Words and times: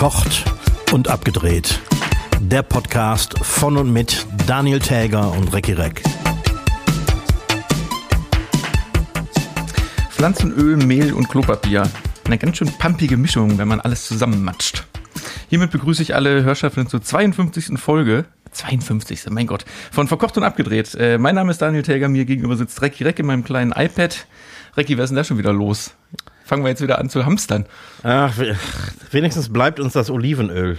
Verkocht 0.00 0.44
und 0.92 1.08
abgedreht. 1.08 1.78
Der 2.40 2.62
Podcast 2.62 3.38
von 3.42 3.76
und 3.76 3.92
mit 3.92 4.26
Daniel 4.46 4.78
Täger 4.78 5.30
und 5.30 5.52
Recki 5.52 5.74
Reck. 5.74 6.02
Pflanzenöl, 10.08 10.78
Mehl 10.78 11.12
und 11.12 11.28
Klopapier. 11.28 11.82
Eine 12.24 12.38
ganz 12.38 12.56
schön 12.56 12.72
pumpige 12.78 13.18
Mischung, 13.18 13.58
wenn 13.58 13.68
man 13.68 13.78
alles 13.82 14.06
zusammenmatscht. 14.06 14.86
Hiermit 15.50 15.70
begrüße 15.70 16.00
ich 16.00 16.14
alle 16.14 16.44
Hörschaften 16.44 16.88
zur 16.88 17.02
52. 17.02 17.78
Folge. 17.78 18.24
52. 18.52 19.28
Mein 19.28 19.46
Gott. 19.46 19.66
Von 19.92 20.08
Verkocht 20.08 20.38
und 20.38 20.44
Abgedreht. 20.44 20.94
Äh, 20.94 21.18
mein 21.18 21.34
Name 21.34 21.50
ist 21.50 21.60
Daniel 21.60 21.82
Täger, 21.82 22.08
mir 22.08 22.24
gegenüber 22.24 22.56
sitzt 22.56 22.80
Recki 22.80 23.04
Reck 23.04 23.18
in 23.18 23.26
meinem 23.26 23.44
kleinen 23.44 23.72
iPad. 23.72 24.26
Recki, 24.78 24.96
wer 24.96 25.04
ist 25.04 25.10
denn 25.10 25.16
da 25.16 25.24
schon 25.24 25.36
wieder 25.36 25.52
los? 25.52 25.92
Fangen 26.44 26.64
wir 26.64 26.70
jetzt 26.70 26.82
wieder 26.82 26.98
an 26.98 27.08
zu 27.10 27.24
hamstern. 27.24 27.66
Ach, 28.02 28.34
wenigstens 29.10 29.52
bleibt 29.52 29.78
uns 29.80 29.92
das 29.92 30.10
Olivenöl. 30.10 30.78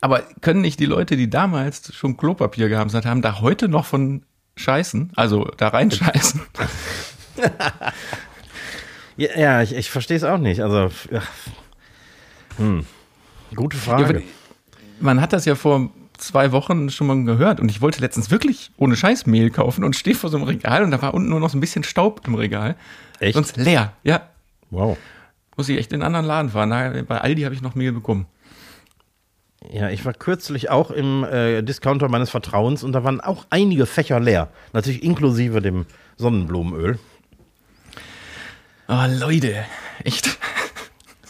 Aber 0.00 0.22
können 0.40 0.60
nicht 0.60 0.78
die 0.78 0.86
Leute, 0.86 1.16
die 1.16 1.28
damals 1.30 1.94
schon 1.94 2.16
Klopapier 2.16 2.68
gehamstert 2.68 3.06
haben, 3.06 3.22
da 3.22 3.40
heute 3.40 3.68
noch 3.68 3.86
von 3.86 4.22
scheißen? 4.56 5.12
Also 5.16 5.50
da 5.56 5.68
reinscheißen? 5.68 6.42
ja, 9.16 9.28
ja, 9.36 9.62
ich, 9.62 9.74
ich 9.74 9.90
verstehe 9.90 10.16
es 10.16 10.24
auch 10.24 10.38
nicht. 10.38 10.62
Also, 10.62 10.90
ja. 11.10 11.22
hm. 12.56 12.86
gute 13.54 13.76
Frage. 13.76 14.20
Ja, 14.20 14.24
man 15.00 15.20
hat 15.20 15.32
das 15.32 15.44
ja 15.44 15.54
vor 15.54 15.90
zwei 16.18 16.52
Wochen 16.52 16.90
schon 16.90 17.06
mal 17.06 17.24
gehört 17.24 17.60
und 17.60 17.70
ich 17.70 17.80
wollte 17.80 18.00
letztens 18.00 18.30
wirklich 18.30 18.70
ohne 18.76 18.96
Scheiß 18.96 19.26
Mehl 19.26 19.50
kaufen 19.50 19.84
und 19.84 19.96
stehe 19.96 20.16
vor 20.16 20.30
so 20.30 20.36
einem 20.36 20.46
Regal 20.46 20.82
und 20.82 20.90
da 20.90 21.02
war 21.02 21.14
unten 21.14 21.28
nur 21.28 21.40
noch 21.40 21.50
so 21.50 21.58
ein 21.58 21.60
bisschen 21.60 21.84
Staub 21.84 22.26
im 22.26 22.34
Regal. 22.34 22.76
Echt? 23.20 23.34
Sonst 23.34 23.56
leer, 23.56 23.92
ja. 24.02 24.28
Wow. 24.70 24.96
Muss 25.56 25.68
ich 25.68 25.78
echt 25.78 25.92
in 25.92 26.02
einen 26.02 26.14
anderen 26.14 26.26
Laden 26.26 26.50
fahren. 26.50 27.06
Bei 27.06 27.20
Aldi 27.20 27.42
habe 27.42 27.54
ich 27.54 27.62
noch 27.62 27.74
Mehl 27.74 27.92
bekommen. 27.92 28.26
Ja, 29.72 29.88
ich 29.88 30.04
war 30.04 30.12
kürzlich 30.12 30.70
auch 30.70 30.90
im 30.90 31.24
äh, 31.24 31.62
Discounter 31.62 32.08
meines 32.08 32.30
Vertrauens 32.30 32.84
und 32.84 32.92
da 32.92 33.04
waren 33.04 33.20
auch 33.20 33.46
einige 33.50 33.86
Fächer 33.86 34.20
leer. 34.20 34.48
Natürlich 34.72 35.02
inklusive 35.02 35.60
dem 35.60 35.86
Sonnenblumenöl. 36.16 36.98
Oh, 38.88 39.04
Leute, 39.18 39.64
echt. 40.04 40.38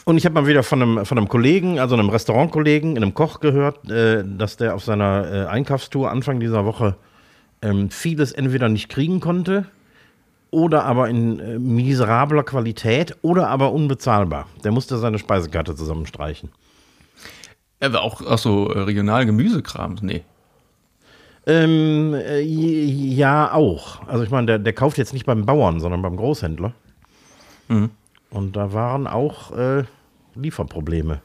Und 0.05 0.17
ich 0.17 0.25
habe 0.25 0.35
mal 0.35 0.47
wieder 0.47 0.61
von 0.61 0.81
einem, 0.81 1.05
von 1.05 1.17
einem 1.17 1.27
Kollegen, 1.27 1.79
also 1.79 1.95
einem 1.95 2.09
Restaurantkollegen, 2.09 2.95
einem 2.95 3.13
Koch 3.13 3.39
gehört, 3.39 3.89
äh, 3.89 4.23
dass 4.25 4.57
der 4.57 4.75
auf 4.75 4.83
seiner 4.83 5.31
äh, 5.31 5.45
Einkaufstour 5.47 6.11
Anfang 6.11 6.39
dieser 6.39 6.65
Woche 6.65 6.95
ähm, 7.61 7.89
vieles 7.89 8.33
entweder 8.33 8.69
nicht 8.69 8.89
kriegen 8.89 9.19
konnte 9.19 9.65
oder 10.51 10.85
aber 10.85 11.09
in 11.09 11.39
äh, 11.39 11.59
miserabler 11.59 12.43
Qualität 12.43 13.15
oder 13.21 13.49
aber 13.49 13.71
unbezahlbar. 13.71 14.47
Der 14.63 14.71
musste 14.71 14.97
seine 14.97 15.19
Speisekarte 15.19 15.75
zusammenstreichen. 15.75 16.49
Aber 17.79 18.01
auch, 18.01 18.21
auch 18.21 18.37
so 18.37 18.71
äh, 18.71 18.79
regional 18.79 19.25
Gemüsekram, 19.25 19.97
nee. 20.01 20.23
Ähm, 21.45 22.13
äh, 22.13 22.41
ja, 22.41 23.53
auch. 23.53 24.05
Also 24.07 24.23
ich 24.23 24.29
meine, 24.29 24.47
der, 24.47 24.59
der 24.59 24.73
kauft 24.73 24.97
jetzt 24.97 25.13
nicht 25.13 25.25
beim 25.25 25.45
Bauern, 25.45 25.79
sondern 25.79 26.01
beim 26.01 26.17
Großhändler. 26.17 26.73
Mhm. 27.67 27.91
Und 28.29 28.55
da 28.55 28.73
waren 28.73 29.07
auch 29.07 29.55
äh, 29.55 29.83
Lieferprobleme. 30.35 31.21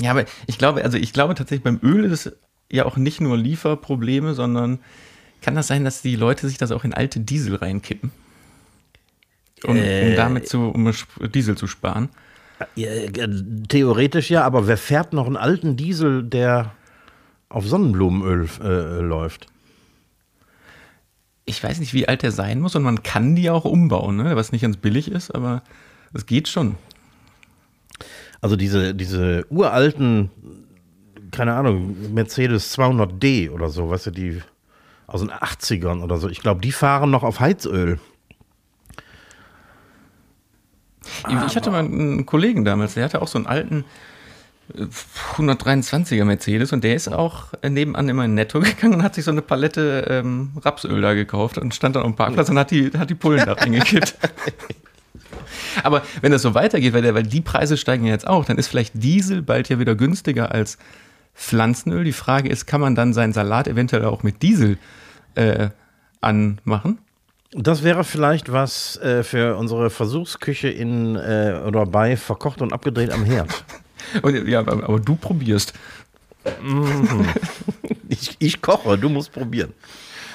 Ja, 0.00 0.12
aber 0.12 0.24
ich 0.46 0.58
glaube, 0.58 0.84
also 0.84 0.96
ich 0.96 1.12
glaube 1.12 1.34
tatsächlich 1.34 1.64
beim 1.64 1.80
Öl 1.82 2.04
ist 2.04 2.26
es 2.26 2.36
ja 2.70 2.84
auch 2.84 2.96
nicht 2.96 3.20
nur 3.20 3.36
Lieferprobleme, 3.36 4.34
sondern 4.34 4.78
kann 5.40 5.54
das 5.54 5.68
sein, 5.68 5.84
dass 5.84 6.02
die 6.02 6.16
Leute 6.16 6.48
sich 6.48 6.58
das 6.58 6.72
auch 6.72 6.84
in 6.84 6.94
alte 6.94 7.20
Diesel 7.20 7.56
reinkippen? 7.56 8.10
Um, 9.64 9.76
äh, 9.76 10.10
um 10.10 10.16
damit 10.16 10.48
zu, 10.48 10.68
um 10.68 10.92
Diesel 11.32 11.56
zu 11.56 11.66
sparen? 11.66 12.08
Theoretisch 13.68 14.30
ja, 14.30 14.44
aber 14.44 14.66
wer 14.66 14.76
fährt 14.76 15.12
noch 15.12 15.26
einen 15.26 15.36
alten 15.36 15.76
Diesel, 15.76 16.24
der 16.24 16.72
auf 17.48 17.66
Sonnenblumenöl 17.66 18.48
äh, 18.62 19.00
läuft? 19.00 19.46
Ich 21.44 21.62
weiß 21.62 21.80
nicht, 21.80 21.94
wie 21.94 22.06
alt 22.06 22.22
der 22.22 22.32
sein 22.32 22.60
muss 22.60 22.76
und 22.76 22.82
man 22.82 23.02
kann 23.02 23.34
die 23.34 23.48
auch 23.50 23.64
umbauen, 23.64 24.16
ne? 24.16 24.36
was 24.36 24.52
nicht 24.52 24.62
ganz 24.62 24.76
billig 24.76 25.10
ist, 25.10 25.34
aber 25.34 25.62
es 26.12 26.26
geht 26.26 26.48
schon. 26.48 26.76
Also 28.40 28.54
diese, 28.54 28.94
diese 28.94 29.46
uralten, 29.50 30.30
keine 31.30 31.54
Ahnung, 31.54 32.12
Mercedes 32.12 32.76
200D 32.76 33.50
oder 33.50 33.68
so, 33.68 33.88
weißt 33.90 34.06
du, 34.06 34.10
die 34.10 34.42
aus 35.08 35.20
den 35.20 35.32
80ern 35.32 36.02
oder 36.02 36.18
so. 36.18 36.28
Ich 36.28 36.40
glaube, 36.40 36.60
die 36.60 36.70
fahren 36.70 37.10
noch 37.10 37.24
auf 37.24 37.40
Heizöl. 37.40 37.98
Ich 41.28 41.56
hatte 41.56 41.70
mal 41.70 41.84
einen 41.84 42.26
Kollegen 42.26 42.64
damals, 42.64 42.94
der 42.94 43.04
hatte 43.04 43.22
auch 43.22 43.28
so 43.28 43.38
einen 43.38 43.46
alten 43.46 43.84
123er 45.36 46.20
äh, 46.20 46.24
Mercedes 46.24 46.74
und 46.74 46.84
der 46.84 46.94
ist 46.94 47.10
auch 47.10 47.46
nebenan 47.66 48.08
immer 48.10 48.26
in 48.26 48.34
Netto 48.34 48.60
gegangen 48.60 48.94
und 48.94 49.02
hat 49.02 49.14
sich 49.14 49.24
so 49.24 49.30
eine 49.30 49.40
Palette 49.40 50.06
ähm, 50.10 50.52
Rapsöl 50.62 51.00
da 51.00 51.14
gekauft 51.14 51.56
und 51.56 51.74
stand 51.74 51.96
dann 51.96 52.04
am 52.04 52.14
Parkplatz 52.14 52.50
und 52.50 52.58
hat 52.58 52.70
die, 52.70 52.90
hat 52.96 53.08
die 53.08 53.14
Pullen 53.14 53.44
da 53.46 53.54
reingekippt. 53.54 54.14
Aber 55.82 56.02
wenn 56.20 56.32
das 56.32 56.42
so 56.42 56.54
weitergeht, 56.54 56.92
weil, 56.92 57.02
der, 57.02 57.14
weil 57.14 57.22
die 57.22 57.40
Preise 57.40 57.78
steigen 57.78 58.04
ja 58.04 58.12
jetzt 58.12 58.26
auch, 58.26 58.44
dann 58.44 58.58
ist 58.58 58.68
vielleicht 58.68 58.92
Diesel 59.02 59.40
bald 59.40 59.70
ja 59.70 59.78
wieder 59.78 59.94
günstiger 59.94 60.52
als 60.52 60.76
Pflanzenöl. 61.38 62.04
Die 62.04 62.12
Frage 62.12 62.48
ist, 62.48 62.66
kann 62.66 62.80
man 62.80 62.94
dann 62.94 63.14
seinen 63.14 63.32
Salat 63.32 63.68
eventuell 63.68 64.04
auch 64.04 64.22
mit 64.22 64.42
Diesel 64.42 64.76
äh, 65.36 65.68
anmachen? 66.20 66.98
Das 67.52 67.82
wäre 67.82 68.04
vielleicht 68.04 68.52
was 68.52 68.96
äh, 68.98 69.22
für 69.22 69.56
unsere 69.56 69.88
Versuchsküche 69.88 70.68
in 70.68 71.16
äh, 71.16 71.62
oder 71.66 71.86
bei 71.86 72.16
verkocht 72.16 72.60
und 72.60 72.72
abgedreht 72.72 73.10
am 73.10 73.24
Herd. 73.24 73.64
und, 74.22 74.46
ja, 74.46 74.58
aber, 74.60 74.72
aber, 74.84 75.00
du 75.00 75.14
probierst. 75.14 75.72
Mhm. 76.60 77.26
ich, 78.08 78.36
ich, 78.38 78.60
koche, 78.60 78.98
du 78.98 79.08
musst 79.08 79.32
probieren. 79.32 79.72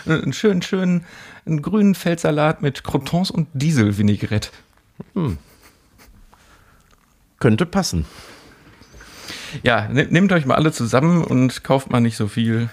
Einen 0.06 0.34
schönen, 0.34 0.62
schönen 0.62 1.06
einen 1.46 1.62
grünen 1.62 1.96
Feldsalat 1.96 2.62
mit 2.62 2.84
Crotons 2.84 3.30
und 3.30 3.48
Diesel-Vinaigrette. 3.54 4.50
Hm. 5.14 5.38
Könnte 7.40 7.66
passen. 7.66 8.06
Ja, 9.62 9.88
nehmt 9.88 10.32
euch 10.32 10.46
mal 10.46 10.56
alle 10.56 10.72
zusammen 10.72 11.24
und 11.24 11.64
kauft 11.64 11.92
mal 11.92 12.00
nicht 12.00 12.18
so 12.18 12.28
viel. 12.28 12.70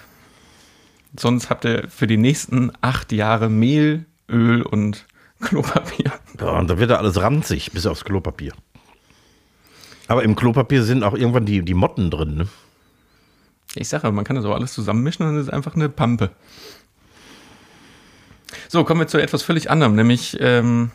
Sonst 1.19 1.51
habt 1.51 1.65
ihr 1.65 1.89
für 1.89 2.07
die 2.07 2.17
nächsten 2.17 2.73
acht 2.81 3.13
Jahre 3.13 3.51
Mehl, 3.51 4.07
Öl 4.29 4.63
und 4.63 5.07
Klopapier. 5.41 6.13
Ja, 6.39 6.59
und 6.59 6.69
da 6.69 6.79
wird 6.79 6.91
ja 6.91 6.97
alles 6.97 7.21
ranzig, 7.21 7.73
bis 7.73 7.87
aufs 7.87 8.05
Klopapier. 8.05 8.53
Aber 10.09 10.23
im 10.25 10.37
Klopapier 10.37 10.83
sind 10.83 11.03
auch 11.03 11.15
irgendwann 11.15 11.47
die, 11.47 11.63
die 11.63 11.75
Motten 11.75 12.11
drin, 12.11 12.37
ne? 12.37 12.49
Ich 13.77 13.89
sage, 13.89 14.11
man 14.11 14.25
kann 14.25 14.35
das 14.35 14.45
auch 14.45 14.55
alles 14.55 14.73
zusammenmischen 14.73 15.25
und 15.25 15.33
dann 15.33 15.41
ist 15.41 15.47
es 15.47 15.53
einfach 15.53 15.77
eine 15.77 15.89
Pampe. 15.89 16.31
So, 18.69 18.83
kommen 18.83 19.01
wir 19.01 19.07
zu 19.07 19.19
etwas 19.19 19.45
völlig 19.45 19.71
anderem, 19.71 19.95
nämlich 19.95 20.37
ähm, 20.41 20.91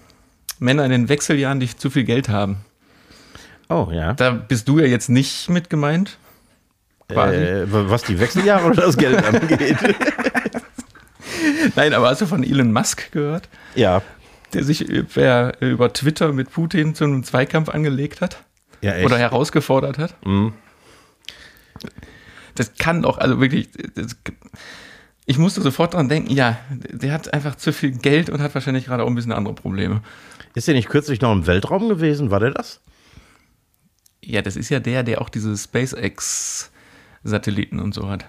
Männer 0.60 0.84
in 0.84 0.92
den 0.92 1.10
Wechseljahren, 1.10 1.62
die 1.62 1.74
zu 1.74 1.90
viel 1.90 2.04
Geld 2.04 2.28
haben. 2.28 2.58
Oh, 3.70 3.90
ja. 3.92 4.14
Da 4.14 4.32
bist 4.32 4.68
du 4.68 4.80
ja 4.80 4.86
jetzt 4.86 5.10
nicht 5.10 5.50
mit 5.50 5.70
gemeint. 5.70 6.18
Äh, 7.10 7.66
was 7.68 8.04
die 8.04 8.20
Wechseljahre 8.20 8.66
oder 8.68 8.82
das 8.84 8.98
Geld 8.98 9.24
angeht. 9.24 9.78
Nein, 11.76 11.94
aber 11.94 12.10
hast 12.10 12.22
du 12.22 12.26
von 12.26 12.44
Elon 12.44 12.72
Musk 12.72 13.12
gehört? 13.12 13.48
Ja. 13.76 14.02
Der 14.54 14.64
sich 14.64 14.82
über, 14.82 15.62
über 15.62 15.94
Twitter 15.94 16.32
mit 16.34 16.52
Putin 16.52 16.96
zu 16.96 17.04
einem 17.04 17.24
Zweikampf 17.24 17.70
angelegt 17.70 18.22
hat? 18.22 18.44
Ja, 18.82 18.94
echt? 18.94 19.06
Oder 19.06 19.18
herausgefordert 19.18 19.98
hat? 19.98 20.16
Mhm. 20.26 20.54
Das 22.56 22.74
kann 22.76 23.02
doch, 23.02 23.18
also 23.18 23.40
wirklich, 23.40 23.70
das, 23.96 24.16
ich 25.26 25.38
musste 25.38 25.62
sofort 25.62 25.94
dran 25.94 26.08
denken, 26.08 26.32
ja, 26.32 26.58
der 26.70 27.12
hat 27.12 27.34
einfach 27.34 27.56
zu 27.56 27.74
viel 27.74 27.92
Geld 27.92 28.30
und 28.30 28.42
hat 28.42 28.54
wahrscheinlich 28.56 28.86
gerade 28.86 29.04
auch 29.04 29.08
ein 29.08 29.16
bisschen 29.16 29.34
andere 29.34 29.54
Probleme. 29.54 30.02
Ist 30.54 30.68
der 30.68 30.76
nicht 30.76 30.90
kürzlich 30.90 31.22
noch 31.22 31.34
im 31.34 31.48
Weltraum 31.48 31.90
gewesen? 31.90 32.32
War 32.32 32.40
der 32.40 32.52
das? 32.52 32.80
Ja, 34.26 34.42
das 34.42 34.56
ist 34.56 34.70
ja 34.70 34.80
der, 34.80 35.04
der 35.04 35.22
auch 35.22 35.30
diese 35.30 35.56
SpaceX-Satelliten 35.56 37.80
und 37.80 37.94
so 37.94 38.10
hat. 38.10 38.26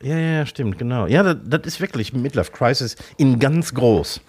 Ja, 0.00 0.16
ja, 0.16 0.46
stimmt, 0.46 0.78
genau. 0.78 1.06
Ja, 1.06 1.22
das, 1.22 1.36
das 1.44 1.66
ist 1.66 1.80
wirklich 1.80 2.12
Midlife 2.12 2.52
Crisis 2.52 2.96
in 3.16 3.38
ganz 3.38 3.74
groß. 3.74 4.20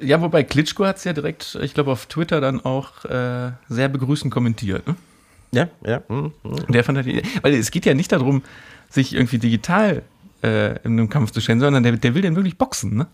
Ja, 0.00 0.20
wobei 0.20 0.42
Klitschko 0.42 0.84
hat 0.86 0.96
es 0.96 1.04
ja 1.04 1.12
direkt, 1.12 1.56
ich 1.62 1.74
glaube, 1.74 1.92
auf 1.92 2.06
Twitter 2.06 2.40
dann 2.40 2.64
auch 2.64 3.04
äh, 3.04 3.52
sehr 3.68 3.88
begrüßend 3.88 4.32
kommentiert. 4.32 4.86
Ne? 4.86 4.96
Ja, 5.52 5.68
ja. 5.84 6.02
Mm, 6.08 6.32
mm. 6.42 6.72
Der 6.72 6.84
fand 6.84 6.98
halt, 6.98 7.06
weil 7.42 7.54
es 7.54 7.70
geht 7.70 7.86
ja 7.86 7.94
nicht 7.94 8.12
darum, 8.12 8.42
sich 8.90 9.14
irgendwie 9.14 9.38
digital 9.38 10.02
äh, 10.42 10.76
in 10.84 10.98
einem 10.98 11.08
Kampf 11.08 11.30
zu 11.30 11.40
stellen, 11.40 11.60
sondern 11.60 11.82
der, 11.82 11.92
der 11.92 12.14
will 12.14 12.20
den 12.22 12.36
wirklich 12.36 12.58
boxen, 12.58 12.96
ne? 12.96 13.06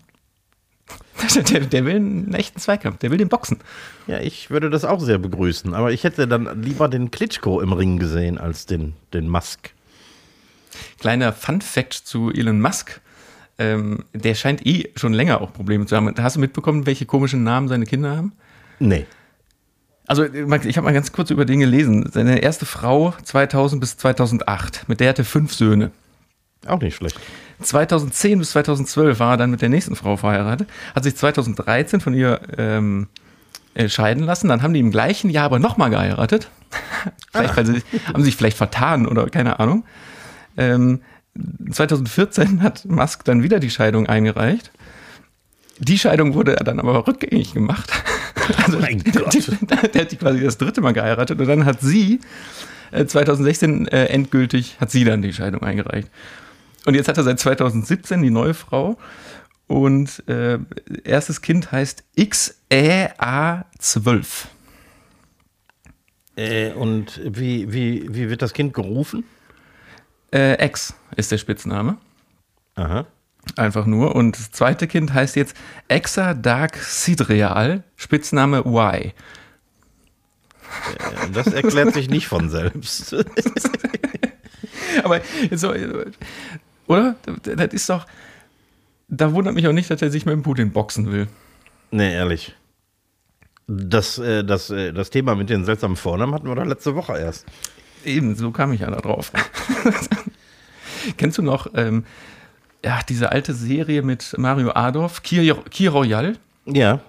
Der, 1.51 1.59
der, 1.59 1.85
will 1.85 1.97
einen 1.97 2.33
echten 2.33 2.59
Zweikampf, 2.59 2.97
der 2.97 3.11
will 3.11 3.17
den 3.17 3.29
boxen. 3.29 3.59
Ja, 4.07 4.19
ich 4.19 4.49
würde 4.49 4.69
das 4.71 4.83
auch 4.83 4.99
sehr 4.99 5.19
begrüßen, 5.19 5.73
aber 5.73 5.91
ich 5.91 6.03
hätte 6.03 6.27
dann 6.27 6.63
lieber 6.63 6.87
den 6.87 7.11
Klitschko 7.11 7.61
im 7.61 7.73
Ring 7.73 7.99
gesehen 7.99 8.39
als 8.39 8.65
den, 8.65 8.93
den 9.13 9.29
Musk. 9.29 9.71
Kleiner 10.99 11.31
Fun-Fact 11.31 11.93
zu 11.93 12.31
Elon 12.31 12.59
Musk. 12.59 13.01
Ähm, 13.59 14.05
der 14.13 14.33
scheint 14.33 14.65
eh 14.65 14.89
schon 14.95 15.13
länger 15.13 15.41
auch 15.41 15.53
Probleme 15.53 15.85
zu 15.85 15.95
haben. 15.95 16.11
Hast 16.17 16.37
du 16.37 16.39
mitbekommen, 16.39 16.87
welche 16.87 17.05
komischen 17.05 17.43
Namen 17.43 17.67
seine 17.67 17.85
Kinder 17.85 18.15
haben? 18.15 18.33
Nee. 18.79 19.05
Also, 20.07 20.25
ich 20.25 20.77
habe 20.77 20.85
mal 20.85 20.93
ganz 20.93 21.11
kurz 21.11 21.29
über 21.29 21.45
den 21.45 21.59
gelesen. 21.59 22.09
Seine 22.11 22.39
erste 22.39 22.65
Frau 22.65 23.13
2000 23.23 23.79
bis 23.79 23.97
2008, 23.97 24.89
mit 24.89 24.99
der 24.99 25.09
hatte 25.09 25.23
fünf 25.23 25.53
Söhne. 25.53 25.91
Auch 26.67 26.79
nicht 26.79 26.95
schlecht. 26.95 27.19
2010 27.61 28.39
bis 28.39 28.51
2012 28.51 29.19
war 29.19 29.33
er 29.33 29.37
dann 29.37 29.51
mit 29.51 29.61
der 29.61 29.69
nächsten 29.69 29.95
Frau 29.95 30.17
verheiratet, 30.17 30.69
hat 30.95 31.03
sich 31.03 31.15
2013 31.15 32.01
von 32.01 32.13
ihr 32.13 32.41
ähm, 32.57 33.07
äh, 33.73 33.89
scheiden 33.89 34.23
lassen. 34.23 34.47
Dann 34.47 34.61
haben 34.61 34.73
die 34.73 34.79
im 34.79 34.91
gleichen 34.91 35.29
Jahr 35.29 35.45
aber 35.45 35.59
nochmal 35.59 35.89
geheiratet. 35.89 36.49
vielleicht, 37.31 37.57
weil 37.57 37.65
sie 37.65 37.83
haben 38.05 38.23
sich 38.23 38.35
vielleicht 38.35 38.57
vertan 38.57 39.07
oder 39.07 39.27
keine 39.29 39.59
Ahnung. 39.59 39.83
Ähm, 40.57 41.01
2014 41.71 42.61
hat 42.61 42.85
Musk 42.85 43.23
dann 43.23 43.43
wieder 43.43 43.59
die 43.59 43.69
Scheidung 43.69 44.07
eingereicht. 44.07 44.71
Die 45.79 45.97
Scheidung 45.97 46.33
wurde 46.33 46.55
dann 46.55 46.79
aber 46.79 47.07
rückgängig 47.07 47.53
gemacht. 47.53 47.91
Also, 48.65 48.79
Mein 48.79 49.01
Gott. 49.03 49.33
Der, 49.33 49.77
der 49.93 50.01
hat 50.01 50.11
die 50.11 50.17
quasi 50.17 50.41
das 50.41 50.57
dritte 50.57 50.81
Mal 50.81 50.93
geheiratet 50.93 51.39
und 51.39 51.47
dann 51.47 51.63
hat 51.63 51.79
sie 51.79 52.19
äh, 52.91 53.05
2016 53.05 53.87
äh, 53.87 54.05
endgültig, 54.05 54.77
hat 54.81 54.91
sie 54.91 55.05
dann 55.05 55.21
die 55.21 55.31
Scheidung 55.31 55.61
eingereicht. 55.61 56.09
Und 56.85 56.95
jetzt 56.95 57.07
hat 57.07 57.17
er 57.17 57.23
seit 57.23 57.39
2017 57.39 58.21
die 58.21 58.31
neue 58.31 58.53
Frau 58.53 58.97
und 59.67 60.27
äh, 60.27 60.59
erstes 61.03 61.41
Kind 61.41 61.71
heißt 61.71 62.03
XEA12. 62.17 64.25
Äh, 66.35 66.73
und 66.73 67.21
wie, 67.23 67.71
wie, 67.71 68.13
wie 68.13 68.29
wird 68.29 68.41
das 68.41 68.51
Kind 68.53 68.73
gerufen? 68.73 69.23
Äh, 70.33 70.65
X 70.65 70.93
ist 71.15 71.31
der 71.31 71.37
Spitzname. 71.37 71.97
Aha. 72.75 73.05
Einfach 73.55 73.85
nur. 73.85 74.15
Und 74.15 74.37
das 74.37 74.51
zweite 74.51 74.87
Kind 74.87 75.13
heißt 75.13 75.35
jetzt 75.35 75.55
Exa 75.87 76.33
Dark 76.33 76.77
Sidreal, 76.77 77.83
Spitzname 77.95 78.63
Y. 78.65 79.11
Das 81.33 81.47
erklärt 81.47 81.93
sich 81.93 82.09
nicht 82.09 82.27
von 82.27 82.49
selbst. 82.49 83.13
Aber 85.03 85.21
so, 85.51 85.73
oder? 86.91 87.15
Das 87.43 87.73
ist 87.73 87.89
doch. 87.89 88.05
Da 89.07 89.33
wundert 89.33 89.55
mich 89.55 89.67
auch 89.67 89.73
nicht, 89.73 89.89
dass 89.89 90.01
er 90.01 90.09
sich 90.11 90.25
mit 90.25 90.33
dem 90.33 90.43
Putin 90.43 90.71
boxen 90.71 91.11
will. 91.11 91.27
nee, 91.91 92.13
ehrlich. 92.13 92.55
Das, 93.67 94.17
äh, 94.17 94.43
das, 94.43 94.69
äh, 94.69 94.91
das 94.91 95.09
Thema 95.09 95.35
mit 95.35 95.49
den 95.49 95.63
seltsamen 95.65 95.95
Vornamen 95.95 96.33
hatten 96.33 96.47
wir 96.47 96.55
doch 96.55 96.65
letzte 96.65 96.95
Woche 96.95 97.17
erst. 97.17 97.45
Eben, 98.03 98.35
so 98.35 98.51
kam 98.51 98.73
ich 98.73 98.81
ja 98.81 98.89
da 98.91 98.97
drauf. 98.99 99.31
Kennst 101.17 101.37
du 101.37 101.41
noch 101.41 101.67
ähm, 101.75 102.03
ja, 102.83 102.99
diese 103.07 103.31
alte 103.31 103.53
Serie 103.53 104.01
mit 104.01 104.35
Mario 104.37 104.71
Adorf, 104.71 105.23
Key 105.23 105.87
Royal? 105.87 106.37
Ja. 106.65 106.99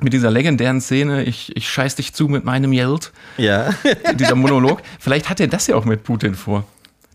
Mit 0.00 0.12
dieser 0.12 0.30
legendären 0.30 0.80
Szene, 0.80 1.24
ich, 1.24 1.56
ich 1.56 1.68
scheiß 1.68 1.94
dich 1.96 2.12
zu 2.12 2.28
mit 2.28 2.44
meinem 2.44 2.72
Geld, 2.72 3.12
Ja. 3.36 3.70
dieser 4.14 4.34
Monolog. 4.34 4.82
Vielleicht 4.98 5.28
hat 5.28 5.38
er 5.40 5.46
das 5.48 5.66
ja 5.66 5.76
auch 5.76 5.84
mit 5.84 6.02
Putin 6.02 6.34
vor. 6.34 6.64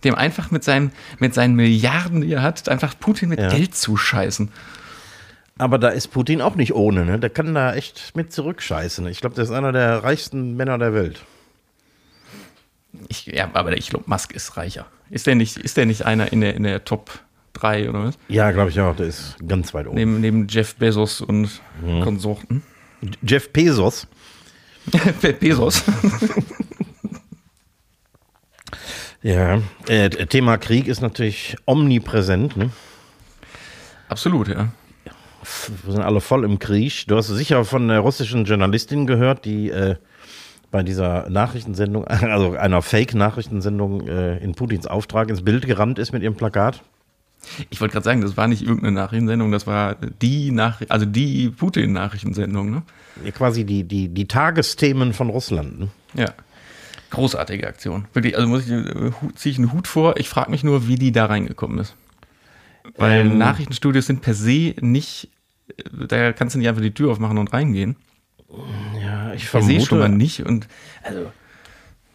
Dem 0.04 0.16
einfach 0.16 0.52
mit 0.52 0.64
seinen, 0.64 0.92
mit 1.20 1.34
seinen 1.34 1.56
Milliarden, 1.56 2.22
die 2.22 2.32
er 2.34 2.42
hat, 2.44 2.70
einfach 2.70 2.98
Putin 3.00 3.30
mit 3.30 3.40
Ja. 3.40 3.50
Geld 3.50 3.76
zuscheißen. 3.76 4.52
Aber 5.58 5.80
da 5.80 5.90
ist 5.90 6.10
Putin 6.10 6.42
auch 6.42 6.56
nicht 6.56 6.74
ohne, 6.76 7.04
ne? 7.04 7.18
Der 7.20 7.32
kann 7.32 7.54
da 7.56 7.74
echt 7.74 8.16
mit 8.16 8.32
zurückscheißen. 8.32 9.08
Ich 9.08 9.22
glaube, 9.22 9.36
der 9.36 9.44
ist 9.44 9.52
einer 9.52 9.72
der 9.72 10.04
reichsten 10.04 10.56
Männer 10.56 10.78
der 10.78 10.94
Welt. 10.94 11.24
Ich, 13.10 13.26
ja, 13.26 13.50
aber 13.54 13.76
ich 13.76 13.90
glaube, 13.90 14.06
Musk 14.08 14.34
ist 14.34 14.56
reicher. 14.58 14.86
Ist 15.10 15.26
der 15.26 15.36
nicht, 15.36 15.58
ist 15.58 15.78
der 15.78 15.86
nicht 15.86 16.06
einer 16.06 16.32
in 16.32 16.42
der, 16.42 16.56
in 16.56 16.64
der 16.64 16.86
Top 16.86 17.20
3 17.54 17.90
oder 17.90 18.04
was? 18.06 18.18
Ja, 18.28 18.52
glaube 18.52 18.70
ich 18.70 18.80
auch. 18.80 18.96
Der 18.96 19.08
ist 19.08 19.36
ganz 19.48 19.74
weit 19.74 19.88
oben. 19.88 19.96
Neben, 19.96 20.22
neben 20.22 20.48
Jeff 20.48 20.76
Bezos 20.76 21.22
und 21.22 21.50
Konsorten. 22.04 22.62
Jeff 23.24 23.52
Bezos. 23.52 24.08
Bezos. 25.22 25.84
Ja. 29.28 29.62
Äh, 29.90 30.10
Thema 30.10 30.58
Krieg 30.58 30.88
ist 30.88 31.02
natürlich 31.02 31.58
omnipräsent, 31.66 32.56
ne? 32.56 32.70
Absolut, 34.08 34.48
ja. 34.48 34.70
Wir 35.84 35.94
sind 35.94 36.02
alle 36.02 36.22
voll 36.22 36.46
im 36.46 36.60
Krieg. 36.60 37.06
Du 37.08 37.18
hast 37.18 37.28
sicher 37.28 37.66
von 37.66 37.90
der 37.90 38.00
russischen 38.00 38.46
Journalistin 38.46 39.06
gehört, 39.06 39.44
die 39.44 39.70
äh, 39.70 39.96
bei 40.72 40.82
dieser 40.82 41.30
Nachrichtensendung, 41.30 42.08
also 42.08 42.56
einer 42.56 42.82
Fake-Nachrichtensendung 42.82 44.08
äh, 44.08 44.38
in 44.38 44.56
Putins 44.56 44.88
Auftrag 44.88 45.30
ins 45.30 45.44
Bild 45.44 45.68
gerannt 45.68 46.00
ist 46.00 46.14
mit 46.14 46.24
ihrem 46.24 46.36
Plakat. 46.36 46.82
Ich 47.70 47.82
wollte 47.82 47.92
gerade 47.94 48.06
sagen, 48.06 48.22
das 48.22 48.38
war 48.38 48.48
nicht 48.48 48.62
irgendeine 48.62 48.94
Nachrichtensendung, 48.94 49.52
das 49.52 49.68
war 49.68 49.96
die 49.96 50.52
Nach 50.52 50.82
also 50.88 51.06
die 51.06 51.50
Putin-Nachrichtensendung, 51.50 52.72
ne? 52.72 52.84
Ja, 53.26 53.32
quasi 53.32 53.66
die, 53.66 53.84
die, 53.84 54.08
die 54.08 54.26
Tagesthemen 54.26 55.12
von 55.12 55.30
Russland. 55.30 55.80
Ne? 55.82 55.88
Ja. 56.14 56.34
Großartige 57.10 57.68
Aktion. 57.68 58.06
Wirklich, 58.14 58.36
also 58.36 58.48
muss 58.48 58.66
ich, 58.66 58.72
äh, 58.72 59.12
ziehe 59.36 59.52
ich 59.52 59.58
einen 59.58 59.72
Hut 59.74 59.88
vor. 59.88 60.18
Ich 60.18 60.30
frage 60.30 60.52
mich 60.52 60.64
nur, 60.64 60.88
wie 60.88 60.96
die 60.96 61.12
da 61.12 61.26
reingekommen 61.26 61.80
ist. 61.80 61.96
Weil 62.98 63.22
Ähm. 63.22 63.38
Nachrichtenstudios 63.38 64.06
sind 64.08 64.22
per 64.22 64.34
se 64.34 64.76
nicht, 64.82 65.30
äh, 65.78 65.84
da 66.08 66.34
kannst 66.34 66.56
du 66.56 66.60
nicht 66.60 66.68
einfach 66.68 66.82
die 66.82 66.94
Tür 66.94 67.12
aufmachen 67.12 67.38
und 67.38 67.54
reingehen. 67.54 67.96
Ja, 69.02 69.34
ich 69.34 69.50
Per 69.50 69.62
se 69.62 69.80
schon 69.82 70.00
mal 70.00 70.06
vermute, 70.06 70.18
nicht. 70.18 70.46
Und 70.46 70.68
also, 71.04 71.32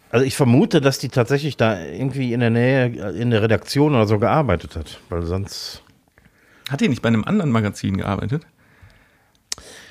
also 0.09 0.25
ich 0.25 0.35
vermute, 0.35 0.81
dass 0.81 0.99
die 0.99 1.09
tatsächlich 1.09 1.57
da 1.57 1.79
irgendwie 1.83 2.33
in 2.33 2.39
der 2.39 2.49
Nähe, 2.49 2.85
äh, 2.85 3.19
in 3.19 3.29
der 3.29 3.41
Redaktion 3.41 3.93
oder 3.95 4.07
so 4.07 4.19
gearbeitet 4.19 4.75
hat. 4.75 4.99
Weil 5.09 5.23
sonst. 5.23 5.83
hat 6.69 6.81
die 6.81 6.89
nicht 6.89 7.01
bei 7.01 7.09
einem 7.09 7.23
anderen 7.23 7.51
Magazin 7.51 7.97
gearbeitet? 7.97 8.45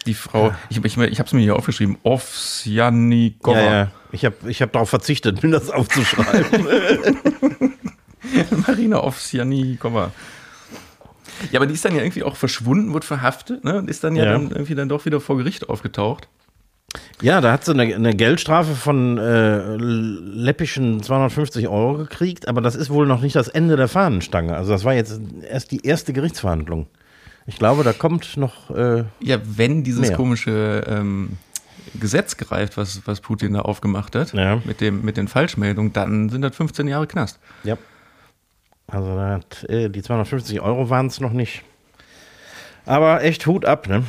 Die 0.06 0.14
Frau, 0.14 0.52
ich, 0.68 0.84
ich, 0.84 0.98
ich 0.98 1.18
habe 1.18 1.26
es 1.26 1.32
mir 1.32 1.40
hier 1.40 1.56
aufgeschrieben, 1.56 1.96
Ovsjanikova. 2.02 3.60
Ja, 3.60 3.72
ja. 3.72 3.90
Ich 4.10 4.24
habe 4.24 4.34
ich 4.48 4.60
hab 4.60 4.72
darauf 4.72 4.90
verzichtet, 4.90 5.42
mir 5.42 5.50
das 5.50 5.70
aufzuschreiben. 5.70 6.66
Marina 8.66 9.02
Ovsjanikova. 9.02 10.10
Ja, 11.50 11.58
aber 11.58 11.66
die 11.66 11.74
ist 11.74 11.84
dann 11.84 11.94
ja 11.94 12.02
irgendwie 12.02 12.22
auch 12.22 12.36
verschwunden, 12.36 12.92
wurde 12.92 13.06
verhaftet 13.06 13.64
ne, 13.64 13.78
und 13.78 13.90
ist 13.90 14.04
dann 14.04 14.16
ja, 14.16 14.24
Ja. 14.24 14.32
dann 14.32 14.50
irgendwie 14.50 14.74
dann 14.74 14.88
doch 14.88 15.04
wieder 15.04 15.20
vor 15.20 15.36
Gericht 15.38 15.68
aufgetaucht. 15.68 16.28
Ja, 17.22 17.40
da 17.40 17.52
hat 17.52 17.64
sie 17.64 17.72
eine, 17.72 17.94
eine 17.94 18.14
Geldstrafe 18.14 18.74
von 18.74 19.16
äh, 19.16 19.76
läppischen 19.76 21.02
250 21.02 21.68
Euro 21.68 21.96
gekriegt, 21.96 22.48
aber 22.48 22.60
das 22.60 22.74
ist 22.74 22.90
wohl 22.90 23.06
noch 23.06 23.22
nicht 23.22 23.34
das 23.34 23.48
Ende 23.48 23.76
der 23.76 23.88
Fahnenstange. 23.88 24.54
Also 24.54 24.72
das 24.72 24.84
war 24.84 24.92
jetzt 24.92 25.18
erst 25.48 25.70
die 25.70 25.86
erste 25.86 26.12
Gerichtsverhandlung. 26.12 26.86
Ich 27.46 27.58
glaube, 27.58 27.82
da 27.84 27.92
kommt 27.92 28.36
noch. 28.36 28.70
Äh, 28.70 29.04
Ja, 29.20 29.38
wenn 29.44 29.82
dieses 29.84 30.08
Mehr. 30.08 30.16
komische 30.16 30.84
ähm, 30.86 31.36
Gesetz 31.98 32.36
greift, 32.36 32.76
was, 32.76 33.02
was 33.06 33.20
Putin 33.20 33.54
da 33.54 33.60
aufgemacht 33.60 34.14
hat, 34.14 34.32
Ja. 34.32 34.60
mit, 34.64 34.80
dem, 34.80 35.02
mit 35.02 35.16
den 35.16 35.28
Falschmeldungen, 35.28 35.92
dann 35.92 36.28
sind 36.28 36.42
das 36.42 36.54
15 36.56 36.86
Jahre 36.88 37.06
Knast. 37.06 37.38
ja. 37.64 37.76
Also 38.88 39.16
da 39.16 39.30
hat, 39.30 39.64
äh, 39.70 39.88
die 39.88 40.02
250 40.02 40.60
Euro 40.60 40.90
waren 40.90 41.06
es 41.06 41.18
noch 41.18 41.32
nicht. 41.32 41.62
Aber 42.84 43.22
echt 43.22 43.46
Hut 43.46 43.64
ab, 43.64 43.88
ne? 43.88 44.02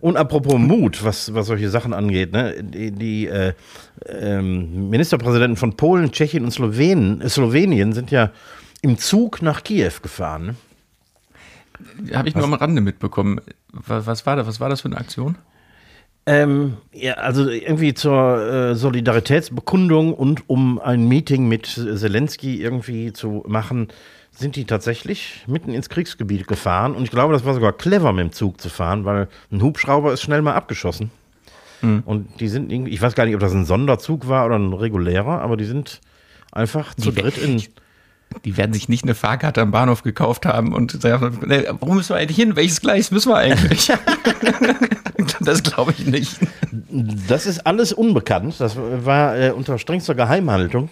Und 0.00 0.16
apropos 0.16 0.54
Mut, 0.58 1.04
was, 1.04 1.34
was 1.34 1.48
solche 1.48 1.68
Sachen 1.68 1.92
angeht, 1.92 2.32
ne? 2.32 2.54
Die, 2.62 2.92
die 2.92 3.26
äh, 3.26 3.52
ähm, 4.06 4.88
Ministerpräsidenten 4.88 5.56
von 5.56 5.76
Polen, 5.76 6.12
Tschechien 6.12 6.44
und 6.44 6.52
Slowenien, 6.52 7.20
äh, 7.20 7.28
Slowenien 7.28 7.92
sind 7.92 8.10
ja 8.10 8.30
im 8.80 8.96
Zug 8.96 9.42
nach 9.42 9.64
Kiew 9.64 9.92
gefahren. 10.02 10.46
Ne? 10.46 10.54
Habe 12.12 12.28
ich 12.28 12.34
nur 12.34 12.44
am 12.44 12.54
Rande 12.54 12.80
mitbekommen. 12.80 13.40
Was, 13.72 14.06
was, 14.06 14.26
war 14.26 14.36
das, 14.36 14.46
was 14.46 14.60
war 14.60 14.68
das 14.68 14.80
für 14.82 14.88
eine 14.88 14.96
Aktion? 14.98 15.36
Ähm, 16.26 16.76
ja, 16.92 17.14
also 17.14 17.48
irgendwie 17.48 17.94
zur 17.94 18.42
äh, 18.42 18.74
Solidaritätsbekundung 18.74 20.12
und 20.12 20.48
um 20.48 20.78
ein 20.78 21.08
Meeting 21.08 21.48
mit 21.48 21.66
Zelensky 21.66 22.60
irgendwie 22.60 23.12
zu 23.12 23.44
machen, 23.46 23.88
sind 24.30 24.54
die 24.56 24.64
tatsächlich 24.66 25.44
mitten 25.46 25.72
ins 25.72 25.88
Kriegsgebiet 25.88 26.46
gefahren. 26.46 26.94
Und 26.94 27.04
ich 27.04 27.10
glaube, 27.10 27.32
das 27.32 27.44
war 27.44 27.54
sogar 27.54 27.72
clever, 27.72 28.12
mit 28.12 28.24
dem 28.24 28.32
Zug 28.32 28.60
zu 28.60 28.68
fahren, 28.68 29.04
weil 29.04 29.28
ein 29.50 29.62
Hubschrauber 29.62 30.12
ist 30.12 30.20
schnell 30.22 30.42
mal 30.42 30.54
abgeschossen. 30.54 31.10
Und 31.80 32.40
die 32.40 32.48
sind 32.48 32.72
irgendwie, 32.72 32.90
ich 32.90 33.00
weiß 33.00 33.14
gar 33.14 33.24
nicht, 33.24 33.36
ob 33.36 33.40
das 33.40 33.52
ein 33.52 33.64
Sonderzug 33.64 34.26
war 34.28 34.46
oder 34.46 34.58
ein 34.58 34.72
regulärer, 34.72 35.40
aber 35.40 35.56
die 35.56 35.64
sind 35.64 36.00
einfach 36.50 36.92
zu 36.94 37.12
Die- 37.12 37.20
dritt 37.22 37.38
in. 37.38 37.62
Die 38.44 38.56
werden 38.56 38.72
sich 38.72 38.88
nicht 38.88 39.04
eine 39.04 39.14
Fahrkarte 39.14 39.62
am 39.62 39.70
Bahnhof 39.70 40.02
gekauft 40.02 40.46
haben 40.46 40.74
und 40.74 41.00
sagen, 41.00 41.38
nee, 41.46 41.64
warum 41.80 41.96
müssen 41.96 42.10
wir 42.10 42.16
eigentlich 42.16 42.36
hin? 42.36 42.56
Welches 42.56 42.80
Gleis 42.80 43.10
müssen 43.10 43.30
wir 43.30 43.36
eigentlich? 43.36 43.90
das 45.40 45.62
glaube 45.62 45.92
ich 45.96 46.06
nicht. 46.06 46.38
Das 47.28 47.46
ist 47.46 47.66
alles 47.66 47.92
unbekannt. 47.92 48.56
Das 48.58 48.76
war 48.76 49.36
äh, 49.36 49.50
unter 49.50 49.78
strengster 49.78 50.14
Geheimhaltung. 50.14 50.90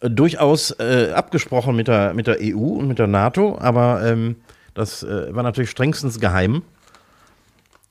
Äh, 0.00 0.10
durchaus 0.10 0.70
äh, 0.78 1.12
abgesprochen 1.14 1.76
mit 1.76 1.88
der, 1.88 2.14
mit 2.14 2.26
der 2.26 2.38
EU 2.40 2.78
und 2.78 2.88
mit 2.88 2.98
der 2.98 3.06
NATO, 3.06 3.58
aber 3.58 4.04
ähm, 4.04 4.36
das 4.74 5.02
äh, 5.02 5.34
war 5.34 5.42
natürlich 5.42 5.70
strengstens 5.70 6.20
geheim. 6.20 6.62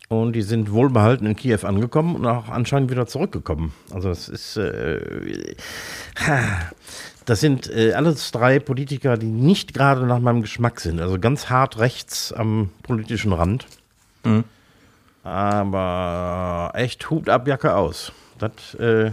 Und 0.10 0.34
die 0.34 0.42
sind 0.42 0.74
wohlbehalten 0.74 1.26
in 1.26 1.38
Kiew 1.38 1.60
angekommen 1.64 2.18
und 2.18 2.26
auch 2.26 2.50
anscheinend 2.50 2.92
wieder 2.92 3.08
zurückgekommen. 3.08 3.72
Also 3.94 4.10
das 4.10 4.28
ist, 4.28 4.58
äh, 4.58 5.56
das 7.26 7.40
sind 7.40 7.70
äh, 7.70 7.94
alles 7.94 8.32
drei 8.32 8.60
Politiker, 8.60 9.18
die 9.18 9.28
nicht 9.28 9.74
gerade 9.74 10.06
nach 10.06 10.20
meinem 10.20 10.42
Geschmack 10.42 10.80
sind. 10.80 11.00
Also 11.00 11.20
ganz 11.20 11.50
hart 11.50 11.78
rechts 11.80 12.34
am 12.34 12.70
politischen 12.84 13.34
Rand. 13.34 13.68
Aber 15.24 16.72
echt 16.74 17.10
Hut 17.10 17.30
ab, 17.30 17.48
Jacke 17.48 17.76
aus. 17.76 18.12
Das, 18.40 18.74
äh, 18.76 19.12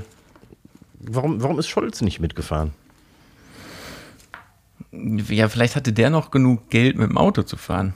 warum, 1.01 1.43
warum 1.43 1.59
ist 1.59 1.69
Scholz 1.69 2.01
nicht 2.01 2.21
mitgefahren? 2.21 2.73
Ja, 4.91 5.49
vielleicht 5.49 5.77
hatte 5.77 5.93
der 5.93 6.09
noch 6.09 6.31
genug 6.31 6.71
Geld, 6.71 6.97
mit 6.97 7.11
dem 7.11 7.19
Auto 7.19 7.43
zu 7.43 7.57
fahren. 7.57 7.93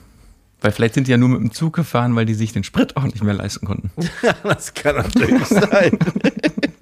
Weil 0.61 0.71
vielleicht 0.71 0.93
sind 0.93 1.07
die 1.07 1.11
ja 1.11 1.17
nur 1.17 1.29
mit 1.29 1.41
dem 1.41 1.51
Zug 1.51 1.73
gefahren, 1.73 2.15
weil 2.15 2.25
die 2.25 2.35
sich 2.35 2.53
den 2.53 2.63
Sprit 2.63 2.95
auch 2.95 3.03
nicht 3.03 3.23
mehr 3.23 3.33
leisten 3.33 3.65
konnten. 3.65 3.91
das 4.43 4.73
kann 4.73 4.95
natürlich 4.95 5.45
sein. 5.45 5.97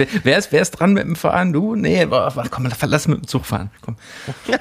wer, 0.00 0.08
wer, 0.24 0.38
ist, 0.38 0.52
wer 0.52 0.62
ist 0.62 0.70
dran 0.72 0.94
mit 0.94 1.04
dem 1.04 1.16
Fahren? 1.16 1.52
Du? 1.52 1.76
Nee, 1.76 2.06
komm, 2.50 2.68
lass 2.82 3.08
mit 3.08 3.18
dem 3.18 3.26
Zug 3.26 3.44
fahren. 3.44 3.70
Komm. 3.82 3.96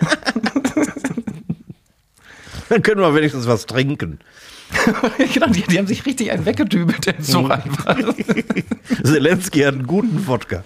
Dann 2.69 2.83
können 2.83 3.01
wir 3.01 3.15
wenigstens 3.15 3.47
was 3.47 3.65
trinken. 3.65 4.19
genau, 5.33 5.47
die, 5.47 5.63
die, 5.63 5.79
haben 5.79 5.87
sich 5.87 6.05
richtig 6.05 6.31
einen 6.31 6.45
weggetübelt, 6.45 7.05
der 7.07 7.19
Zug 7.19 7.45
mhm. 7.45 7.51
einfach. 7.51 7.97
Zelensky 9.03 9.61
hat 9.61 9.73
einen 9.73 9.87
guten 9.87 10.27
Wodka. 10.27 10.63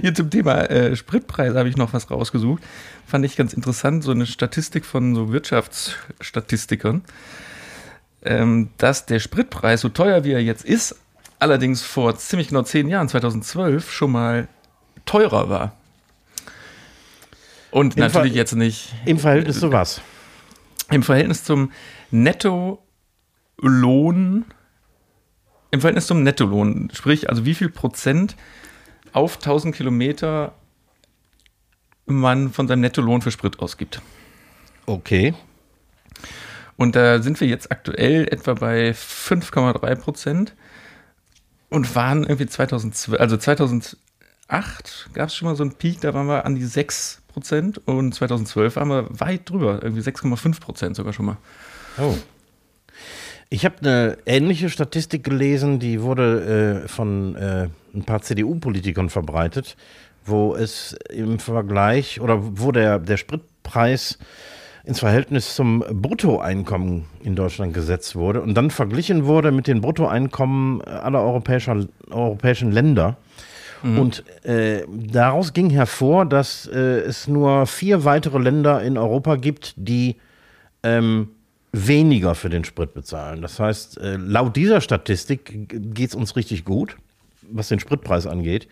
Hier 0.00 0.14
zum 0.14 0.30
Thema 0.30 0.70
äh, 0.70 0.94
Spritpreis 0.94 1.54
habe 1.54 1.68
ich 1.68 1.76
noch 1.76 1.92
was 1.92 2.10
rausgesucht. 2.10 2.62
Fand 3.06 3.24
ich 3.24 3.36
ganz 3.36 3.52
interessant, 3.52 4.04
so 4.04 4.12
eine 4.12 4.26
Statistik 4.26 4.84
von 4.84 5.16
so 5.16 5.32
Wirtschaftsstatistikern, 5.32 7.02
ähm, 8.24 8.70
dass 8.78 9.06
der 9.06 9.18
Spritpreis, 9.18 9.80
so 9.80 9.88
teuer 9.88 10.22
wie 10.22 10.32
er 10.32 10.42
jetzt 10.42 10.64
ist, 10.64 10.96
allerdings 11.38 11.82
vor 11.82 12.16
ziemlich 12.16 12.48
genau 12.48 12.62
zehn 12.62 12.88
Jahren, 12.88 13.08
2012, 13.08 13.90
schon 13.90 14.12
mal 14.12 14.48
teurer 15.04 15.48
war. 15.48 15.76
Und 17.70 17.96
Im 17.96 18.00
natürlich 18.00 18.32
Ver 18.32 18.38
jetzt 18.38 18.54
nicht. 18.54 18.94
Im 19.04 19.18
Verhältnis 19.18 19.60
zu 19.60 19.72
was? 19.72 20.00
Im 20.90 21.02
Verhältnis 21.02 21.44
zum 21.44 21.72
Nettolohn 22.10 22.84
im 25.74 25.80
Verhältnis 25.80 26.06
zum 26.06 26.22
Nettolohn, 26.22 26.88
sprich, 26.94 27.28
also 27.28 27.44
wie 27.44 27.54
viel 27.54 27.68
Prozent 27.68 28.36
auf 29.12 29.36
1000 29.36 29.74
Kilometer 29.74 30.54
man 32.06 32.52
von 32.52 32.68
seinem 32.68 32.80
Nettolohn 32.80 33.22
für 33.22 33.32
Sprit 33.32 33.58
ausgibt. 33.58 34.00
Okay. 34.86 35.34
Und 36.76 36.94
da 36.94 37.20
sind 37.22 37.40
wir 37.40 37.48
jetzt 37.48 37.72
aktuell 37.72 38.28
etwa 38.28 38.54
bei 38.54 38.90
5,3 38.90 39.96
Prozent 39.96 40.54
und 41.70 41.94
waren 41.94 42.24
irgendwie 42.24 42.46
2012, 42.46 43.20
also 43.20 43.36
2008 43.36 43.96
gab 45.12 45.28
es 45.28 45.34
schon 45.34 45.48
mal 45.48 45.56
so 45.56 45.62
einen 45.62 45.74
Peak, 45.74 46.00
da 46.00 46.14
waren 46.14 46.26
wir 46.26 46.44
an 46.44 46.54
die 46.54 46.64
6 46.64 47.22
Prozent 47.28 47.80
und 47.86 48.14
2012 48.14 48.76
waren 48.76 48.88
wir 48.88 49.08
weit 49.10 49.50
drüber, 49.50 49.80
irgendwie 49.82 50.02
6,5 50.02 50.60
Prozent 50.60 50.96
sogar 50.96 51.12
schon 51.12 51.26
mal. 51.26 51.36
Oh. 51.98 52.14
Ich 53.50 53.64
habe 53.64 53.76
eine 53.80 54.18
ähnliche 54.26 54.70
Statistik 54.70 55.24
gelesen, 55.24 55.78
die 55.78 56.02
wurde 56.02 56.82
äh, 56.84 56.88
von 56.88 57.36
äh, 57.36 57.68
ein 57.94 58.04
paar 58.04 58.22
CDU-Politikern 58.22 59.10
verbreitet, 59.10 59.76
wo 60.24 60.54
es 60.54 60.96
im 61.10 61.38
Vergleich 61.38 62.20
oder 62.20 62.38
wo 62.40 62.72
der, 62.72 62.98
der 62.98 63.16
Spritpreis 63.16 64.18
ins 64.84 65.00
Verhältnis 65.00 65.54
zum 65.54 65.82
Bruttoeinkommen 65.90 67.06
in 67.22 67.36
Deutschland 67.36 67.72
gesetzt 67.72 68.16
wurde 68.16 68.42
und 68.42 68.54
dann 68.54 68.70
verglichen 68.70 69.24
wurde 69.24 69.50
mit 69.50 69.66
den 69.66 69.80
Bruttoeinkommen 69.80 70.82
aller 70.82 71.22
europäischer, 71.22 71.86
europäischen 72.10 72.70
Länder. 72.70 73.16
Mhm. 73.82 73.98
Und 73.98 74.24
äh, 74.44 74.82
daraus 74.88 75.54
ging 75.54 75.70
hervor, 75.70 76.26
dass 76.26 76.66
äh, 76.66 77.00
es 77.00 77.28
nur 77.28 77.66
vier 77.66 78.04
weitere 78.04 78.38
Länder 78.38 78.82
in 78.82 78.98
Europa 78.98 79.36
gibt, 79.36 79.74
die 79.76 80.16
ähm, 80.82 81.28
weniger 81.72 82.34
für 82.34 82.50
den 82.50 82.64
Sprit 82.64 82.92
bezahlen. 82.92 83.40
Das 83.40 83.58
heißt, 83.58 83.98
äh, 83.98 84.16
laut 84.16 84.54
dieser 84.54 84.82
Statistik 84.82 85.94
geht 85.94 86.10
es 86.10 86.14
uns 86.14 86.36
richtig 86.36 86.64
gut, 86.64 86.96
was 87.50 87.68
den 87.68 87.80
Spritpreis 87.80 88.26
angeht. 88.26 88.68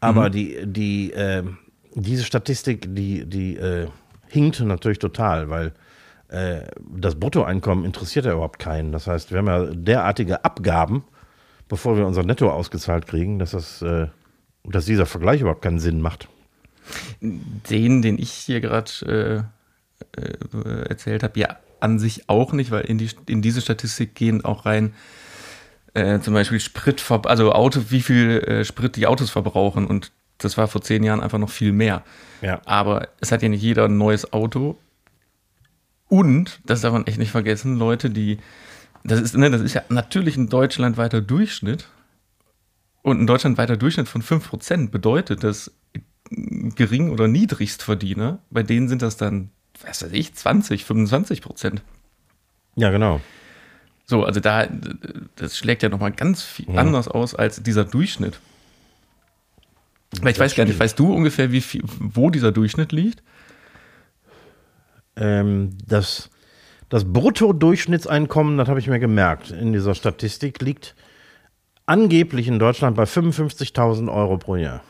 Aber 0.00 0.28
mhm. 0.28 0.32
die, 0.32 0.58
die, 0.64 1.12
äh, 1.12 1.42
diese 1.94 2.24
Statistik, 2.24 2.94
die, 2.94 3.26
die 3.26 3.58
hinkt 4.30 4.60
natürlich 4.60 4.98
total, 4.98 5.50
weil 5.50 5.72
äh, 6.28 6.62
das 6.88 7.18
Bruttoeinkommen 7.18 7.84
interessiert 7.84 8.24
ja 8.24 8.32
überhaupt 8.32 8.58
keinen. 8.58 8.92
Das 8.92 9.06
heißt, 9.06 9.30
wir 9.30 9.38
haben 9.38 9.46
ja 9.46 9.64
derartige 9.66 10.44
Abgaben, 10.44 11.04
bevor 11.68 11.96
wir 11.96 12.06
unser 12.06 12.22
Netto 12.22 12.50
ausgezahlt 12.50 13.06
kriegen, 13.06 13.38
dass, 13.38 13.50
das, 13.50 13.82
äh, 13.82 14.06
dass 14.64 14.84
dieser 14.84 15.06
Vergleich 15.06 15.40
überhaupt 15.40 15.62
keinen 15.62 15.80
Sinn 15.80 16.00
macht. 16.00 16.28
Den, 17.20 18.02
den 18.02 18.18
ich 18.18 18.30
hier 18.30 18.60
gerade 18.60 19.46
äh, 20.16 20.20
äh, 20.20 20.88
erzählt 20.88 21.22
habe, 21.22 21.38
ja, 21.38 21.56
an 21.80 21.98
sich 21.98 22.28
auch 22.28 22.52
nicht, 22.52 22.70
weil 22.70 22.82
in, 22.82 22.98
die, 22.98 23.10
in 23.26 23.42
diese 23.42 23.60
Statistik 23.60 24.14
gehen 24.14 24.44
auch 24.44 24.66
rein 24.66 24.92
äh, 25.94 26.20
zum 26.20 26.34
Beispiel 26.34 26.60
Sprit, 26.60 27.02
also 27.24 27.52
Auto, 27.52 27.80
wie 27.88 28.00
viel 28.00 28.38
äh, 28.40 28.64
Sprit 28.64 28.96
die 28.96 29.06
Autos 29.06 29.30
verbrauchen 29.30 29.86
und 29.86 30.12
das 30.44 30.56
war 30.56 30.68
vor 30.68 30.82
zehn 30.82 31.02
Jahren 31.02 31.20
einfach 31.20 31.38
noch 31.38 31.50
viel 31.50 31.72
mehr. 31.72 32.02
Ja. 32.42 32.60
Aber 32.64 33.08
es 33.20 33.32
hat 33.32 33.42
ja 33.42 33.48
nicht 33.48 33.62
jeder 33.62 33.84
ein 33.84 33.98
neues 33.98 34.32
Auto. 34.32 34.78
Und, 36.08 36.60
das 36.64 36.80
darf 36.80 36.92
man 36.92 37.06
echt 37.06 37.18
nicht 37.18 37.30
vergessen, 37.30 37.76
Leute, 37.76 38.10
die, 38.10 38.38
das 39.04 39.20
ist, 39.20 39.36
ne, 39.36 39.50
das 39.50 39.60
ist 39.60 39.74
ja 39.74 39.82
natürlich 39.88 40.36
ein 40.36 40.48
deutschlandweiter 40.48 41.20
Durchschnitt. 41.20 41.88
Und 43.02 43.20
ein 43.20 43.26
deutschlandweiter 43.26 43.76
Durchschnitt 43.76 44.08
von 44.08 44.22
5% 44.22 44.90
bedeutet, 44.90 45.42
dass 45.44 45.72
Gering- 46.30 47.10
oder 47.10 47.28
Niedrigstverdiener, 47.28 48.40
bei 48.50 48.62
denen 48.62 48.88
sind 48.88 49.02
das 49.02 49.16
dann 49.16 49.50
was 49.82 50.02
weiß 50.02 50.12
ich, 50.12 50.34
20, 50.34 50.84
25 50.84 51.42
Prozent. 51.42 51.82
Ja, 52.76 52.90
genau. 52.90 53.20
So, 54.06 54.24
also 54.24 54.40
da, 54.40 54.66
das 55.36 55.56
schlägt 55.56 55.82
ja 55.82 55.88
nochmal 55.88 56.12
ganz 56.12 56.42
viel 56.42 56.68
ja. 56.68 56.80
anders 56.80 57.08
aus 57.08 57.34
als 57.34 57.62
dieser 57.62 57.84
Durchschnitt. 57.84 58.40
Weil 60.20 60.32
ich 60.32 60.38
weiß 60.38 60.54
gar 60.54 60.64
nicht, 60.64 60.78
weißt 60.78 60.98
du 60.98 61.12
ungefähr, 61.12 61.52
wie 61.52 61.60
viel, 61.60 61.82
wo 61.98 62.30
dieser 62.30 62.52
Durchschnitt 62.52 62.92
liegt? 62.92 63.22
Ähm, 65.16 65.76
das, 65.86 66.30
das 66.88 67.12
Bruttodurchschnittseinkommen, 67.12 68.58
das 68.58 68.68
habe 68.68 68.80
ich 68.80 68.88
mir 68.88 68.98
gemerkt, 68.98 69.50
in 69.50 69.72
dieser 69.72 69.94
Statistik 69.94 70.60
liegt 70.60 70.94
angeblich 71.86 72.48
in 72.48 72.58
Deutschland 72.58 72.96
bei 72.96 73.04
55.000 73.04 74.12
Euro 74.12 74.38
pro 74.38 74.56
Jahr. 74.56 74.82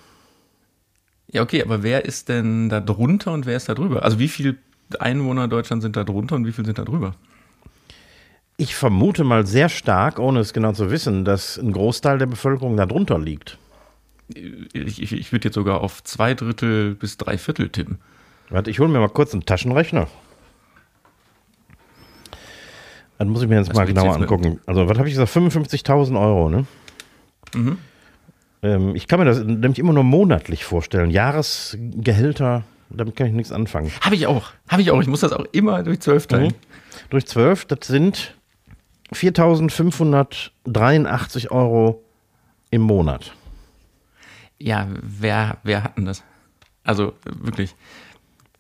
Ja, 1.33 1.43
okay, 1.43 1.63
aber 1.63 1.83
wer 1.83 2.05
ist 2.05 2.29
denn 2.29 2.69
da 2.69 2.81
drunter 2.81 3.33
und 3.33 3.47
wer 3.47 3.57
ist 3.57 3.69
da 3.69 3.75
drüber? 3.75 4.03
Also 4.03 4.19
wie 4.19 4.29
viel 4.29 4.59
Einwohner 4.99 5.49
Deutschland 5.49 5.83
sind 5.83 5.97
da 5.97 6.05
drunter 6.05 6.35
und 6.37 6.47
wie 6.47 6.53
viel 6.53 6.65
sind 6.65 6.79
da 6.79 6.85
drüber? 6.85 7.15
Ich 8.57 8.75
vermute 8.75 9.25
mal 9.25 9.47
sehr 9.47 9.69
stark, 9.69 10.19
ohne 10.19 10.41
es 10.41 10.53
genau 10.53 10.73
zu 10.73 10.91
wissen, 10.91 11.25
dass 11.25 11.57
ein 11.57 11.73
Großteil 11.73 12.19
der 12.19 12.27
Bevölkerung 12.27 12.77
da 12.77 12.85
drunter 12.85 13.19
liegt. 13.19 13.59
Ich, 14.35 15.03
ich, 15.03 15.13
ich 15.13 15.33
würde 15.33 15.49
jetzt 15.49 15.55
sogar 15.55 15.81
auf 15.81 16.03
zwei 16.05 16.35
Drittel 16.35 16.95
bis 16.95 17.17
drei 17.17 17.39
Viertel 17.39 17.69
tippen. 17.69 17.99
Warte, 18.49 18.71
ich 18.71 18.81
hole 18.81 18.89
mir 18.89 18.99
mal 18.99 19.09
kurz 19.09 19.33
einen 19.33 19.45
Taschenrechner. 19.45 20.09
Dann 23.19 23.29
muss 23.29 23.43
ich 23.43 23.49
mir 23.49 23.57
jetzt 23.57 23.71
was 23.71 23.77
mal 23.77 23.87
genauer 23.87 24.07
jetzt 24.07 24.17
angucken. 24.17 24.61
Also, 24.67 24.89
was 24.89 24.99
habe 24.99 25.09
ich 25.09 25.15
gesagt? 25.15 25.37
55.000 25.37 26.21
Euro, 26.21 26.49
ne? 26.49 26.67
Mhm. 27.55 27.79
Ähm, 28.63 28.95
ich 28.95 29.07
kann 29.07 29.21
mir 29.21 29.27
das 29.27 29.45
nämlich 29.45 29.79
immer 29.79 29.93
nur 29.93 30.05
monatlich 30.05 30.65
vorstellen. 30.65 31.11
Jahresgehälter 31.11 32.65
damit 32.91 33.17
kann 33.17 33.29
ich 33.29 33.33
nichts 33.33 33.53
anfangen. 33.53 33.91
Habe 34.01 34.17
ich 34.17 34.27
auch. 34.27 34.51
Habe 34.69 34.83
ich 34.83 34.91
auch. 34.91 35.01
Ich 35.01 35.07
muss 35.07 35.21
das 35.21 35.33
auch 35.33 35.47
immer 35.53 35.83
durch 35.83 36.01
zwölf 36.01 36.27
teilen. 36.27 36.49
Mhm. 36.49 36.55
Durch 37.11 37.25
zwölf, 37.27 37.65
das 37.65 37.87
sind 37.87 38.35
4.583 39.15 41.51
Euro 41.51 42.05
im 42.71 42.83
Monat. 42.83 43.33
Ja, 44.61 44.89
wer, 45.03 45.59
wer 45.63 45.85
hat 45.85 45.97
denn 45.97 46.05
das? 46.05 46.23
Also 46.85 47.15
wirklich. 47.25 47.75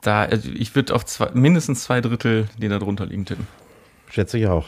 Da, 0.00 0.22
also 0.22 0.48
ich 0.50 0.74
würde 0.74 0.94
auf 0.94 1.04
zwei, 1.04 1.30
mindestens 1.32 1.84
zwei 1.84 2.00
Drittel, 2.00 2.48
die 2.58 2.68
da 2.68 2.78
drunter 2.78 3.06
liegen, 3.06 3.26
tippen. 3.26 3.46
Schätze 4.08 4.38
ich 4.38 4.46
auch. 4.46 4.66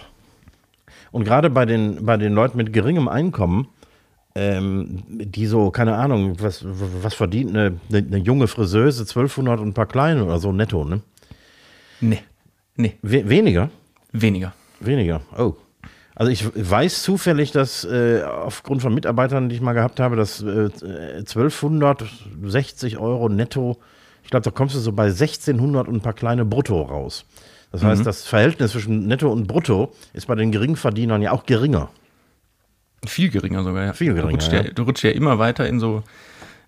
Und 1.11 1.25
gerade 1.25 1.49
bei 1.51 1.65
den, 1.65 2.05
bei 2.05 2.17
den 2.17 2.35
Leuten 2.35 2.57
mit 2.59 2.73
geringem 2.73 3.09
Einkommen, 3.09 3.69
ähm, 4.35 5.03
die 5.09 5.47
so, 5.47 5.71
keine 5.71 5.97
Ahnung, 5.97 6.37
was, 6.41 6.65
was 6.65 7.15
verdient 7.15 7.51
eine, 7.51 7.79
eine, 7.93 8.19
junge 8.19 8.47
Friseuse? 8.47 9.03
1200 9.03 9.61
und 9.61 9.69
ein 9.69 9.75
paar 9.75 9.87
kleine 9.87 10.25
oder 10.25 10.39
so 10.39 10.53
netto, 10.53 10.85
ne? 10.85 11.01
Nee. 12.01 12.21
Nee. 12.77 12.97
We 13.03 13.29
weniger? 13.29 13.71
Weniger. 14.13 14.55
Weniger, 14.81 15.21
oh. 15.37 15.55
Also 16.23 16.31
ich 16.31 16.71
weiß 16.71 17.03
zufällig, 17.03 17.51
dass 17.51 17.83
äh, 17.83 18.23
aufgrund 18.23 18.81
von 18.81 18.95
Mitarbeitern, 18.95 19.49
die 19.49 19.57
ich 19.57 19.61
mal 19.61 19.73
gehabt 19.73 19.99
habe, 19.99 20.15
dass 20.15 20.41
äh, 20.41 20.71
1260 21.19 22.97
Euro 22.99 23.29
netto, 23.29 23.79
ich 24.23 24.31
glaube, 24.31 24.45
da 24.45 24.53
kommst 24.53 24.77
du 24.77 24.79
so 24.79 24.93
bei 24.93 25.07
1600 25.07 25.89
und 25.89 25.97
ein 25.97 26.01
paar 26.01 26.13
kleine 26.13 26.45
brutto 26.45 26.81
raus. 26.81 27.25
Das 27.73 27.83
heißt, 27.83 28.03
mhm. 28.03 28.05
das 28.05 28.25
Verhältnis 28.25 28.71
zwischen 28.71 29.09
netto 29.09 29.33
und 29.33 29.49
brutto 29.49 29.93
ist 30.13 30.29
bei 30.29 30.37
den 30.37 30.53
Geringverdienern 30.53 31.23
ja 31.23 31.33
auch 31.33 31.45
geringer. 31.45 31.89
Viel 33.05 33.29
geringer 33.29 33.65
sogar, 33.65 33.87
ja. 33.87 33.93
Viel 33.93 34.15
geringer. 34.15 34.29
Du 34.29 34.35
rutschst 34.35 34.53
ja, 34.53 34.63
du 34.63 34.83
rutschst 34.85 35.03
ja 35.03 35.11
immer 35.11 35.41
weiter 35.41 35.67
in 35.67 35.81
so. 35.81 36.05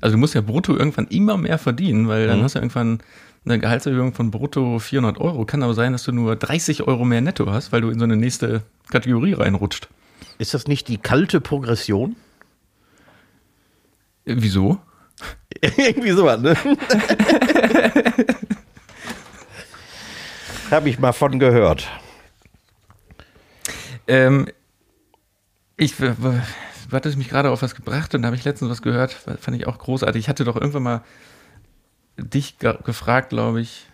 Also 0.00 0.16
du 0.16 0.18
musst 0.18 0.34
ja 0.34 0.40
brutto 0.40 0.76
irgendwann 0.76 1.06
immer 1.06 1.36
mehr 1.36 1.58
verdienen, 1.58 2.08
weil 2.08 2.26
dann 2.26 2.40
Mhm. 2.40 2.42
hast 2.42 2.56
du 2.56 2.58
irgendwann 2.58 2.98
eine 3.44 3.58
Gehaltserhöhung 3.58 4.14
von 4.14 4.30
brutto 4.30 4.78
400 4.78 5.18
Euro. 5.20 5.44
Kann 5.44 5.62
aber 5.62 5.74
sein, 5.74 5.92
dass 5.92 6.04
du 6.04 6.12
nur 6.12 6.36
30 6.36 6.84
Euro 6.84 7.04
mehr 7.04 7.20
netto 7.20 7.50
hast, 7.50 7.72
weil 7.72 7.82
du 7.82 7.90
in 7.90 7.98
so 7.98 8.04
eine 8.04 8.16
nächste 8.16 8.62
Kategorie 8.90 9.34
reinrutscht. 9.34 9.88
Ist 10.38 10.54
das 10.54 10.66
nicht 10.66 10.88
die 10.88 10.96
kalte 10.98 11.40
Progression? 11.40 12.16
Äh, 14.24 14.36
Wieso? 14.38 14.78
Irgendwie 15.76 16.10
sowas, 16.12 16.40
ne? 16.40 16.56
Habe 20.70 20.88
ich 20.88 20.98
mal 20.98 21.12
von 21.12 21.38
gehört. 21.38 21.86
Ähm, 24.06 24.48
ich, 25.76 25.96
du 25.96 26.14
hattest 26.90 27.16
mich 27.16 27.28
gerade 27.28 27.50
auf 27.50 27.62
was 27.62 27.74
gebracht 27.74 28.14
und 28.14 28.22
da 28.22 28.26
habe 28.26 28.36
ich 28.36 28.44
letztens 28.44 28.70
was 28.70 28.82
gehört, 28.82 29.12
fand 29.12 29.56
ich 29.56 29.66
auch 29.66 29.78
großartig. 29.78 30.20
Ich 30.20 30.28
hatte 30.28 30.44
doch 30.44 30.56
irgendwann 30.56 30.82
mal 30.82 31.02
dich 32.16 32.58
ge 32.58 32.76
gefragt, 32.84 33.30
glaube 33.30 33.60
ich, 33.60 33.86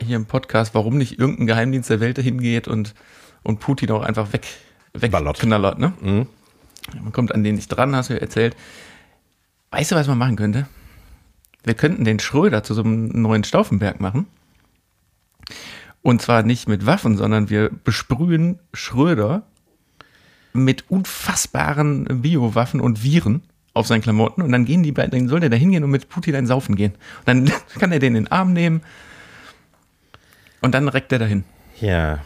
hier 0.00 0.16
im 0.16 0.26
Podcast, 0.26 0.74
warum 0.74 0.96
nicht 0.96 1.18
irgendein 1.18 1.46
Geheimdienst 1.46 1.90
der 1.90 2.00
Welt 2.00 2.18
dahin 2.18 2.40
geht 2.40 2.68
und, 2.68 2.94
und 3.42 3.60
Putin 3.60 3.90
auch 3.90 4.02
einfach 4.02 4.32
weg, 4.32 4.46
wegknallert, 4.94 5.78
ne? 5.78 5.92
Mhm. 6.00 6.26
Man 7.02 7.12
kommt 7.12 7.34
an 7.34 7.44
den 7.44 7.56
nicht 7.56 7.68
dran, 7.68 7.94
hast 7.94 8.10
du 8.10 8.14
ja 8.14 8.20
erzählt. 8.20 8.56
Weißt 9.70 9.90
du, 9.90 9.96
was 9.96 10.06
man 10.06 10.18
machen 10.18 10.36
könnte? 10.36 10.66
Wir 11.64 11.74
könnten 11.74 12.04
den 12.04 12.18
Schröder 12.18 12.62
zu 12.62 12.72
so 12.72 12.82
einem 12.82 13.08
neuen 13.08 13.44
Stauffenberg 13.44 14.00
machen. 14.00 14.26
Und 16.00 16.22
zwar 16.22 16.42
nicht 16.42 16.68
mit 16.68 16.86
Waffen, 16.86 17.16
sondern 17.16 17.50
wir 17.50 17.70
besprühen 17.70 18.58
Schröder 18.72 19.42
mit 20.54 20.90
unfassbaren 20.90 22.22
Biowaffen 22.22 22.80
und 22.80 23.02
Viren 23.02 23.42
auf 23.78 23.86
seinen 23.86 24.02
Klamotten 24.02 24.42
und 24.42 24.52
dann 24.52 24.64
gehen 24.64 24.82
die 24.82 24.92
beiden, 24.92 25.10
dann 25.10 25.28
soll 25.28 25.40
der 25.40 25.50
da 25.50 25.56
hingehen 25.56 25.84
und 25.84 25.90
mit 25.90 26.08
Putin 26.08 26.34
ein 26.34 26.46
Saufen 26.46 26.76
gehen. 26.76 26.92
Und 27.20 27.28
dann 27.28 27.52
kann 27.78 27.92
er 27.92 27.98
den 27.98 28.14
in 28.14 28.24
den 28.24 28.32
Arm 28.32 28.52
nehmen 28.52 28.82
und 30.60 30.74
dann 30.74 30.88
reckt 30.88 31.12
er 31.12 31.18
dahin. 31.18 31.44
Ja. 31.80 32.18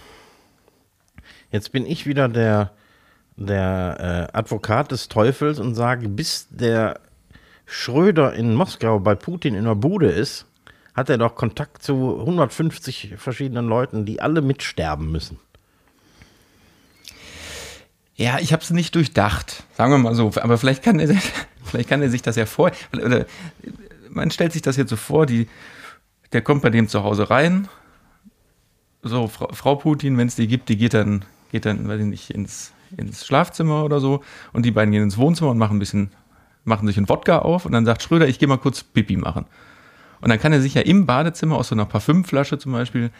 Jetzt 1.50 1.72
bin 1.72 1.84
ich 1.84 2.06
wieder 2.06 2.28
der, 2.28 2.72
der 3.36 4.30
äh, 4.32 4.36
Advokat 4.36 4.90
des 4.90 5.08
Teufels 5.08 5.58
und 5.58 5.74
sage, 5.74 6.08
bis 6.08 6.48
der 6.50 6.98
Schröder 7.66 8.32
in 8.32 8.54
Moskau 8.54 8.98
bei 8.98 9.14
Putin 9.14 9.54
in 9.54 9.64
der 9.64 9.74
Bude 9.74 10.08
ist, 10.08 10.46
hat 10.94 11.10
er 11.10 11.18
doch 11.18 11.34
Kontakt 11.34 11.82
zu 11.82 12.20
150 12.20 13.14
verschiedenen 13.16 13.66
Leuten, 13.66 14.04
die 14.04 14.20
alle 14.20 14.42
mitsterben 14.42 15.10
müssen. 15.10 15.38
Ja, 18.14 18.38
ich 18.38 18.52
habe 18.52 18.62
es 18.62 18.70
nicht 18.70 18.94
durchdacht, 18.94 19.64
sagen 19.74 19.92
wir 19.92 19.98
mal 19.98 20.14
so. 20.14 20.30
Aber 20.40 20.58
vielleicht 20.58 20.82
kann 20.82 21.00
er, 21.00 21.08
vielleicht 21.64 21.88
kann 21.88 22.02
er 22.02 22.10
sich 22.10 22.22
das 22.22 22.36
ja 22.36 22.46
vor. 22.46 22.70
Oder 22.92 23.26
man 24.10 24.30
stellt 24.30 24.52
sich 24.52 24.62
das 24.62 24.76
jetzt 24.76 24.90
so 24.90 24.96
vor, 24.96 25.26
die, 25.26 25.48
der 26.32 26.42
kommt 26.42 26.62
bei 26.62 26.70
dem 26.70 26.88
zu 26.88 27.02
Hause 27.02 27.30
rein. 27.30 27.68
So, 29.02 29.28
Frau, 29.28 29.48
Frau 29.52 29.74
Putin, 29.76 30.16
wenn 30.18 30.28
es 30.28 30.36
die 30.36 30.46
gibt, 30.46 30.68
die 30.68 30.76
geht 30.76 30.94
dann, 30.94 31.24
geht 31.50 31.64
dann, 31.64 31.88
weiß 31.88 32.00
ich 32.00 32.06
nicht, 32.06 32.30
ins, 32.30 32.72
ins 32.96 33.26
Schlafzimmer 33.26 33.84
oder 33.84 33.98
so. 33.98 34.22
Und 34.52 34.64
die 34.64 34.70
beiden 34.70 34.92
gehen 34.92 35.02
ins 35.02 35.18
Wohnzimmer 35.18 35.50
und 35.50 35.58
machen 35.58 35.76
ein 35.76 35.80
bisschen, 35.80 36.10
machen 36.64 36.86
sich 36.86 36.98
einen 36.98 37.08
Wodka 37.08 37.40
auf. 37.40 37.66
Und 37.66 37.72
dann 37.72 37.84
sagt 37.84 38.02
Schröder, 38.02 38.28
ich 38.28 38.38
gehe 38.38 38.48
mal 38.48 38.58
kurz 38.58 38.82
Pipi 38.82 39.16
machen. 39.16 39.46
Und 40.20 40.28
dann 40.28 40.38
kann 40.38 40.52
er 40.52 40.60
sich 40.60 40.74
ja 40.74 40.82
im 40.82 41.06
Badezimmer 41.06 41.56
aus 41.56 41.68
so 41.68 41.74
einer 41.74 41.86
Parfümflasche 41.86 42.58
zum 42.58 42.72
Beispiel 42.72 43.10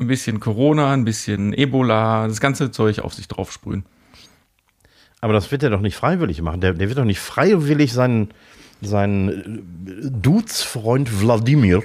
ein 0.00 0.06
bisschen 0.06 0.40
Corona, 0.40 0.92
ein 0.92 1.04
bisschen 1.04 1.52
Ebola, 1.52 2.26
das 2.28 2.40
ganze 2.40 2.70
Zeug 2.70 3.00
auf 3.00 3.14
sich 3.14 3.28
drauf 3.28 3.52
sprühen. 3.52 3.84
Aber 5.20 5.32
das 5.32 5.50
wird 5.50 5.62
er 5.62 5.70
doch 5.70 5.80
nicht 5.80 5.96
freiwillig 5.96 6.42
machen. 6.42 6.60
Der, 6.60 6.74
der 6.74 6.88
wird 6.88 6.98
doch 6.98 7.04
nicht 7.04 7.20
freiwillig 7.20 7.92
seinen, 7.92 8.28
seinen 8.82 9.28
äh, 9.86 10.10
Dudes-Freund 10.10 11.20
Wladimir 11.20 11.82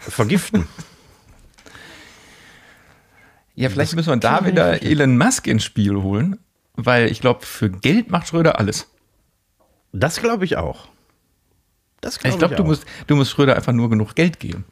vergiften. 0.00 0.66
Ja, 3.56 3.68
vielleicht 3.68 3.94
müssen 3.94 4.08
wir 4.08 4.16
da 4.16 4.44
wieder. 4.44 4.82
Elon 4.82 5.16
Musk 5.16 5.46
ins 5.46 5.62
Spiel 5.62 5.94
holen, 5.94 6.40
weil 6.74 7.08
ich 7.08 7.20
glaube, 7.20 7.46
für 7.46 7.70
Geld 7.70 8.10
macht 8.10 8.26
Schröder 8.26 8.58
alles. 8.58 8.88
Das 9.92 10.20
glaube 10.20 10.44
ich 10.44 10.56
auch. 10.56 10.88
Das 12.00 12.16
ich 12.16 12.36
glaube, 12.36 12.56
du 12.56 12.64
auch. 12.64 12.66
musst, 12.66 12.84
du 13.06 13.14
musst 13.14 13.30
Schröder 13.30 13.54
einfach 13.54 13.72
nur 13.72 13.88
genug 13.88 14.16
Geld 14.16 14.40
geben. 14.40 14.64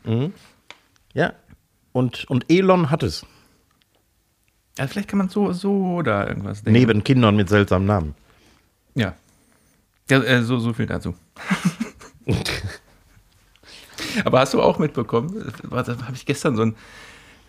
Ja. 1.15 1.33
Und, 1.93 2.25
und 2.31 2.47
Elon 2.49 2.91
hat 2.91 3.03
es. 3.03 3.27
Ja, 4.79 4.87
vielleicht 4.87 5.09
kann 5.09 5.19
man 5.19 5.29
so, 5.29 5.53
so 5.53 6.01
da 6.03 6.27
irgendwas 6.27 6.63
denken. 6.63 6.79
Neben 6.79 7.05
Kindern 7.05 7.37
mit 7.37 7.49
seltsamen 7.49 7.87
Namen. 7.87 8.15
Ja. 8.95 9.15
ja 10.09 10.23
äh, 10.23 10.43
so, 10.43 10.59
so 10.59 10.73
viel 10.73 10.87
dazu. 10.87 11.15
Aber 14.25 14.41
hast 14.41 14.55
du 14.55 14.63
auch 14.63 14.79
mitbekommen, 14.79 15.53
da 15.71 15.87
habe 15.87 16.15
ich 16.15 16.27
gestern 16.27 16.57
so 16.57 16.63
ein, 16.63 16.75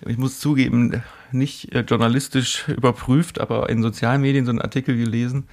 ich 0.05 0.17
muss 0.17 0.39
zugeben, 0.39 1.03
nicht 1.31 1.73
äh, 1.73 1.81
journalistisch 1.81 2.67
überprüft, 2.67 3.39
aber 3.39 3.69
in 3.69 3.81
sozialen 3.81 4.21
Medien 4.21 4.45
so 4.45 4.51
einen 4.51 4.61
Artikel 4.61 4.95
gelesen, 4.95 5.47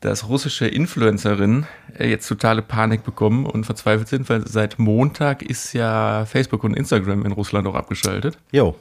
dass 0.00 0.28
russische 0.28 0.66
Influencerinnen 0.66 1.66
äh, 1.98 2.08
jetzt 2.08 2.28
totale 2.28 2.62
Panik 2.62 3.02
bekommen 3.04 3.46
und 3.46 3.64
verzweifelt 3.64 4.08
sind, 4.08 4.28
weil 4.28 4.46
seit 4.46 4.78
Montag 4.78 5.42
ist 5.42 5.72
ja 5.72 6.24
Facebook 6.26 6.62
und 6.64 6.74
Instagram 6.74 7.24
in 7.24 7.32
Russland 7.32 7.66
auch 7.66 7.74
abgeschaltet. 7.74 8.38
Jo, 8.52 8.76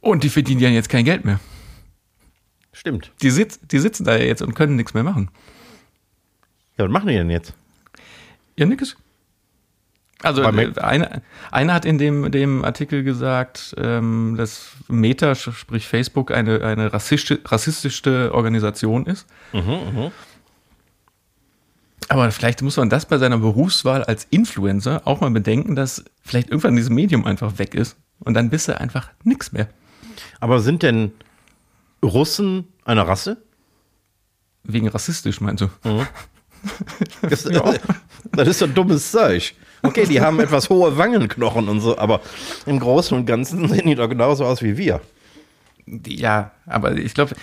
Und 0.00 0.22
die 0.24 0.28
verdienen 0.28 0.60
ja 0.60 0.68
jetzt 0.70 0.88
kein 0.88 1.04
Geld 1.04 1.24
mehr. 1.24 1.40
stimmt. 2.72 3.12
Die, 3.22 3.30
sitz, 3.30 3.58
die 3.60 3.78
sitzen 3.78 4.04
da 4.04 4.16
ja 4.16 4.24
jetzt 4.24 4.42
und 4.42 4.54
können 4.54 4.76
nichts 4.76 4.94
mehr 4.94 5.02
machen. 5.04 5.30
Ja, 6.78 6.84
was 6.84 6.92
machen 6.92 7.08
die 7.08 7.14
denn 7.14 7.30
jetzt? 7.30 7.54
Ja, 8.56 8.66
nix. 8.66 8.96
Also 10.22 10.42
äh, 10.42 10.72
einer, 10.80 11.22
einer 11.50 11.74
hat 11.74 11.84
in 11.84 11.98
dem, 11.98 12.30
dem 12.30 12.64
Artikel 12.64 13.02
gesagt, 13.04 13.74
ähm, 13.78 14.34
dass 14.38 14.70
Meta, 14.88 15.34
sprich 15.34 15.86
Facebook, 15.86 16.30
eine, 16.30 16.62
eine 16.62 16.92
rassistische, 16.92 17.40
rassistische 17.44 18.30
Organisation 18.32 19.06
ist. 19.06 19.26
Mhm, 19.52 20.10
Aber 22.08 22.30
vielleicht 22.30 22.62
muss 22.62 22.76
man 22.76 22.88
das 22.88 23.06
bei 23.06 23.18
seiner 23.18 23.38
Berufswahl 23.38 24.04
als 24.04 24.26
Influencer 24.30 25.02
auch 25.04 25.20
mal 25.20 25.30
bedenken, 25.30 25.74
dass 25.74 26.04
vielleicht 26.22 26.48
irgendwann 26.50 26.76
dieses 26.76 26.90
Medium 26.90 27.26
einfach 27.26 27.58
weg 27.58 27.74
ist 27.74 27.96
und 28.20 28.34
dann 28.34 28.48
bist 28.48 28.68
du 28.68 28.80
einfach 28.80 29.10
nix 29.24 29.52
mehr. 29.52 29.68
Aber 30.40 30.60
sind 30.60 30.82
denn 30.82 31.12
Russen 32.02 32.68
eine 32.84 33.06
Rasse? 33.06 33.36
Wegen 34.62 34.88
rassistisch, 34.88 35.40
meinst 35.40 35.62
du? 35.62 35.68
Das, 37.22 37.44
das 38.32 38.48
ist 38.48 38.58
so 38.58 38.66
dummes 38.66 39.12
Zeug. 39.12 39.54
Okay, 39.86 40.06
die 40.06 40.20
haben 40.20 40.40
etwas 40.40 40.68
hohe 40.70 40.96
Wangenknochen 40.98 41.68
und 41.68 41.80
so, 41.80 41.96
aber 41.98 42.20
im 42.66 42.78
Großen 42.80 43.16
und 43.16 43.26
Ganzen 43.26 43.68
sehen 43.72 43.86
die 43.86 43.94
doch 43.94 44.08
genauso 44.08 44.44
aus 44.44 44.62
wie 44.62 44.76
wir. 44.76 45.00
Ja, 46.06 46.50
aber 46.66 46.96
ich 46.96 47.14
glaube, 47.14 47.34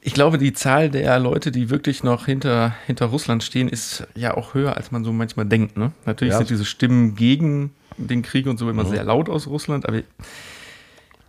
ich 0.00 0.14
glaube, 0.14 0.38
die 0.38 0.52
Zahl 0.52 0.88
der 0.90 1.18
Leute, 1.18 1.50
die 1.50 1.68
wirklich 1.70 2.04
noch 2.04 2.26
hinter, 2.26 2.74
hinter 2.86 3.06
Russland 3.06 3.42
stehen, 3.42 3.68
ist 3.68 4.06
ja 4.14 4.36
auch 4.36 4.54
höher, 4.54 4.76
als 4.76 4.92
man 4.92 5.02
so 5.04 5.12
manchmal 5.12 5.46
denkt. 5.46 5.76
Ne? 5.76 5.90
Natürlich 6.04 6.32
Ja. 6.32 6.38
sind 6.38 6.50
diese 6.50 6.64
Stimmen 6.64 7.16
gegen 7.16 7.72
den 7.98 8.22
Krieg 8.22 8.46
und 8.46 8.58
so 8.58 8.70
immer 8.70 8.84
sehr 8.84 9.02
laut 9.02 9.28
aus 9.28 9.46
Russland, 9.48 9.86
aber 9.88 10.02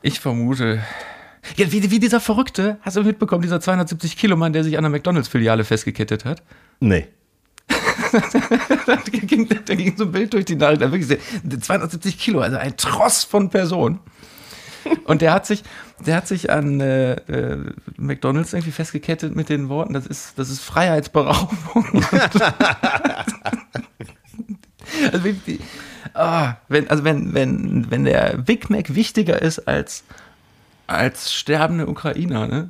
ich 0.02 0.20
vermute. 0.20 0.84
Ja, 1.56 1.72
wie, 1.72 1.90
wie 1.90 2.00
dieser 2.00 2.20
Verrückte, 2.20 2.78
hast 2.82 2.98
du 2.98 3.04
mitbekommen, 3.04 3.42
dieser 3.42 3.60
270 3.62 4.18
Kilo 4.18 4.36
Mann, 4.36 4.52
der 4.54 4.64
sich 4.64 4.78
an 4.78 4.84
der 4.84 4.92
McDonalds-Filiale 4.92 5.64
festgekettet 5.64 6.26
hat? 6.26 6.44
Nee. 6.80 7.08
Da 8.86 8.96
ging, 9.06 9.48
da 9.66 9.76
ging 9.76 9.96
so 9.98 10.06
ein 10.06 10.12
Bild 10.12 10.34
durch 10.34 10.46
die 10.46 10.56
Nachricht, 10.56 10.82
da 10.82 10.92
wirklich 10.92 11.08
sehr- 11.08 11.20
270 11.60 12.18
Kilo, 12.18 12.40
also 12.40 12.58
ein 12.58 12.78
Tross 12.78 13.24
von 13.24 13.50
Personen. 13.50 14.00
Und 15.06 15.22
der 15.22 15.34
hat 15.34 15.46
sich, 15.46 15.64
der 16.06 16.16
hat 16.16 16.28
sich 16.28 16.50
an 16.50 16.80
äh, 16.80 17.14
äh, 17.14 17.58
McDonalds 17.98 18.54
irgendwie 18.54 18.72
festgekettet 18.72 19.36
mit 19.36 19.50
den 19.50 19.70
Worten, 19.70 19.94
das 19.94 20.08
ist, 20.08 20.38
das 20.38 20.50
ist 20.50 20.62
Freiheitsberaubung. 20.62 21.86
also, 25.12 25.24
wie, 25.26 25.36
wie, 25.46 25.60
ah, 26.14 26.56
wenn, 26.68 26.90
also 26.90 27.04
wenn, 27.04 27.34
wenn, 27.34 27.92
wenn 27.92 28.06
der 28.06 28.38
Big 28.38 28.70
Mac 28.70 28.96
wichtiger 28.96 29.42
ist 29.42 29.68
als, 29.68 30.04
als 30.88 31.34
sterbende 31.34 31.88
Ukrainer, 31.88 32.48
ne? 32.48 32.70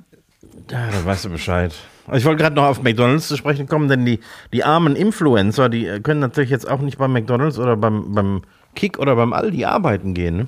Ja, 0.71 0.89
da 0.89 1.05
weißt 1.05 1.25
du 1.25 1.29
Bescheid. 1.29 1.73
Ich 2.13 2.23
wollte 2.25 2.41
gerade 2.41 2.55
noch 2.55 2.65
auf 2.65 2.81
McDonalds 2.81 3.27
zu 3.27 3.35
sprechen 3.37 3.67
kommen, 3.67 3.87
denn 3.89 4.05
die, 4.05 4.19
die 4.53 4.63
armen 4.63 4.95
Influencer, 4.95 5.67
die 5.69 5.85
äh, 5.87 5.99
können 5.99 6.19
natürlich 6.21 6.49
jetzt 6.49 6.67
auch 6.67 6.79
nicht 6.79 6.97
beim 6.97 7.11
McDonalds 7.13 7.59
oder 7.59 7.75
beim, 7.75 8.13
beim 8.13 8.41
Kick 8.75 8.97
oder 8.99 9.15
beim 9.15 9.33
Aldi 9.33 9.65
arbeiten 9.65 10.13
gehen, 10.13 10.37
ne? 10.37 10.47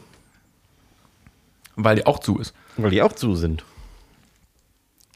Weil 1.75 1.95
die 1.95 2.05
auch 2.05 2.19
zu 2.19 2.37
ist. 2.39 2.53
weil 2.77 2.91
die 2.91 3.01
auch 3.01 3.13
zu 3.13 3.35
sind. 3.35 3.63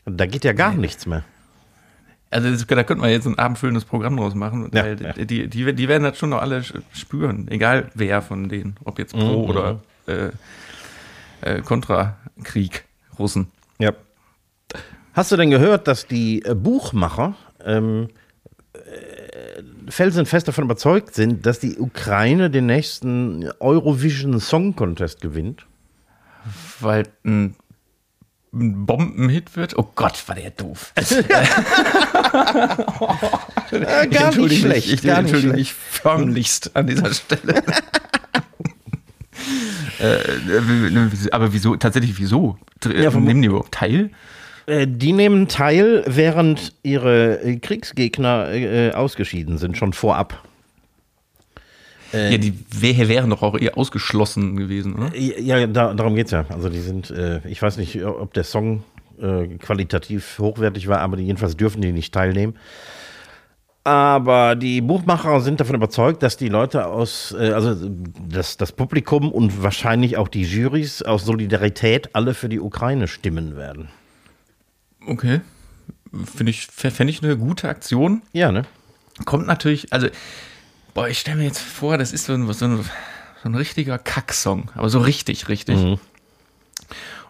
Und 0.06 0.18
Da 0.18 0.26
geht 0.26 0.44
ja 0.44 0.54
gar 0.54 0.74
nichts 0.74 1.06
mehr. 1.06 1.24
Also 2.30 2.50
das, 2.50 2.66
da 2.66 2.84
könnte 2.84 3.02
man 3.02 3.12
jetzt 3.12 3.28
ein 3.28 3.38
abendfüllendes 3.38 3.86
Programm 3.86 4.18
draus 4.18 4.34
machen, 4.34 4.70
Ja, 4.74 4.84
weil 4.84 5.02
ja. 5.02 5.14
Die, 5.14 5.48
die, 5.48 5.74
die 5.74 5.88
werden 5.88 6.04
das 6.04 6.18
schon 6.18 6.30
noch 6.32 6.42
alle 6.42 6.64
spüren, 6.94 7.48
egal 7.50 7.90
wer 7.94 8.22
von 8.22 8.50
denen, 8.50 8.76
ob 8.86 8.98
jetzt 8.98 9.14
Pro 9.14 9.44
Mhm, 9.44 9.50
oder 9.50 9.80
äh, 10.08 10.30
äh, 11.42 11.62
Kontra-Krieg, 11.62 12.86
Russen. 13.20 13.52
Ja. 13.78 13.92
Hast 15.14 15.32
du 15.32 15.38
denn 15.38 15.52
gehört, 15.52 15.88
dass 15.88 16.08
die 16.08 16.44
äh, 16.44 16.56
Buchmacher 16.56 17.36
ähm, 17.64 18.10
äh, 18.74 18.80
felsenfest 19.90 20.48
davon 20.48 20.64
überzeugt 20.64 21.14
sind, 21.14 21.46
dass 21.46 21.60
die 21.60 21.78
Ukraine 21.78 22.50
den 22.50 22.66
nächsten 22.66 23.52
Eurovision 23.60 24.40
Song 24.40 24.76
Contest 24.76 25.22
gewinnt. 25.22 25.68
Weil 26.80 27.04
ein, 27.24 27.56
ein 28.52 28.86
Bombenhit 28.88 29.56
wird. 29.56 29.78
Oh 29.78 29.88
Gott, 29.94 30.28
war 30.28 30.36
der 30.36 30.50
doof. 30.52 30.94
Äh, 33.72 34.08
gar 34.08 34.36
nicht 34.36 34.60
schlecht. 34.60 34.92
Ich 34.92 35.02
gar 35.02 35.22
nicht 35.22 35.32
entschuldige 35.32 35.54
mich 35.54 35.74
förmlichst 35.74 36.76
an 36.76 36.86
dieser 36.86 37.12
Stelle. 37.12 37.64
äh, 40.00 40.16
äh, 40.16 41.32
aber 41.32 41.54
wieso? 41.54 41.76
Tatsächlich, 41.76 42.20
wieso? 42.20 42.60
Ja, 42.86 43.10
die 43.10 43.46
überhaupt 43.46 43.74
teil? 43.74 44.12
Äh, 44.66 44.88
Die 44.88 45.14
nehmen 45.14 45.48
teil, 45.48 46.04
während 46.08 46.74
ihre 46.84 47.42
äh, 47.42 47.58
Kriegsgegner 47.58 48.52
äh, 48.52 48.92
ausgeschieden 48.92 49.58
sind, 49.58 49.78
schon 49.78 49.94
vorab. 49.94 50.44
Ja, 52.12 52.38
die 52.38 52.54
wär, 52.70 53.10
wären 53.10 53.32
doch 53.32 53.42
auch 53.42 53.58
eher 53.58 53.76
ausgeschlossen 53.76 54.56
gewesen, 54.56 54.94
oder? 54.94 55.18
Ja, 55.18 55.66
da, 55.66 55.96
darum 55.96 56.16
geht's 56.16 56.30
ja. 56.30 56.46
Also 56.50 56.70
die 56.70 56.82
sind, 56.82 57.12
ich 57.50 57.60
weiß 57.60 57.78
nicht, 57.78 58.06
ob 58.06 58.36
der 58.36 58.44
Song 58.44 58.84
qualitativ 59.58 60.38
hochwertig 60.38 60.88
war, 60.88 61.00
aber 61.00 61.18
die, 61.18 61.24
jedenfalls 61.24 61.58
dürfen 61.58 61.82
die 61.82 61.92
nicht 61.92 62.14
teilnehmen. 62.14 62.54
Aber 63.84 64.56
die 64.56 64.80
Buchmacher 64.82 65.42
sind 65.42 65.60
davon 65.60 65.76
überzeugt, 65.76 66.24
dass 66.24 66.38
die 66.38 66.48
Leute 66.48 66.86
aus, 66.86 67.36
äh, 67.38 67.52
also 67.52 67.76
das, 68.30 68.56
das 68.56 68.72
Publikum 68.72 69.30
und 69.32 69.62
wahrscheinlich 69.62 70.16
auch 70.16 70.30
die 70.30 70.44
Jurys 70.44 71.02
aus 71.02 71.26
Solidarität 71.26 72.16
alle 72.16 72.34
für 72.34 72.48
die 72.48 72.62
Ukraine 72.62 73.08
stimmen 73.08 73.58
werden. 73.58 73.90
Okay. 75.06 75.42
Finde 76.12 76.52
ich, 76.52 76.68
fände 76.68 77.12
ich 77.12 77.24
eine 77.24 77.38
gute 77.38 77.70
Aktion. 77.70 78.22
Ja, 78.34 78.52
ne? 78.52 78.64
Kommt 79.26 79.48
natürlich, 79.48 79.92
also, 79.92 80.08
boah, 80.94 81.08
ich 81.08 81.20
stelle 81.20 81.38
mir 81.38 81.46
jetzt 81.46 81.60
vor, 81.60 81.98
das 81.98 82.14
ist 82.14 82.26
so 82.26 82.34
ein, 82.34 82.52
so 82.54 82.66
ein, 82.66 82.78
so 82.78 83.50
ein 83.50 83.56
richtiger 83.56 83.98
Kacksong, 83.98 84.72
aber 84.76 84.90
so 84.90 85.00
richtig, 85.00 85.50
richtig. 85.50 85.78
Mhm. 85.78 86.00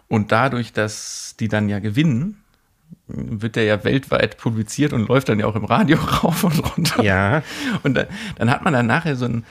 Und 0.08 0.32
dadurch, 0.32 0.72
dass 0.72 1.34
die 1.40 1.48
dann 1.48 1.68
ja 1.68 1.78
gewinnen, 1.78 2.42
wird 3.06 3.56
der 3.56 3.64
ja 3.64 3.84
weltweit 3.84 4.36
publiziert 4.36 4.92
und 4.92 5.08
läuft 5.08 5.28
dann 5.28 5.40
ja 5.40 5.46
auch 5.46 5.56
im 5.56 5.64
Radio 5.64 5.98
rauf 6.22 6.44
und 6.44 6.58
runter. 6.76 7.02
Ja. 7.02 7.42
Und 7.82 7.94
dann, 7.94 8.06
dann 8.36 8.50
hat 8.50 8.62
man 8.64 8.72
dann 8.72 8.86
nachher 8.86 9.16
so 9.16 9.26
ein. 9.26 9.44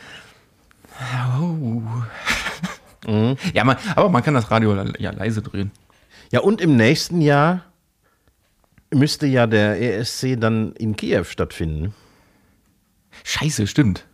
Oh. 1.39 1.81
Mhm. 3.05 3.37
Ja, 3.53 3.65
man, 3.65 3.75
aber 3.97 4.07
man 4.07 4.23
kann 4.23 4.33
das 4.33 4.49
Radio 4.49 4.81
ja 4.97 5.11
leise 5.11 5.41
drehen. 5.41 5.71
Ja, 6.31 6.39
und 6.39 6.61
im 6.61 6.77
nächsten 6.77 7.19
Jahr 7.19 7.65
müsste 8.95 9.27
ja 9.27 9.47
der 9.47 9.79
ESC 9.81 10.35
dann 10.39 10.73
in 10.73 10.95
Kiew 10.95 11.23
stattfinden. 11.25 11.93
Scheiße, 13.23 13.67
stimmt. 13.67 14.05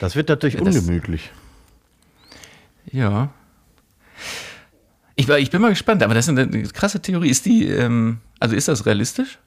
Das 0.00 0.16
wird 0.16 0.28
natürlich 0.28 0.56
das- 0.56 0.76
ungemütlich. 0.76 1.30
Ja. 2.90 3.32
Ich, 5.16 5.28
ich 5.28 5.50
bin 5.50 5.60
mal 5.62 5.68
gespannt, 5.70 6.02
aber 6.02 6.14
das 6.14 6.26
ist 6.28 6.36
eine 6.38 6.62
krasse 6.68 7.00
Theorie. 7.00 7.28
Ist 7.30 7.46
die, 7.46 7.66
ähm, 7.68 8.18
also 8.40 8.56
ist 8.56 8.68
das 8.68 8.84
realistisch? 8.86 9.38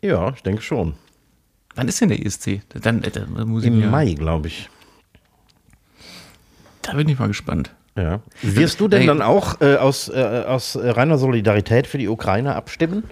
Ja, 0.00 0.32
ich 0.32 0.42
denke 0.42 0.62
schon. 0.62 0.94
Wann 1.74 1.88
ist 1.88 2.00
denn 2.00 2.08
der 2.08 2.24
ESC? 2.24 2.62
Dann, 2.80 3.02
äh, 3.02 3.10
da 3.10 3.26
muss 3.26 3.62
ich 3.64 3.68
Im 3.68 3.78
mir- 3.80 3.88
Mai, 3.88 4.14
glaube 4.14 4.48
ich. 4.48 4.68
Da 6.82 6.94
bin 6.94 7.08
ich 7.08 7.18
mal 7.18 7.28
gespannt. 7.28 7.74
Ja. 8.00 8.20
Wirst 8.42 8.80
du 8.80 8.88
denn 8.88 9.06
dann 9.06 9.22
auch 9.22 9.60
äh, 9.60 9.76
aus, 9.76 10.08
äh, 10.08 10.44
aus 10.46 10.76
reiner 10.80 11.18
Solidarität 11.18 11.86
für 11.86 11.98
die 11.98 12.08
Ukraine 12.08 12.54
abstimmen? 12.54 13.04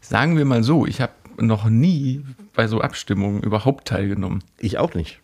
Sagen 0.00 0.36
wir 0.36 0.44
mal 0.44 0.62
so, 0.62 0.86
ich 0.86 1.00
habe 1.00 1.12
noch 1.38 1.66
nie 1.66 2.24
bei 2.54 2.66
so 2.66 2.80
Abstimmungen 2.80 3.42
überhaupt 3.42 3.88
teilgenommen. 3.88 4.42
Ich 4.58 4.78
auch 4.78 4.94
nicht. 4.94 5.20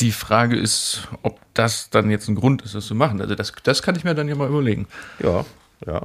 Die 0.00 0.12
Frage 0.12 0.56
ist, 0.56 1.08
ob 1.22 1.40
das 1.54 1.90
dann 1.90 2.10
jetzt 2.10 2.28
ein 2.28 2.34
Grund 2.34 2.62
ist, 2.62 2.74
das 2.74 2.86
zu 2.86 2.94
machen. 2.94 3.20
Also 3.20 3.34
das, 3.34 3.52
das 3.62 3.82
kann 3.82 3.96
ich 3.96 4.04
mir 4.04 4.14
dann 4.14 4.28
ja 4.28 4.34
mal 4.34 4.48
überlegen. 4.48 4.86
Ja, 5.22 5.44
ja. 5.86 6.02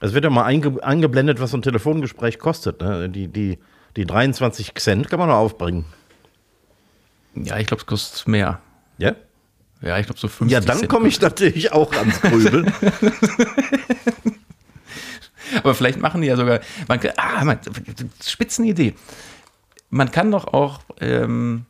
Es 0.00 0.12
wird 0.12 0.24
ja 0.24 0.30
mal 0.30 0.44
einge 0.44 0.82
eingeblendet, 0.82 1.40
was 1.40 1.52
so 1.52 1.56
ein 1.56 1.62
Telefongespräch 1.62 2.38
kostet. 2.38 2.80
Ne? 2.80 3.08
Die, 3.08 3.28
die, 3.28 3.58
die 3.96 4.04
23 4.04 4.74
Cent 4.74 5.08
kann 5.08 5.18
man 5.18 5.28
noch 5.28 5.36
aufbringen. 5.36 5.86
Ja, 7.44 7.58
ich 7.58 7.66
glaube, 7.66 7.80
es 7.82 7.86
kostet 7.86 8.26
mehr. 8.28 8.60
Ja? 8.98 9.14
Ja, 9.82 9.98
ich 9.98 10.06
glaube 10.06 10.18
so 10.18 10.28
50 10.28 10.52
Ja, 10.52 10.60
dann 10.60 10.88
komme 10.88 11.08
ich 11.08 11.20
natürlich 11.20 11.72
auch 11.72 11.92
ans 11.92 12.20
Grübeln. 12.20 12.72
Aber 15.62 15.74
vielleicht 15.74 16.00
machen 16.00 16.22
die 16.22 16.28
ja 16.28 16.36
sogar. 16.36 16.60
Man, 16.88 16.98
ah, 17.16 17.44
man, 17.44 17.58
Spitzenidee. 18.24 18.94
Man 19.90 20.10
kann 20.10 20.30
doch 20.30 20.48
auch, 20.48 20.80
ähm, 21.00 21.66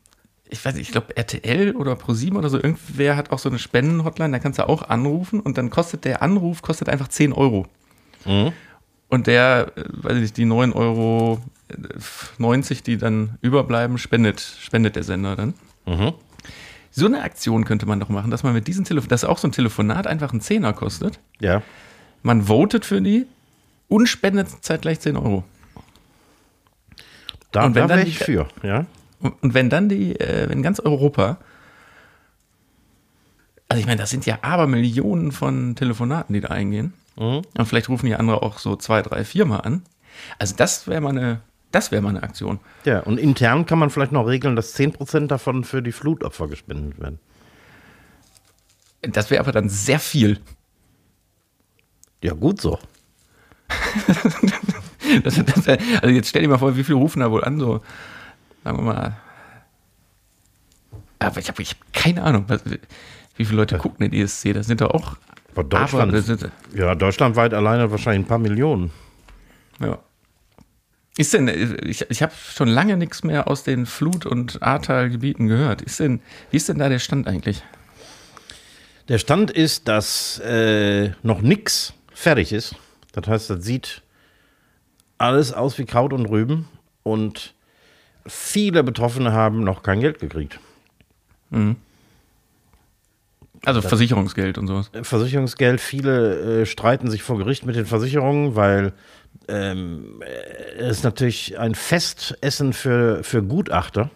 ich 0.49 0.65
weiß 0.65 0.75
nicht, 0.75 0.87
ich 0.87 0.93
glaube 0.93 1.17
RTL 1.17 1.77
oder 1.77 1.97
ProSieben 1.97 2.39
oder 2.39 2.49
so, 2.49 2.57
irgendwer 2.57 3.17
hat 3.17 3.31
auch 3.33 3.39
so 3.39 3.49
eine 3.49 3.59
Spendenhotline, 3.59 4.33
da 4.33 4.39
kannst 4.39 4.59
du 4.59 4.69
auch 4.69 4.89
anrufen 4.89 5.41
und 5.41 5.59
dann 5.59 5.69
kostet 5.71 6.05
der 6.07 6.23
Anruf 6.23 6.63
kostet 6.63 6.89
einfach 6.89 7.09
10 7.09 7.33
Euro. 7.33 7.67
Und 9.09 9.27
der, 9.27 9.73
äh, 9.77 9.85
weiß 9.87 10.15
ich 10.15 10.23
nicht, 10.23 10.37
die 10.37 10.47
9,90 10.47 10.75
Euro, 10.75 11.41
90, 12.39 12.83
die 12.83 12.97
dann 12.97 13.39
überbleiben, 13.43 13.99
spendet, 13.99 14.41
spendet 14.41 14.97
der 14.97 15.03
Sender 15.03 15.37
dann. 15.37 15.55
So 16.91 17.07
eine 17.07 17.23
Aktion 17.23 17.65
könnte 17.65 17.87
man 17.87 18.01
doch 18.01 18.09
machen, 18.09 18.31
dass 18.31 18.43
man 18.43 18.55
mit 18.55 18.67
diesem 18.69 18.85
Telefon, 18.85 19.09
dass 19.09 19.25
auch 19.25 19.39
so 19.39 19.49
ein 19.49 19.53
Telefonat 19.53 20.07
einfach 20.07 20.33
einen 20.33 20.41
Zehner 20.41 20.73
kostet. 20.73 21.19
ja. 21.41 21.63
Man 22.23 22.43
votet 22.49 22.85
für 22.85 23.01
die 23.01 23.27
und 23.89 24.09
spendet 24.09 24.49
zeitgleich 24.65 24.99
10 24.99 25.17
Euro. 25.17 25.45
Da, 27.53 27.65
Und 27.67 27.75
wenn 27.77 27.83
da 27.83 27.89
dann 27.89 27.99
wäre 27.99 28.05
die- 28.07 28.11
ich 28.11 28.19
für. 28.19 28.49
Ja? 28.65 28.87
Und 29.21 29.55
wenn 29.55 29.71
dann 29.71 29.89
die, 29.89 30.19
äh, 30.19 30.49
wenn 30.49 30.61
ganz 30.63 30.81
Europa, 30.81 31.37
also 33.69 33.81
ich 33.81 33.87
meine, 33.87 34.01
das 34.01 34.11
sind 34.11 34.27
ja 34.27 34.39
aber 34.43 34.67
Millionen 34.67 35.31
von 35.31 35.77
Telefonaten, 35.77 36.33
die 36.35 36.41
da 36.41 36.49
eingehen. 36.49 36.95
Und 37.17 37.47
vielleicht 37.67 37.89
rufen 37.89 38.07
die 38.07 38.15
andere 38.17 38.43
auch 38.43 38.59
so 38.59 38.75
zwei, 38.77 39.01
drei, 39.03 39.25
viermal 39.25 39.61
an. 39.63 39.83
Also 40.39 40.55
das 40.57 40.87
wäre 40.89 41.01
mal 41.01 41.11
eine, 41.11 41.41
das 41.77 41.91
wäre 41.91 42.01
mal 42.01 42.09
eine 42.09 42.23
Aktion. 42.23 42.59
ja. 42.85 43.01
Und 43.01 43.19
intern 43.19 43.67
kann 43.67 43.79
man 43.79 43.91
vielleicht 43.91 44.13
noch 44.13 44.27
regeln, 44.27 44.57
dass 44.57 44.75
10% 44.75 45.27
davon 45.27 45.63
für 45.63 45.83
die 45.83 45.93
Flutopfer 45.93 46.49
gespendet 46.49 46.99
werden. 46.99 47.19
Das 49.03 49.31
wäre 49.31 49.41
aber 49.41 49.53
dann 49.53 49.69
sehr 49.69 49.99
viel. 49.99 50.41
Ja, 52.23 52.33
gut 52.33 52.61
so. 52.61 52.79
Das, 55.23 55.37
das 55.37 55.69
also 55.69 56.09
jetzt 56.09 56.31
stell 56.31 56.43
dir 56.43 56.49
mal 56.49 56.59
vor, 56.59 56.77
wie 56.77 56.83
viele 56.83 56.99
rufen 56.99 57.21
da 57.21 57.31
wohl 57.31 57.45
an, 57.45 57.61
so, 57.61 57.81
sagen 58.65 58.79
wir 58.79 58.83
mal. 58.83 59.17
Aber 61.21 61.39
ich 61.39 61.47
habe 61.47 61.63
ich 61.63 61.71
hab 61.71 61.93
keine 61.93 62.25
Ahnung, 62.25 62.47
was, 62.49 62.65
wie 63.37 63.45
viele 63.45 63.59
Leute 63.59 63.79
gucken 63.79 64.11
den 64.11 64.21
ESC. 64.21 64.53
Das 64.53 64.67
sind 64.67 64.81
doch 64.81 64.91
auch. 64.91 65.17
Aber 65.55 65.63
Deutschland, 65.63 66.13
das 66.13 66.27
sind, 66.27 66.51
ja, 66.75 66.97
deutschlandweit 66.97 67.55
alleine 67.55 67.89
wahrscheinlich 67.93 68.25
ein 68.25 68.29
paar 68.29 68.41
Millionen. 68.41 68.91
Ja. 69.79 70.01
Ist 71.19 71.33
denn, 71.33 71.49
ich, 71.49 72.11
ich 72.11 72.23
habe 72.23 72.33
schon 72.35 72.69
lange 72.69 72.97
nichts 72.97 73.25
mehr 73.25 73.49
aus 73.49 73.65
den 73.65 73.87
Flut- 73.87 74.27
und 74.27 74.63
Ahrtal-Gebieten 74.63 75.47
gehört. 75.47 75.81
Ist 75.81 76.01
denn, 76.01 76.21
wie 76.51 76.59
ist 76.59 76.69
denn 76.69 76.79
da 76.79 76.89
der 76.89 76.99
Stand 76.99 77.27
eigentlich? 77.27 77.63
Der 79.09 79.19
Stand 79.19 79.51
ist, 79.51 79.89
dass 79.89 80.41
äh, 80.41 81.13
noch 81.23 81.41
nichts 81.41 81.95
fertig 82.13 82.53
ist. 82.53 82.75
Das 83.13 83.27
heißt, 83.27 83.51
das 83.51 83.65
sieht 83.65 84.03
alles 85.17 85.53
aus 85.53 85.79
wie 85.79 85.87
Kraut 85.87 86.13
und 86.13 86.27
Rüben 86.27 86.69
und 87.03 87.55
viele 88.27 88.83
Betroffene 88.83 89.33
haben 89.33 89.65
noch 89.65 89.83
kein 89.83 90.01
Geld 90.01 90.19
gekriegt. 90.19 90.59
Also 93.65 93.81
Versicherungsgeld 93.81 94.59
und 94.59 94.67
sowas. 94.67 94.91
Versicherungsgeld, 95.03 95.81
viele 95.81 96.63
äh, 96.63 96.67
streiten 96.67 97.11
sich 97.11 97.23
vor 97.23 97.39
Gericht 97.39 97.65
mit 97.65 97.75
den 97.77 97.87
Versicherungen, 97.87 98.55
weil 98.55 98.93
ähm, 99.49 100.23
äh, 100.23 100.79
es 100.79 100.99
ist 100.99 101.05
natürlich 101.05 101.59
ein 101.59 101.75
Festessen 101.75 102.73
für, 102.73 103.23
für 103.23 103.43
Gutachter. 103.43 104.11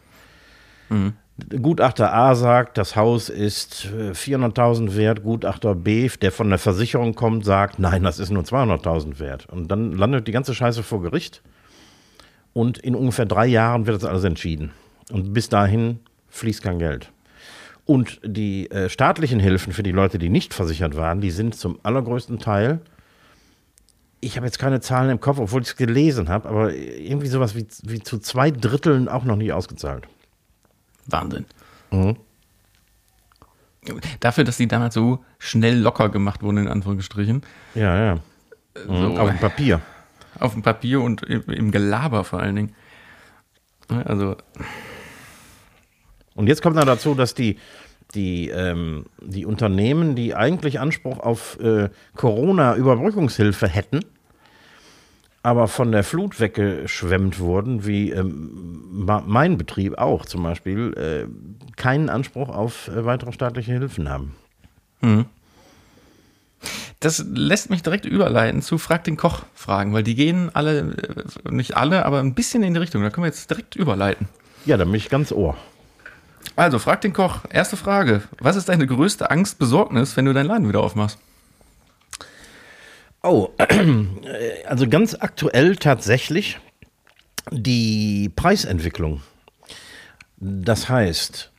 Gutachter 1.48 2.12
A 2.12 2.34
sagt, 2.34 2.76
das 2.78 2.96
Haus 2.96 3.28
ist 3.28 3.86
äh, 3.86 4.10
400.000 4.10 4.96
wert. 4.96 5.22
Gutachter 5.22 5.74
B, 5.74 6.08
der 6.20 6.32
von 6.32 6.50
der 6.50 6.58
Versicherung 6.58 7.14
kommt, 7.14 7.44
sagt, 7.44 7.78
nein, 7.78 8.02
das 8.02 8.18
ist 8.18 8.30
nur 8.30 8.42
200.000 8.42 9.18
wert. 9.18 9.46
Und 9.50 9.68
dann 9.68 9.92
landet 9.92 10.26
die 10.28 10.32
ganze 10.32 10.54
Scheiße 10.54 10.82
vor 10.82 11.02
Gericht. 11.02 11.42
Und 12.52 12.78
in 12.78 12.94
ungefähr 12.94 13.26
drei 13.26 13.46
Jahren 13.46 13.86
wird 13.86 13.96
das 13.96 14.08
alles 14.08 14.24
entschieden. 14.24 14.72
Und 15.10 15.32
bis 15.32 15.48
dahin 15.48 16.00
fließt 16.28 16.62
kein 16.62 16.78
Geld. 16.78 17.12
Und 17.86 18.20
die 18.24 18.70
äh, 18.70 18.88
staatlichen 18.88 19.40
Hilfen 19.40 19.72
für 19.72 19.82
die 19.82 19.92
Leute, 19.92 20.18
die 20.18 20.28
nicht 20.28 20.54
versichert 20.54 20.96
waren, 20.96 21.20
die 21.20 21.30
sind 21.30 21.54
zum 21.54 21.78
allergrößten 21.82 22.38
Teil, 22.38 22.80
ich 24.20 24.36
habe 24.36 24.46
jetzt 24.46 24.58
keine 24.58 24.80
Zahlen 24.80 25.10
im 25.10 25.20
Kopf, 25.20 25.38
obwohl 25.38 25.62
ich 25.62 25.68
es 25.68 25.76
gelesen 25.76 26.28
habe, 26.28 26.48
aber 26.48 26.74
irgendwie 26.74 27.28
sowas 27.28 27.54
wie, 27.54 27.66
wie 27.84 28.00
zu 28.00 28.18
zwei 28.18 28.50
Dritteln 28.50 29.08
auch 29.08 29.24
noch 29.24 29.36
nicht 29.36 29.52
ausgezahlt. 29.52 30.06
Wahnsinn. 31.06 31.46
Dafür, 34.20 34.44
dass 34.44 34.58
die 34.58 34.68
damals 34.68 34.94
so 34.94 35.24
schnell 35.38 35.78
locker 35.78 36.10
gemacht 36.10 36.42
wurden, 36.42 36.58
in 36.58 36.68
Anführungsstrichen. 36.68 37.42
Ja, 37.74 37.96
ja. 37.98 38.18
so, 38.86 38.92
Mhm, 38.92 39.16
Auf 39.18 39.28
dem 39.30 39.38
Papier. 39.38 39.80
auf 40.38 40.52
dem 40.52 40.62
Papier 40.62 41.00
und 41.00 41.22
im, 41.22 41.70
Gelaber 41.70 42.24
vor 42.24 42.40
allen 42.40 42.56
Dingen. 42.56 42.74
Also, 43.88 44.36
Und 46.34 46.46
jetzt 46.46 46.62
kommt 46.62 46.76
noch 46.76 46.84
dazu, 46.84 47.14
dass 47.14 47.34
die, 47.34 47.58
die, 48.14 48.48
ähm, 48.48 49.06
die 49.20 49.46
Unternehmen, 49.46 50.14
die 50.14 50.34
eigentlich 50.34 50.80
Anspruch 50.80 51.18
auf 51.20 51.58
äh, 51.60 51.90
Corona-Überbrückungshilfe 52.16 53.68
hätten, 53.68 54.00
aber 55.42 55.68
von 55.68 55.92
der 55.92 56.04
Flut 56.04 56.40
weggeschwemmt 56.40 57.38
wurden, 57.38 57.86
wie 57.86 58.10
ähm, 58.10 59.06
mein 59.26 59.56
Betrieb 59.56 59.98
auch 59.98 60.26
zum 60.26 60.42
Beispiel, 60.42 60.92
äh, 60.96 61.76
keinen 61.76 62.08
Anspruch 62.08 62.48
auf 62.48 62.88
äh, 62.88 63.04
weitere 63.04 63.32
staatliche 63.32 63.72
Hilfen 63.72 64.08
haben. 64.08 64.34
das 67.00 67.24
lässt 67.32 67.70
mich 67.70 67.82
direkt 67.82 68.04
überleiten 68.04 68.60
zu 68.60 68.76
Frag 68.76 69.04
den 69.04 69.16
Koch 69.16 69.44
Fragen, 69.54 69.94
weil 69.94 70.02
die 70.02 70.14
gehen 70.14 70.50
alle, 70.54 70.80
äh, 70.80 71.50
nicht 71.50 71.76
alle, 71.76 72.04
aber 72.04 72.20
ein 72.20 72.34
bisschen 72.34 72.62
in 72.62 72.74
die 72.74 72.80
Richtung. 72.80 73.02
Da 73.02 73.08
können 73.08 73.24
wir 73.24 73.30
jetzt 73.30 73.48
direkt 73.48 73.74
überleiten. 73.74 74.28
Ja, 74.66 74.76
da 74.76 74.84
bin 74.84 74.94
ich 74.94 75.08
ganz 75.08 75.32
ohr. 75.32 75.56
Also, 76.56 76.78
frag 76.78 77.00
den 77.00 77.12
Koch. 77.12 77.40
Erste 77.50 77.76
Frage. 77.76 78.22
Was 78.38 78.56
ist 78.56 78.68
deine 78.68 78.86
größte 78.86 79.30
Angst, 79.30 79.58
Besorgnis, 79.58 80.16
wenn 80.16 80.24
du 80.24 80.32
deinen 80.32 80.46
Laden 80.46 80.68
wieder 80.68 80.80
aufmachst? 80.80 81.18
Oh, 83.22 83.50
also 84.66 84.88
ganz 84.88 85.14
aktuell 85.18 85.76
tatsächlich 85.76 86.58
die 87.50 88.30
Preisentwicklung. 88.34 89.22
Das 90.38 90.88
heißt, 90.88 91.50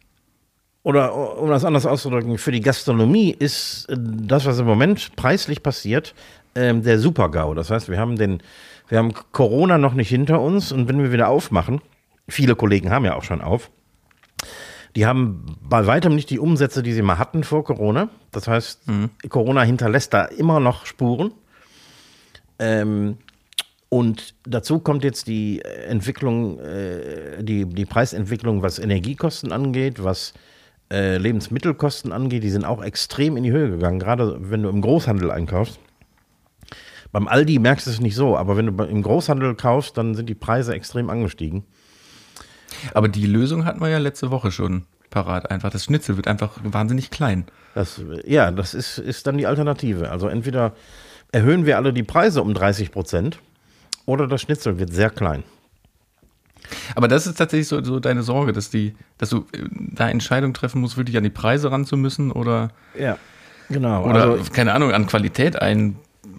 oder 0.83 1.37
um 1.37 1.49
das 1.49 1.65
anders 1.65 1.85
auszudrücken, 1.85 2.37
für 2.37 2.51
die 2.51 2.61
Gastronomie 2.61 3.31
ist 3.31 3.85
äh, 3.89 3.95
das, 3.97 4.45
was 4.45 4.59
im 4.59 4.65
Moment 4.65 5.15
preislich 5.15 5.61
passiert, 5.61 6.15
ähm, 6.55 6.83
der 6.83 6.97
Super-GAU. 6.97 7.53
Das 7.53 7.69
heißt, 7.69 7.89
wir 7.89 7.99
haben 7.99 8.15
den, 8.15 8.41
wir 8.89 8.97
haben 8.97 9.13
Corona 9.31 9.77
noch 9.77 9.93
nicht 9.93 10.09
hinter 10.09 10.41
uns 10.41 10.71
und 10.71 10.87
wenn 10.87 11.01
wir 11.01 11.11
wieder 11.11 11.29
aufmachen, 11.29 11.81
viele 12.27 12.55
Kollegen 12.55 12.89
haben 12.89 13.05
ja 13.05 13.15
auch 13.15 13.23
schon 13.23 13.41
auf, 13.41 13.69
die 14.95 15.05
haben 15.05 15.57
bei 15.61 15.87
weitem 15.87 16.15
nicht 16.15 16.29
die 16.29 16.39
Umsätze, 16.39 16.83
die 16.83 16.93
sie 16.93 17.01
mal 17.01 17.17
hatten 17.17 17.43
vor 17.43 17.63
Corona. 17.63 18.09
Das 18.31 18.47
heißt, 18.47 18.81
Corona 19.29 19.63
hinterlässt 19.63 20.13
da 20.13 20.25
immer 20.25 20.59
noch 20.59 20.85
Spuren. 20.85 21.31
Ähm, 22.59 23.17
und 23.89 24.35
dazu 24.45 24.79
kommt 24.79 25.03
jetzt 25.03 25.27
die 25.27 25.61
Entwicklung, 25.61 26.59
äh, 26.59 27.43
die, 27.43 27.65
die 27.65 27.85
Preisentwicklung, 27.85 28.61
was 28.61 28.79
Energiekosten 28.79 29.51
angeht, 29.51 30.03
was 30.03 30.33
äh, 30.91 31.17
Lebensmittelkosten 31.17 32.11
angeht. 32.11 32.43
Die 32.43 32.49
sind 32.49 32.63
auch 32.63 32.83
extrem 32.83 33.35
in 33.35 33.43
die 33.43 33.51
Höhe 33.51 33.69
gegangen, 33.69 33.99
gerade 33.99 34.37
wenn 34.49 34.63
du 34.63 34.69
im 34.69 34.81
Großhandel 34.81 35.31
einkaufst. 35.31 35.79
Beim 37.11 37.27
Aldi 37.27 37.59
merkst 37.59 37.87
du 37.87 37.91
es 37.91 37.99
nicht 37.99 38.15
so, 38.15 38.37
aber 38.37 38.55
wenn 38.55 38.77
du 38.77 38.83
im 38.83 39.01
Großhandel 39.01 39.55
kaufst, 39.55 39.97
dann 39.97 40.15
sind 40.15 40.29
die 40.29 40.35
Preise 40.35 40.73
extrem 40.73 41.09
angestiegen. 41.09 41.65
Aber 42.93 43.07
die 43.09 43.25
Lösung 43.25 43.65
hatten 43.65 43.81
wir 43.81 43.89
ja 43.89 43.97
letzte 43.97 44.31
Woche 44.31 44.51
schon 44.51 44.83
parat. 45.09 45.51
Einfach 45.51 45.69
das 45.71 45.83
Schnitzel 45.85 46.15
wird 46.17 46.27
einfach 46.27 46.51
wahnsinnig 46.63 47.09
klein. 47.09 47.45
Das, 47.75 48.01
ja, 48.25 48.51
das 48.51 48.73
ist, 48.73 48.97
ist 48.97 49.27
dann 49.27 49.37
die 49.37 49.45
Alternative. 49.47 50.09
Also 50.11 50.27
entweder 50.27 50.73
erhöhen 51.31 51.65
wir 51.65 51.77
alle 51.77 51.93
die 51.93 52.03
Preise 52.03 52.41
um 52.41 52.53
30 52.53 52.91
Prozent 52.91 53.39
oder 54.05 54.27
das 54.27 54.41
Schnitzel 54.41 54.79
wird 54.79 54.93
sehr 54.93 55.09
klein. 55.09 55.43
Aber 56.95 57.07
das 57.07 57.27
ist 57.27 57.37
tatsächlich 57.37 57.67
so, 57.67 57.83
so 57.83 57.99
deine 57.99 58.23
Sorge, 58.23 58.53
dass 58.53 58.69
die, 58.69 58.93
dass 59.17 59.29
du 59.29 59.45
äh, 59.51 59.59
da 59.71 60.09
Entscheidungen 60.09 60.53
treffen 60.53 60.79
musst, 60.81 60.95
wirklich 60.97 61.17
an 61.17 61.23
die 61.23 61.29
Preise 61.29 61.71
ran 61.71 61.85
zu 61.85 61.97
müssen 61.97 62.31
oder, 62.31 62.69
Ja, 62.97 63.17
genau. 63.69 64.05
oder 64.05 64.23
also, 64.31 64.51
keine 64.51 64.73
Ahnung, 64.73 64.91
an 64.93 65.07
Qualität 65.07 65.61
ein, 65.61 65.97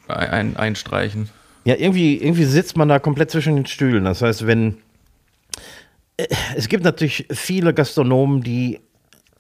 ein, 0.09 0.57
einstreichen. 0.57 1.29
ja, 1.65 1.75
irgendwie, 1.77 2.17
irgendwie 2.17 2.45
sitzt 2.45 2.77
man 2.77 2.89
da 2.89 2.99
komplett 2.99 3.31
zwischen 3.31 3.57
den 3.57 3.67
Stühlen. 3.67 4.05
Das 4.05 4.23
heißt, 4.23 4.47
wenn 4.47 4.79
es 6.57 6.69
gibt 6.69 6.85
natürlich 6.85 7.27
viele 7.31 7.75
Gastronomen, 7.75 8.43
die 8.43 8.81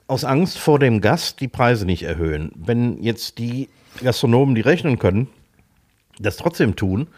aus 0.07 0.25
Angst 0.25 0.59
vor 0.59 0.79
dem 0.79 1.01
Gast 1.01 1.41
die 1.41 1.49
Preise 1.49 1.87
nicht 1.87 2.03
erhöhen. 2.03 2.53
Wenn 2.55 3.03
jetzt 3.03 3.39
die 3.39 3.69
Gastronomen, 4.03 4.55
die 4.55 4.61
rechnen 4.61 4.99
können, 4.99 5.29
das 6.19 6.37
trotzdem 6.37 6.77
tun, 6.77 7.09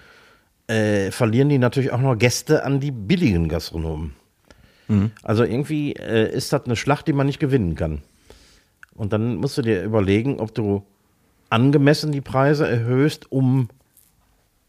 äh, 0.67 1.11
verlieren 1.11 1.49
die 1.49 1.59
natürlich 1.59 1.93
auch 1.93 2.01
noch 2.01 2.17
Gäste 2.17 2.65
an 2.65 2.81
die 2.81 2.91
billigen 2.91 3.49
Gastronomen. 3.49 4.15
Also 5.23 5.45
irgendwie 5.45 5.93
äh, 5.95 6.33
ist 6.33 6.53
das 6.53 6.65
eine 6.65 6.77
Schlacht, 6.77 7.09
die 7.09 7.13
man 7.13 7.27
nicht 7.27 7.41
gewinnen 7.41 7.75
kann. 7.75 8.03
Und 8.95 9.13
dann 9.13 9.37
musst 9.37 9.59
du 9.59 9.63
dir 9.63 9.83
überlegen, 9.83 10.39
ob 10.39 10.55
du 10.55 10.85
angemessen 11.51 12.13
die 12.13 12.21
Preise 12.21 12.69
erhöhst, 12.69 13.31
um 13.31 13.69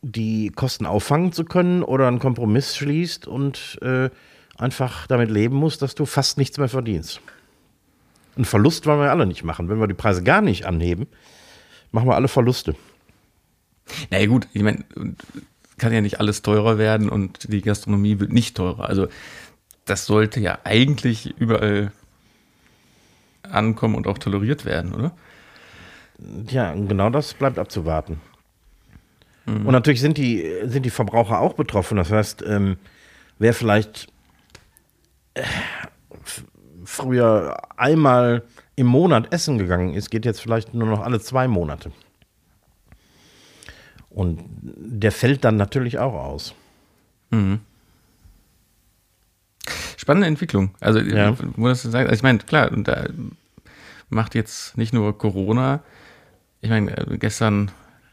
die 0.01 0.49
Kosten 0.49 0.85
auffangen 0.85 1.31
zu 1.31 1.45
können 1.45 1.83
oder 1.83 2.07
einen 2.07 2.19
Kompromiss 2.19 2.75
schließt 2.75 3.27
und 3.27 3.79
äh, 3.81 4.09
einfach 4.57 5.07
damit 5.07 5.29
leben 5.29 5.55
musst, 5.55 5.81
dass 5.81 5.95
du 5.95 6.05
fast 6.05 6.37
nichts 6.37 6.57
mehr 6.57 6.69
verdienst. 6.69 7.21
Einen 8.35 8.45
Verlust 8.45 8.85
wollen 8.85 8.99
wir 8.99 9.11
alle 9.11 9.25
nicht 9.25 9.43
machen. 9.43 9.69
Wenn 9.69 9.79
wir 9.79 9.87
die 9.87 9.93
Preise 9.93 10.23
gar 10.23 10.41
nicht 10.41 10.65
anheben, 10.65 11.07
machen 11.91 12.07
wir 12.07 12.15
alle 12.15 12.27
Verluste. 12.27 12.75
Naja 14.09 14.25
gut, 14.27 14.47
ich 14.53 14.63
meine, 14.63 14.83
kann 15.77 15.93
ja 15.93 16.01
nicht 16.01 16.19
alles 16.19 16.41
teurer 16.41 16.77
werden 16.77 17.09
und 17.09 17.51
die 17.51 17.61
Gastronomie 17.61 18.19
wird 18.19 18.31
nicht 18.31 18.57
teurer. 18.57 18.89
Also 18.89 19.07
das 19.85 20.05
sollte 20.05 20.39
ja 20.39 20.59
eigentlich 20.63 21.35
überall 21.37 21.91
ankommen 23.43 23.95
und 23.95 24.07
auch 24.07 24.17
toleriert 24.17 24.65
werden, 24.65 24.93
oder? 24.93 25.15
Ja, 26.49 26.73
genau 26.73 27.09
das 27.09 27.33
bleibt 27.33 27.59
abzuwarten. 27.59 28.19
Und 29.45 29.65
natürlich 29.65 30.01
sind 30.01 30.17
die, 30.17 30.43
sind 30.63 30.85
die 30.85 30.89
Verbraucher 30.89 31.39
auch 31.39 31.53
betroffen. 31.53 31.97
Das 31.97 32.09
heißt, 32.09 32.43
ähm, 32.47 32.77
wer 33.37 33.53
vielleicht 33.53 34.07
äh, 35.35 35.43
früher 36.83 37.57
einmal 37.77 38.43
im 38.75 38.87
Monat 38.87 39.31
essen 39.31 39.57
gegangen 39.57 39.93
ist, 39.93 40.09
geht 40.11 40.25
jetzt 40.25 40.41
vielleicht 40.41 40.73
nur 40.73 40.87
noch 40.87 41.01
alle 41.01 41.19
zwei 41.21 41.47
Monate. 41.47 41.91
Und 44.09 44.43
der 44.61 45.11
fällt 45.11 45.43
dann 45.43 45.55
natürlich 45.57 45.99
auch 45.99 46.13
aus. 46.13 46.53
Spannende 49.97 50.27
Entwicklung. 50.27 50.75
Also, 50.79 50.99
Ja. 50.99 51.35
wo 51.57 51.67
das 51.67 51.81
sagt, 51.81 52.07
also 52.09 52.13
ich 52.13 52.23
meine, 52.23 52.39
klar, 52.39 52.71
und 52.71 52.87
da 52.87 53.07
macht 54.09 54.35
jetzt 54.35 54.77
nicht 54.77 54.93
nur 54.93 55.17
Corona. 55.17 55.81
Ich 56.61 56.69
meine, 56.69 56.95
äh, 56.97 57.17
gestern 57.17 57.71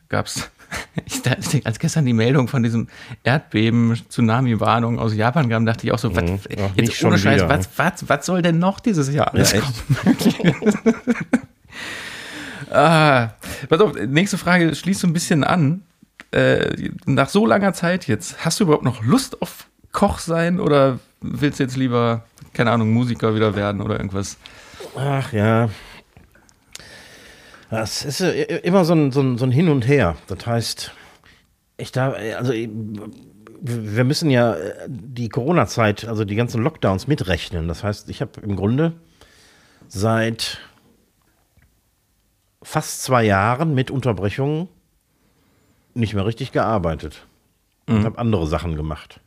gab 0.08 0.26
es, 0.26 0.50
als 1.64 1.78
gestern 1.78 2.06
die 2.06 2.12
Meldung 2.12 2.48
von 2.48 2.62
diesem 2.62 2.88
Erdbeben, 3.22 4.00
Tsunami-Warnung 4.08 4.98
aus 4.98 5.14
Japan 5.14 5.48
kam, 5.48 5.66
dachte 5.66 5.86
ich 5.86 5.92
auch 5.92 5.98
so, 5.98 6.14
was, 6.14 6.22
Mhm. 6.22 6.38
Ach, 6.58 6.76
nicht 6.76 6.76
jetzt 6.76 6.94
schon 6.94 7.10
ohne 7.10 7.18
Scheiß, 7.18 7.42
was, 7.48 7.68
was, 7.76 8.08
was 8.08 8.26
soll 8.26 8.42
denn 8.42 8.58
noch 8.58 8.80
dieses 8.80 9.12
Jahr 9.12 9.32
alles 9.32 9.52
Ja, 9.52 9.60
kommen? 9.60 10.94
ah, 12.70 13.28
pass 13.68 13.80
auf, 13.80 13.94
nächste 13.94 14.38
Frage 14.38 14.74
schließt 14.74 15.00
so 15.00 15.06
ein 15.06 15.12
bisschen 15.12 15.44
an. 15.44 15.82
Äh, 16.30 16.90
nach 17.04 17.28
so 17.28 17.44
langer 17.46 17.74
Zeit 17.74 18.06
jetzt, 18.06 18.44
hast 18.44 18.58
du 18.60 18.64
überhaupt 18.64 18.84
noch 18.84 19.02
Lust 19.04 19.42
auf 19.42 19.66
Koch 19.92 20.18
sein 20.18 20.60
oder 20.60 20.98
willst 21.20 21.58
du 21.58 21.64
jetzt 21.64 21.76
lieber, 21.76 22.24
keine 22.54 22.70
Ahnung, 22.70 22.90
Musiker 22.92 23.34
wieder 23.34 23.54
werden 23.54 23.82
oder 23.82 23.96
irgendwas? 23.96 24.38
Ach 24.96 25.32
ja. 25.32 25.68
Das 27.72 28.04
ist 28.04 28.20
äh, 28.20 28.58
immer 28.58 28.84
so 28.84 28.92
ein, 28.94 29.12
so, 29.12 29.20
ein, 29.22 29.38
so 29.38 29.44
ein 29.46 29.50
Hin 29.50 29.68
und 29.70 29.86
Her. 29.88 30.16
Das 30.26 30.46
heißt, 30.46 30.92
ich 31.78 31.90
da, 31.90 32.12
also 32.12 32.52
ich- 32.52 32.68
wir 33.64 34.04
müssen 34.04 34.28
ja 34.30 34.54
äh, 34.54 34.74
die 34.88 35.28
Corona-Zeit, 35.28 36.06
also 36.06 36.24
die 36.24 36.34
ganzen 36.34 36.62
Lockdowns 36.62 37.06
mitrechnen. 37.06 37.68
Das 37.68 37.82
heißt, 37.82 38.10
ich 38.10 38.20
habe 38.20 38.40
im 38.42 38.56
Grunde 38.56 38.92
seit 39.88 40.58
fast 42.62 43.02
zwei 43.02 43.24
Jahren 43.24 43.74
mit 43.74 43.90
Unterbrechungen 43.90 44.68
nicht 45.94 46.14
mehr 46.14 46.26
richtig 46.26 46.52
gearbeitet. 46.52 47.26
Und 47.88 48.04
habe 48.04 48.18
andere 48.18 48.46
Sachen 48.46 48.76
gemacht. 48.76 49.20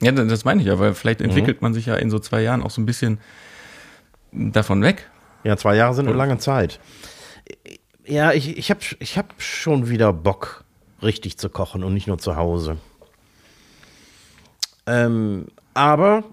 Ja, 0.00 0.12
das 0.12 0.44
meine 0.44 0.60
ich 0.62 0.66
ja, 0.68 0.78
weil 0.78 0.94
vielleicht 0.94 1.20
entwickelt 1.20 1.60
man 1.62 1.74
sich 1.74 1.86
ja 1.86 1.96
in 1.96 2.10
so 2.10 2.18
zwei 2.18 2.40
Jahren 2.42 2.62
auch 2.62 2.70
so 2.70 2.80
ein 2.80 2.86
bisschen 2.86 3.18
davon 4.32 4.82
weg. 4.82 5.10
Ja, 5.48 5.56
zwei 5.56 5.76
Jahre 5.76 5.94
sind 5.94 6.06
eine 6.06 6.14
lange 6.14 6.36
Zeit. 6.36 6.78
Ja, 8.04 8.32
ich, 8.32 8.58
ich 8.58 8.68
habe 8.70 8.80
ich 8.98 9.16
hab 9.16 9.32
schon 9.40 9.88
wieder 9.88 10.12
Bock, 10.12 10.62
richtig 11.02 11.38
zu 11.38 11.48
kochen 11.48 11.82
und 11.82 11.94
nicht 11.94 12.06
nur 12.06 12.18
zu 12.18 12.36
Hause. 12.36 12.76
Ähm, 14.86 15.46
aber 15.72 16.24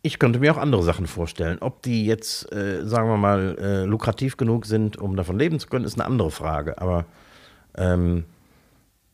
ich 0.00 0.18
könnte 0.18 0.38
mir 0.38 0.54
auch 0.54 0.56
andere 0.56 0.82
Sachen 0.82 1.06
vorstellen. 1.06 1.58
Ob 1.60 1.82
die 1.82 2.06
jetzt, 2.06 2.50
äh, 2.50 2.86
sagen 2.86 3.10
wir 3.10 3.18
mal, 3.18 3.58
äh, 3.60 3.84
lukrativ 3.84 4.38
genug 4.38 4.64
sind, 4.64 4.96
um 4.96 5.16
davon 5.16 5.38
leben 5.38 5.60
zu 5.60 5.68
können, 5.68 5.84
ist 5.84 6.00
eine 6.00 6.06
andere 6.06 6.30
Frage. 6.30 6.80
Aber 6.80 7.04
ähm, 7.76 8.24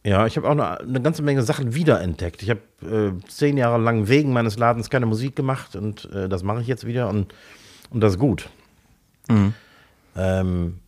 ja, 0.04 0.24
ich 0.28 0.36
habe 0.36 0.46
auch 0.46 0.52
eine, 0.52 0.78
eine 0.78 1.02
ganze 1.02 1.22
Menge 1.22 1.42
Sachen 1.42 1.74
wiederentdeckt. 1.74 2.44
Ich 2.44 2.50
habe 2.50 2.60
äh, 2.80 3.28
zehn 3.28 3.56
Jahre 3.56 3.82
lang 3.82 4.06
wegen 4.06 4.32
meines 4.32 4.56
Ladens 4.56 4.88
keine 4.88 5.06
Musik 5.06 5.34
gemacht 5.34 5.74
und 5.74 6.08
äh, 6.12 6.28
das 6.28 6.44
mache 6.44 6.60
ich 6.60 6.68
jetzt 6.68 6.86
wieder 6.86 7.08
und, 7.08 7.34
und 7.90 8.00
das 8.00 8.12
ist 8.12 8.20
gut. 8.20 8.48
Ähm, 10.16 10.78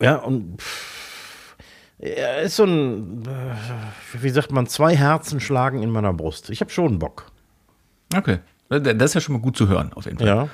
ja, 0.00 0.16
und 0.16 0.60
pff, 0.60 1.56
Ja, 1.98 2.34
ist 2.36 2.56
so 2.56 2.64
ein, 2.64 3.22
äh, 3.26 4.20
wie 4.22 4.28
sagt 4.30 4.52
man, 4.52 4.66
zwei 4.66 4.94
Herzen 4.94 5.40
schlagen 5.40 5.82
in 5.82 5.90
meiner 5.90 6.12
Brust. 6.12 6.50
Ich 6.50 6.60
habe 6.60 6.70
schon 6.70 6.98
Bock. 6.98 7.30
Okay. 8.14 8.38
Das 8.68 9.10
ist 9.10 9.14
ja 9.14 9.20
schon 9.20 9.34
mal 9.34 9.40
gut 9.40 9.56
zu 9.56 9.68
hören, 9.68 9.92
auf 9.94 10.04
jeden 10.04 10.18
Fall. 10.18 10.26
Ja. 10.26 10.48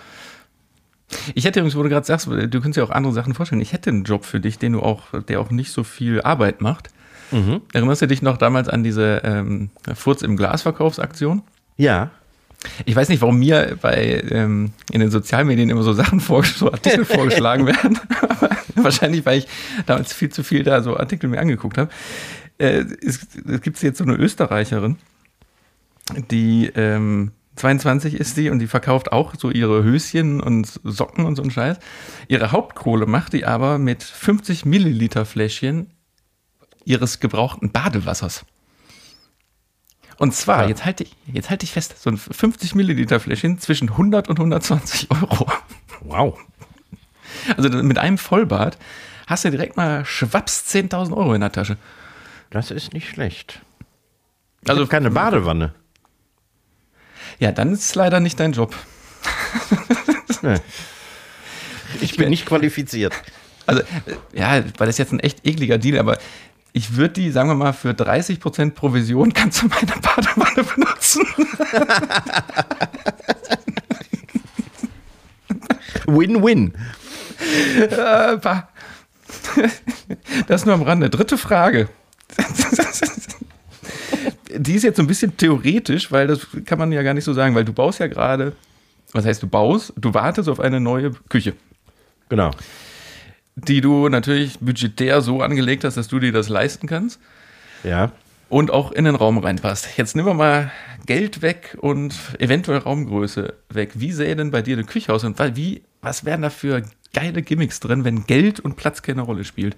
Ich 1.35 1.45
hätte 1.45 1.61
übrigens, 1.61 1.77
wo 1.77 1.83
du 1.83 1.89
gerade 1.89 2.07
sagst, 2.07 2.27
du 2.27 2.49
könntest 2.49 2.77
ja 2.77 2.85
auch 2.85 2.91
andere 2.91 3.13
Sachen 3.13 3.35
vorstellen. 3.35 3.61
Ich 3.61 3.73
hätte 3.73 3.91
einen 3.91 4.05
Job 4.05 4.25
für 4.25 4.41
dich, 4.41 4.59
den 4.59 4.73
du 4.73 4.81
auch, 4.81 5.03
der 5.29 5.41
auch 5.41 5.51
nicht 5.51 5.73
so 5.73 5.85
viel 5.85 6.23
Arbeit 6.23 6.61
macht. 6.61 6.89
Mhm. 7.33 7.63
Erinnerst 7.73 8.03
du 8.03 8.07
dich 8.07 8.23
noch 8.23 8.37
damals 8.37 8.69
an 8.69 8.83
diese 8.83 9.23
ähm, 9.25 9.71
Furz 9.95 10.23
im 10.23 10.37
Glasverkaufsaktion? 10.37 11.43
Ja. 11.77 12.11
Ich 12.85 12.95
weiß 12.95 13.09
nicht, 13.09 13.21
warum 13.21 13.39
mir 13.39 13.77
bei 13.81 14.23
ähm, 14.31 14.73
in 14.91 15.01
den 15.01 15.11
Sozialmedien 15.11 15.71
immer 15.71 15.83
so 15.83 15.93
Sachen 15.93 16.21
vor, 16.21 16.45
so 16.45 16.71
Artikel 16.71 17.05
vorgeschlagen 17.05 17.67
werden. 17.67 17.99
Wahrscheinlich, 18.75 19.27
weil 19.27 19.39
ich 19.39 19.49
damals 19.87 20.13
viel 20.13 20.31
zu 20.31 20.43
viel 20.43 20.63
da 20.63 20.83
so 20.83 20.97
Artikel 20.97 21.29
mir 21.29 21.41
angeguckt 21.41 21.79
habe. 21.79 21.91
Äh, 22.59 22.85
es, 23.05 23.27
es 23.49 23.61
gibt 23.61 23.83
jetzt 23.83 23.99
so 23.99 24.05
eine 24.05 24.15
Österreicherin, 24.15 24.97
die 26.31 26.71
ähm, 26.75 27.33
22 27.57 28.15
ist 28.15 28.35
sie 28.35 28.51
und 28.51 28.61
die 28.61 28.67
verkauft 28.67 29.13
auch 29.13 29.35
so 29.37 29.51
ihre 29.51 29.83
Höschen 29.83 30.41
und 30.41 30.81
Socken 30.85 31.27
und 31.27 31.37
so 31.37 31.43
einen 31.43 31.51
Scheiß. 31.51 31.79
Ihre 32.29 32.53
Hauptkohle 32.53 33.07
macht 33.07 33.35
die 33.35 33.45
aber 33.45 33.79
mit 33.79 34.03
50 34.03 34.65
Milliliter 34.65 35.25
Fläschchen 35.25 35.91
ihres 36.85 37.21
gebrauchten 37.21 37.71
Badewassers. 37.71 38.45
Und 40.23 40.33
zwar, 40.33 40.63
Ja. 40.63 40.69
jetzt 40.69 40.85
halte 40.85 41.03
ich, 41.03 41.17
jetzt 41.33 41.51
halte 41.51 41.65
ich 41.65 41.73
fest, 41.73 42.01
so 42.01 42.09
ein 42.09 42.17
50 42.17 42.77
Milliliter 42.77 43.19
Fläschchen 43.19 43.59
zwischen 43.59 43.89
100 43.91 44.29
und 44.29 44.39
120 44.39 45.11
Euro. 45.11 45.51
Wow. 46.03 46.39
Also 47.57 47.69
mit 47.71 47.99
einem 47.99 48.19
Vollbad 48.19 48.79
hast 49.27 49.45
du 49.45 49.51
direkt 49.51 49.77
mal 49.77 50.05
schwapps 50.05 50.65
10.000 50.73 51.17
Euro 51.17 51.35
in 51.35 51.41
der 51.41 51.51
Tasche. 51.51 51.77
Das 52.51 52.71
ist 52.71 52.93
nicht 52.93 53.09
schlecht. 53.09 53.63
Ich 54.63 54.71
Also 54.71 54.87
keine 54.87 55.11
Badewanne. 55.11 55.75
Ja, 57.41 57.51
dann 57.51 57.73
ist 57.73 57.81
es 57.83 57.95
leider 57.97 58.21
nicht 58.21 58.39
dein 58.39 58.53
Job. 58.53 58.77
Nee. 60.43 60.59
Ich 62.01 62.17
bin 62.17 62.31
nicht 62.31 62.47
qualifiziert. 62.47 63.13
Also, 63.67 63.83
äh, 63.83 63.87
ja, 64.33 64.55
weil 64.79 64.87
das 64.87 64.91
ist 64.91 64.99
jetzt 64.99 65.13
ein 65.13 65.21
echt 65.21 65.45
ekliger 65.47 65.79
Deal, 65.79 65.99
aber 66.01 66.19
ich 66.73 66.97
würde 66.97 67.15
die, 67.15 67.31
sagen 67.31 67.49
wir 67.49 67.55
mal, 67.55 67.73
für 67.73 67.91
30% 67.91 68.71
Provision 68.73 69.33
kannst 69.35 69.63
du 69.63 69.67
meine 69.69 69.93
Badewanne 70.01 70.65
benutzen. 70.65 71.27
Win-win. 76.07 76.75
Äh. 77.79 78.39
Das 80.47 80.65
nur 80.65 80.75
am 80.75 80.83
Rande. 80.83 81.11
Dritte 81.11 81.37
Frage. 81.39 81.89
Die 84.55 84.75
ist 84.75 84.83
jetzt 84.83 84.97
so 84.97 85.03
ein 85.03 85.07
bisschen 85.07 85.37
theoretisch, 85.37 86.13
weil 86.13 86.27
das 86.27 86.47
kann 86.65 86.79
man 86.79 86.93
ja 86.93 87.03
gar 87.03 87.15
nicht 87.15 87.25
so 87.25 87.33
sagen, 87.33 87.55
weil 87.55 87.65
du 87.65 87.73
baust 87.73 87.99
ja 88.01 88.07
gerade, 88.07 88.55
was 89.13 89.25
heißt 89.25 89.43
du 89.43 89.47
baust? 89.47 89.93
Du 89.97 90.15
wartest 90.15 90.49
auf 90.49 90.61
eine 90.61 90.81
neue 90.81 91.13
Küche, 91.29 91.55
Genau. 92.29 92.51
Die 93.57 93.81
du 93.81 94.09
natürlich 94.09 94.59
budgetär 94.61 95.21
so 95.21 95.43
angelegt 95.43 95.85
hast, 95.85 95.97
dass 95.97 96.09
du 96.09 96.19
dir 96.19 96.33
das 96.33 96.49
leisten 96.49 96.87
kannst. 96.87 97.21
Ja. 97.85 98.13
und 98.49 98.71
auch 98.71 98.93
in 98.93 99.07
den 99.07 99.15
Raum 99.15 99.39
reinpasst. 99.39 99.97
Jetzt 99.97 100.15
nehmen 100.15 100.29
wir 100.29 100.35
mal 100.35 100.71
Geld 101.07 101.41
weg 101.43 101.77
und 101.81 102.15
eventuell 102.39 102.79
Raumgröße 102.79 103.55
weg. 103.71 103.93
Wie 103.95 104.13
sähe 104.13 104.37
denn 104.37 104.51
bei 104.51 104.61
dir 104.63 104.77
eine 104.77 104.85
Küche 104.85 105.13
aus 105.13 105.25
und 105.25 105.39
weil- 105.39 105.57
wie, 105.57 105.83
was 106.03 106.25
wären 106.27 106.43
da 106.43 106.51
für 106.51 106.83
geile 107.15 107.41
Gimmicks 107.43 107.81
drin, 107.81 108.05
wenn 108.05 108.25
Geld 108.27 108.61
und 108.61 108.77
Platz 108.77 109.01
keine 109.03 109.23
Rolle 109.23 109.45
spielt? 109.45 109.75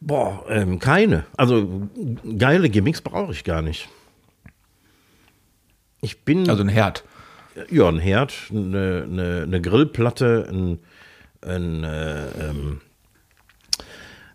Boah, 0.00 0.44
ähm, 0.48 0.78
keine. 0.78 1.26
Also 1.36 1.88
geile 2.38 2.68
Gimmicks 2.70 3.00
brauche 3.02 3.32
ich 3.32 3.44
gar 3.44 3.62
nicht. 3.62 3.88
Ich 6.00 6.22
bin 6.24 6.48
Also 6.48 6.62
ein 6.62 6.68
Herd. 6.68 7.04
ja 7.70 7.88
ein 7.88 7.98
Herd, 7.98 8.34
eine, 8.50 9.04
eine, 9.08 9.42
eine 9.46 9.60
Grillplatte, 9.60 10.48
ein, 10.50 10.78
ein, 11.44 11.84
äh, 11.84 12.26
ähm, 12.30 12.80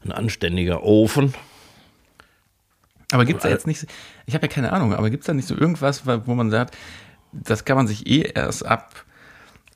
ein 0.04 0.12
anständiger 0.12 0.84
Ofen. 0.84 1.34
Aber 3.12 3.26
gibt 3.26 3.40
es 3.40 3.44
da 3.44 3.50
jetzt 3.50 3.68
nicht, 3.68 3.88
ich 4.28 4.36
habe 4.36 4.46
ja 4.46 4.54
keine 4.54 4.72
Ahnung, 4.72 4.94
aber 4.94 5.10
gibt 5.10 5.24
es 5.24 5.28
da 5.28 5.34
nicht 5.34 5.48
so 5.48 5.56
irgendwas, 5.56 6.06
wo 6.06 6.36
man 6.36 6.52
sagt, 6.52 6.78
das 7.32 7.66
kann 7.66 7.76
man 7.76 7.88
sich 7.88 8.08
eh 8.08 8.22
erst 8.22 8.66
ab 8.66 9.06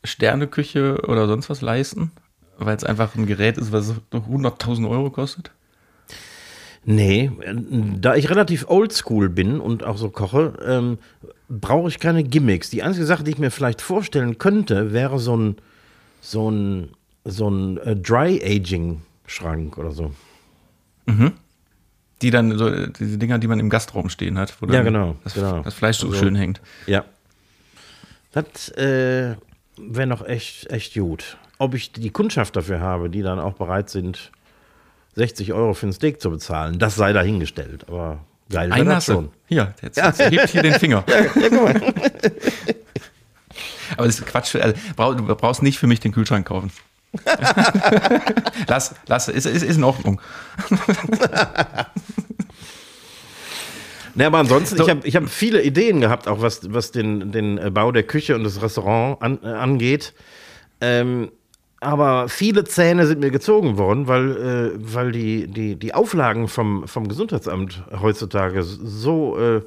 Sterneküche 0.03 1.01
oder 1.07 1.27
sonst 1.27 1.49
was 1.49 1.61
leisten, 1.61 2.11
weil 2.57 2.75
es 2.75 2.83
einfach 2.83 3.15
ein 3.15 3.25
Gerät 3.25 3.57
ist, 3.57 3.71
was 3.71 3.87
so 3.87 3.95
100.000 4.11 4.87
Euro 4.89 5.09
kostet? 5.09 5.51
Nee, 6.85 7.31
da 8.01 8.15
ich 8.15 8.29
relativ 8.29 8.67
oldschool 8.67 9.29
bin 9.29 9.61
und 9.61 9.85
auch 9.85 9.97
so 9.97 10.09
koche, 10.09 10.53
ähm, 10.65 10.97
brauche 11.47 11.87
ich 11.87 11.99
keine 11.99 12.23
Gimmicks. 12.23 12.69
Die 12.69 12.83
einzige 12.83 13.05
Sache, 13.05 13.23
die 13.23 13.31
ich 13.31 13.37
mir 13.37 13.51
vielleicht 13.51 13.81
vorstellen 13.81 14.37
könnte, 14.37 14.91
wäre 14.91 15.17
so 15.17 15.37
ein, 15.37 15.55
so 16.19 16.51
ein, 16.51 16.89
so 17.25 17.49
ein 17.49 17.77
äh, 17.77 17.95
Dry-Aging-Schrank 17.95 19.77
oder 19.77 19.91
so. 19.91 20.11
Die 22.21 22.29
dann 22.31 22.57
so, 22.57 22.67
äh, 22.69 22.89
diese 22.97 23.17
Dinger, 23.17 23.39
die 23.39 23.47
man 23.47 23.59
im 23.59 23.69
Gastraum 23.69 24.09
stehen 24.09 24.37
hat, 24.37 24.55
wo 24.61 24.65
Ja, 24.67 24.81
genau, 24.83 25.15
das, 25.23 25.33
genau. 25.33 25.59
das 25.61 25.73
Fleisch 25.73 25.97
so 25.97 26.07
Also- 26.07 26.19
schön 26.19 26.35
hängt. 26.35 26.61
Ja. 26.87 27.03
Das 28.31 28.69
äh, 28.69 29.35
wäre 29.77 30.07
noch 30.07 30.25
echt, 30.25 30.69
echt 30.71 30.93
gut. 30.95 31.37
Ob 31.59 31.73
ich 31.75 31.91
die 31.91 32.09
Kundschaft 32.09 32.55
dafür 32.55 32.79
habe, 32.79 33.09
die 33.09 33.21
dann 33.21 33.39
auch 33.39 33.53
bereit 33.53 33.89
sind, 33.89 34.31
60 35.15 35.53
Euro 35.53 35.73
für 35.75 35.87
ein 35.87 35.93
Steak 35.93 36.19
zu 36.21 36.29
bezahlen, 36.31 36.79
das 36.79 36.95
sei 36.95 37.13
dahingestellt. 37.13 37.87
Aber 37.87 38.19
geil 38.49 38.71
wäre 38.71 38.85
das 38.85 39.05
schon. 39.05 39.29
Hier, 39.47 39.73
jetzt, 39.81 39.97
jetzt 39.97 40.19
hebt 40.19 40.49
hier 40.49 40.63
den 40.63 40.73
Finger. 40.73 41.03
Aber 43.97 44.07
das 44.07 44.19
ist 44.19 44.25
Quatsch. 44.25 44.55
Also, 44.55 44.75
du 45.13 45.35
brauchst 45.35 45.61
nicht 45.61 45.77
für 45.77 45.87
mich 45.87 45.99
den 45.99 46.11
Kühlschrank 46.11 46.47
kaufen. 46.47 46.71
lass, 48.67 48.95
lass, 49.07 49.27
ist, 49.27 49.45
ist, 49.45 49.63
ist 49.63 49.77
in 49.77 49.83
Ordnung. 49.83 50.21
Ne, 54.15 54.27
aber 54.27 54.37
ansonsten, 54.37 54.77
So. 54.77 54.83
ich 54.83 54.89
habe 54.89 55.07
ich 55.07 55.15
hab 55.15 55.27
viele 55.27 55.63
Ideen 55.63 55.99
gehabt, 55.99 56.27
auch 56.27 56.41
was, 56.41 56.71
was 56.71 56.91
den, 56.91 57.31
den 57.31 57.73
Bau 57.73 57.91
der 57.91 58.03
Küche 58.03 58.35
und 58.35 58.43
des 58.43 58.61
Restaurants 58.61 59.21
an, 59.21 59.39
äh, 59.43 59.47
angeht. 59.47 60.13
Ähm, 60.81 61.31
aber 61.79 62.29
viele 62.29 62.63
Zähne 62.63 63.07
sind 63.07 63.19
mir 63.19 63.31
gezogen 63.31 63.77
worden, 63.77 64.07
weil, 64.07 64.37
äh, 64.37 64.71
weil 64.77 65.11
die, 65.11 65.47
die, 65.47 65.75
die 65.75 65.93
Auflagen 65.93 66.47
vom, 66.47 66.87
vom 66.87 67.07
Gesundheitsamt 67.07 67.83
heutzutage 68.01 68.63
so 68.63 69.37
äh, 69.39 69.61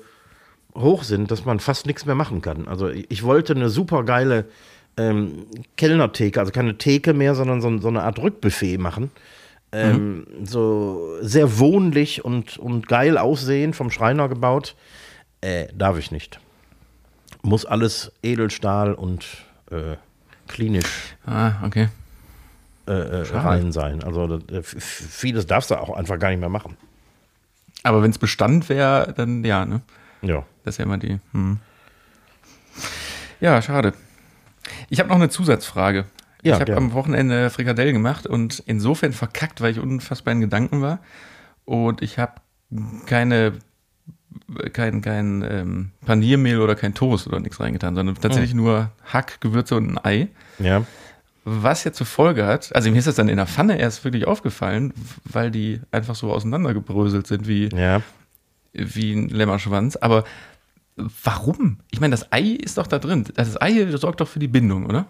hoch 0.74 1.02
sind, 1.02 1.30
dass 1.30 1.44
man 1.44 1.60
fast 1.60 1.86
nichts 1.86 2.06
mehr 2.06 2.14
machen 2.14 2.40
kann. 2.40 2.68
Also 2.68 2.88
ich, 2.88 3.06
ich 3.10 3.22
wollte 3.22 3.54
eine 3.54 3.68
super 3.68 4.04
geile 4.04 4.46
ähm, 4.96 5.46
Kellnertheke, 5.76 6.40
also 6.40 6.52
keine 6.52 6.78
Theke 6.78 7.12
mehr, 7.14 7.34
sondern 7.34 7.60
so, 7.60 7.78
so 7.78 7.88
eine 7.88 8.02
Art 8.02 8.18
Rückbuffet 8.18 8.78
machen. 8.78 9.10
Ähm, 9.72 10.26
So 10.44 11.16
sehr 11.20 11.58
wohnlich 11.58 12.24
und, 12.24 12.56
und 12.58 12.88
geil 12.88 13.18
aussehen, 13.18 13.74
vom 13.74 13.90
Schreiner 13.90 14.28
gebaut. 14.28 14.74
Äh, 15.40 15.66
darf 15.74 15.98
ich 15.98 16.10
nicht. 16.12 16.40
Muss 17.42 17.66
alles 17.66 18.12
Edelstahl 18.22 18.94
und 18.94 19.26
äh, 19.70 19.96
klinisch 20.48 21.14
Ah, 21.26 21.52
okay. 21.64 21.88
äh, 22.86 22.92
äh, 22.92 23.22
rein 23.36 23.72
sein. 23.72 24.02
Also 24.02 24.38
äh, 24.50 24.62
vieles 24.62 25.46
darfst 25.46 25.70
du 25.70 25.74
auch 25.74 25.94
einfach 25.96 26.18
gar 26.18 26.30
nicht 26.30 26.40
mehr 26.40 26.48
machen. 26.48 26.76
Aber 27.82 28.02
wenn 28.02 28.10
es 28.10 28.18
Bestand 28.18 28.68
wäre, 28.68 29.12
dann 29.16 29.44
ja, 29.44 29.64
ne? 29.64 29.80
Ja. 30.22 30.44
Das 30.64 30.74
ist 30.74 30.78
ja 30.78 30.84
immer 30.84 30.98
die. 30.98 31.18
Hm. 31.32 31.58
Ja, 33.40 33.60
schade. 33.62 33.92
Ich 34.88 34.98
habe 35.00 35.08
noch 35.08 35.16
eine 35.16 35.28
Zusatzfrage. 35.28 36.04
Ja, 36.42 36.54
ich 36.54 36.60
habe 36.60 36.76
am 36.76 36.92
Wochenende 36.92 37.50
Frikadelle 37.50 37.92
gemacht 37.92 38.26
und 38.26 38.62
insofern 38.66 39.12
verkackt, 39.12 39.60
weil 39.60 39.72
ich 39.72 39.80
unfassbar 39.80 40.32
in 40.32 40.40
Gedanken 40.40 40.80
war. 40.80 41.00
Und 41.64 42.02
ich 42.02 42.18
habe 42.18 42.34
keine, 43.06 43.54
kein, 44.72 45.00
kein 45.02 45.42
ähm, 45.48 45.90
Paniermehl 46.04 46.60
oder 46.60 46.76
kein 46.76 46.94
Toast 46.94 47.26
oder 47.26 47.40
nichts 47.40 47.58
reingetan, 47.58 47.94
sondern 47.96 48.14
tatsächlich 48.16 48.52
Oh. 48.52 48.56
nur 48.58 48.90
Hack, 49.12 49.40
Gewürze 49.40 49.76
und 49.76 49.90
ein 49.90 50.04
Ei. 50.04 50.28
Ja. 50.58 50.84
Was 51.44 51.84
ja 51.84 51.92
zur 51.92 52.06
Folge 52.06 52.44
hat, 52.46 52.74
also 52.74 52.90
mir 52.90 52.98
ist 52.98 53.06
das 53.06 53.14
dann 53.14 53.28
in 53.28 53.36
der 53.36 53.46
Pfanne 53.46 53.78
erst 53.78 54.04
wirklich 54.04 54.26
aufgefallen, 54.26 54.92
weil 55.24 55.50
die 55.50 55.80
einfach 55.92 56.14
so 56.16 56.32
auseinandergebröselt 56.32 57.26
sind 57.26 57.46
wie, 57.48 57.68
Ja. 57.68 58.02
wie 58.72 59.12
ein 59.14 59.28
Lämmerschwanz. 59.28 59.96
Aber 59.96 60.24
warum? 60.96 61.78
Ich 61.90 62.00
meine, 62.00 62.12
das 62.12 62.32
Ei 62.32 62.42
ist 62.62 62.78
doch 62.78 62.86
da 62.86 62.98
drin. 62.98 63.24
Das 63.34 63.60
Ei 63.60 63.86
sorgt 63.96 64.20
doch 64.20 64.28
für 64.28 64.38
die 64.38 64.48
Bindung, 64.48 64.86
oder? 64.86 65.06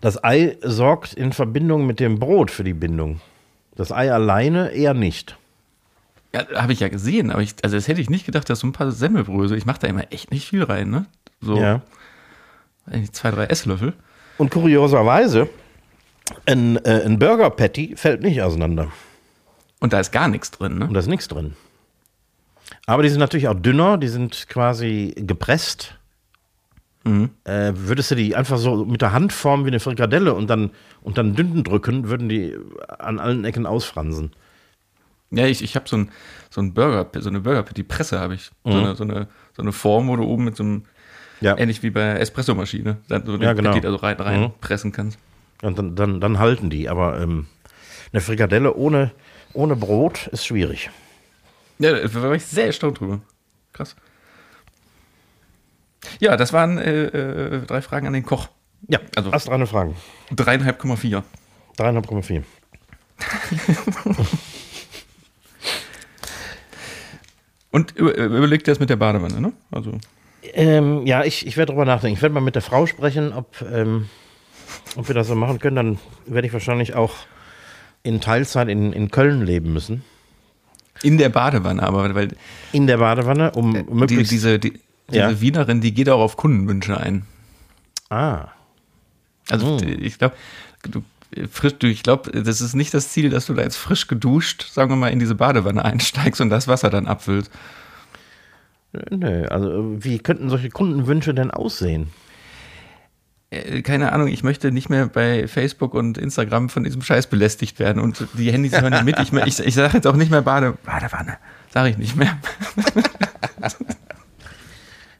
Das 0.00 0.22
Ei 0.24 0.56
sorgt 0.62 1.12
in 1.14 1.32
Verbindung 1.32 1.86
mit 1.86 2.00
dem 2.00 2.18
Brot 2.18 2.50
für 2.50 2.64
die 2.64 2.74
Bindung. 2.74 3.20
Das 3.76 3.92
Ei 3.92 4.12
alleine 4.12 4.70
eher 4.70 4.94
nicht. 4.94 5.36
Ja, 6.34 6.46
habe 6.54 6.72
ich 6.72 6.80
ja 6.80 6.88
gesehen, 6.88 7.30
aber 7.30 7.42
ich, 7.42 7.54
also 7.62 7.76
das 7.76 7.88
hätte 7.88 8.00
ich 8.00 8.08
nicht 8.10 8.24
gedacht, 8.26 8.48
dass 8.48 8.60
so 8.60 8.66
ein 8.66 8.72
paar 8.72 8.90
Semmelbrösel, 8.92 9.58
ich 9.58 9.66
mache 9.66 9.80
da 9.80 9.88
immer 9.88 10.12
echt 10.12 10.30
nicht 10.30 10.48
viel 10.48 10.62
rein, 10.62 10.90
ne? 10.90 11.06
So 11.40 11.56
Ja. 11.56 11.82
eigentlich 12.86 13.12
zwei, 13.12 13.30
drei 13.32 13.44
Esslöffel. 13.46 13.94
Und 14.38 14.50
kurioserweise, 14.50 15.48
ein, 16.46 16.76
äh, 16.84 17.02
ein 17.04 17.18
Burger 17.18 17.50
Patty 17.50 17.94
fällt 17.96 18.22
nicht 18.22 18.40
auseinander. 18.42 18.88
Und 19.80 19.92
da 19.92 19.98
ist 20.00 20.12
gar 20.12 20.28
nichts 20.28 20.50
drin, 20.52 20.78
ne? 20.78 20.86
Und 20.86 20.94
da 20.94 21.00
ist 21.00 21.08
nichts 21.08 21.26
drin. 21.28 21.56
Aber 22.86 23.02
die 23.02 23.08
sind 23.08 23.20
natürlich 23.20 23.48
auch 23.48 23.54
dünner, 23.54 23.98
die 23.98 24.08
sind 24.08 24.46
quasi 24.48 25.14
gepresst. 25.16 25.94
Mhm. 27.04 27.30
Äh, 27.44 27.72
würdest 27.74 28.10
du 28.10 28.14
die 28.14 28.36
einfach 28.36 28.58
so 28.58 28.84
mit 28.84 29.00
der 29.00 29.12
Hand 29.12 29.32
formen 29.32 29.64
wie 29.64 29.68
eine 29.70 29.80
Frikadelle 29.80 30.34
und 30.34 30.48
dann, 30.50 30.70
und 31.02 31.16
dann 31.16 31.34
dünnen 31.34 31.64
drücken, 31.64 32.08
würden 32.08 32.28
die 32.28 32.56
an 32.98 33.18
allen 33.18 33.44
Ecken 33.44 33.64
ausfransen. 33.66 34.32
Ja, 35.30 35.46
ich, 35.46 35.62
ich 35.62 35.76
habe 35.76 35.88
so 35.88 35.96
ein, 35.96 36.10
so 36.50 36.60
ein 36.60 36.74
Burger, 36.74 37.08
so 37.20 37.28
eine 37.30 37.40
Burger, 37.40 37.62
die 37.72 37.84
Presse 37.84 38.18
habe 38.18 38.34
ich. 38.34 38.50
So, 38.64 38.70
eine, 38.72 38.96
so, 38.96 39.04
eine, 39.04 39.28
so 39.56 39.62
eine 39.62 39.72
Form, 39.72 40.08
wo 40.08 40.16
du 40.16 40.24
oben 40.24 40.44
mit 40.44 40.56
so 40.56 40.64
einem, 40.64 40.82
Ja. 41.40 41.56
ähnlich 41.56 41.82
wie 41.82 41.90
bei 41.90 42.16
Espressomaschine, 42.18 42.98
dann 43.08 43.24
so 43.24 43.36
Ja, 43.36 43.52
genau. 43.52 43.70
Petit 43.70 43.84
da 43.84 43.90
so 43.90 43.96
rein, 43.96 44.16
rein 44.16 44.40
Mhm. 44.40 44.50
pressen 44.60 44.90
kannst. 44.92 45.18
Und 45.62 45.78
dann, 45.78 45.94
dann, 45.94 46.20
dann 46.20 46.38
halten 46.38 46.68
die. 46.68 46.88
Aber 46.88 47.20
ähm, 47.20 47.46
eine 48.12 48.20
Frikadelle 48.20 48.74
ohne, 48.74 49.12
ohne 49.54 49.76
Brot 49.76 50.26
ist 50.32 50.44
schwierig. 50.44 50.90
Ja, 51.80 51.92
da 52.06 52.22
war 52.22 52.32
ich 52.34 52.44
sehr 52.44 52.66
erstaunt 52.66 53.00
drüber. 53.00 53.20
Krass. 53.72 53.96
Ja, 56.20 56.36
das 56.36 56.52
waren 56.52 56.78
äh, 56.78 57.04
äh, 57.06 57.66
drei 57.66 57.82
Fragen 57.82 58.06
an 58.06 58.12
den 58.12 58.24
Koch. 58.24 58.48
Ja, 58.88 59.00
Also- 59.16 59.32
hast 59.32 59.48
du 59.48 59.52
eine 59.52 59.66
Frage? 59.66 59.94
Dreieinhalb 60.30 60.78
Komma 60.78 60.96
vier. 60.96 61.24
3,4. 61.78 62.42
Und 67.70 67.96
über, 67.96 68.14
überlegt 68.16 68.66
ihr 68.66 68.72
das 68.72 68.80
mit 68.80 68.90
der 68.90 68.96
Badewanne, 68.96 69.40
ne? 69.40 69.52
Also, 69.70 69.92
Ähm, 70.54 71.06
ja, 71.06 71.24
ich, 71.24 71.46
ich 71.46 71.56
werde 71.56 71.72
drüber 71.72 71.84
nachdenken. 71.84 72.16
Ich 72.16 72.22
werde 72.22 72.34
mal 72.34 72.40
mit 72.40 72.54
der 72.56 72.62
Frau 72.62 72.86
sprechen, 72.86 73.32
ob, 73.32 73.62
ähm, 73.62 74.08
ob 74.96 75.06
wir 75.08 75.14
das 75.14 75.28
so 75.28 75.34
machen 75.34 75.58
können. 75.60 75.76
Dann 75.76 75.98
werde 76.26 76.46
ich 76.48 76.52
wahrscheinlich 76.52 76.94
auch 76.94 77.14
in 78.02 78.20
Teilzeit 78.20 78.68
in, 78.68 78.92
in 78.92 79.10
Köln 79.10 79.42
leben 79.42 79.72
müssen. 79.72 80.02
In 81.02 81.18
der 81.18 81.28
Badewanne, 81.30 81.82
aber 81.82 82.14
weil 82.14 82.28
In 82.72 82.86
der 82.86 82.98
Badewanne, 82.98 83.52
um 83.52 83.72
die, 83.74 83.82
möglichst. 83.92 84.30
diese, 84.32 84.58
die, 84.58 84.72
diese 85.10 85.18
Ja. 85.20 85.40
Wienerin, 85.40 85.80
die 85.80 85.92
geht 85.94 86.08
auch 86.08 86.20
auf 86.20 86.36
Kundenwünsche 86.36 86.96
ein. 86.98 87.24
ah, 88.10 88.48
Also 89.48 89.76
Oh. 89.76 89.80
ich 89.82 90.18
glaube, 90.18 90.34
du, 90.90 91.02
frisch, 91.50 91.74
du, 91.78 91.86
ich 91.88 92.02
glaube, 92.02 92.30
das 92.42 92.60
ist 92.60 92.74
nicht 92.74 92.92
das 92.94 93.08
Ziel, 93.10 93.30
dass 93.30 93.46
du 93.46 93.54
da 93.54 93.62
jetzt 93.62 93.76
frisch 93.76 94.06
geduscht, 94.08 94.70
sagen 94.70 94.90
wir 94.90 94.96
mal, 94.96 95.08
in 95.08 95.18
diese 95.18 95.34
Badewanne 95.34 95.84
einsteigst 95.90 96.40
und 96.40 96.50
das 96.50 96.68
Wasser 96.68 96.90
dann 96.90 97.06
abfüllst. 97.06 97.50
nö. 99.10 99.46
Also, 99.46 99.96
wie 100.04 100.18
könnten 100.18 100.48
solche 100.50 100.68
Kundenwünsche 100.70 101.34
denn 101.34 101.50
aussehen? 101.50 102.08
Äh, 103.50 103.82
Keine 103.82 104.12
Ahnung, 104.12 104.28
ich 104.28 104.42
möchte 104.42 104.72
nicht 104.72 104.88
mehr 104.88 105.06
bei 105.06 105.46
Facebook 105.48 105.94
und 105.94 106.18
Instagram 106.18 106.68
von 106.68 106.84
diesem 106.84 107.02
Scheiß 107.02 107.26
belästigt 107.28 107.78
werden 107.78 108.00
und 108.00 108.26
die 108.34 108.52
Handys 108.52 108.72
hören 108.72 108.92
nicht 108.92 109.04
mit. 109.04 109.18
Ich, 109.18 109.32
ich, 109.32 109.66
ich 109.66 109.74
sage 109.74 109.94
jetzt 109.96 110.06
auch 110.06 110.16
nicht 110.16 110.30
mehr 110.30 110.42
Bade, 110.42 110.76
Badewanne. 110.84 111.38
Sage 111.72 111.90
ich 111.90 111.98
nicht 111.98 112.16
mehr. 112.16 112.38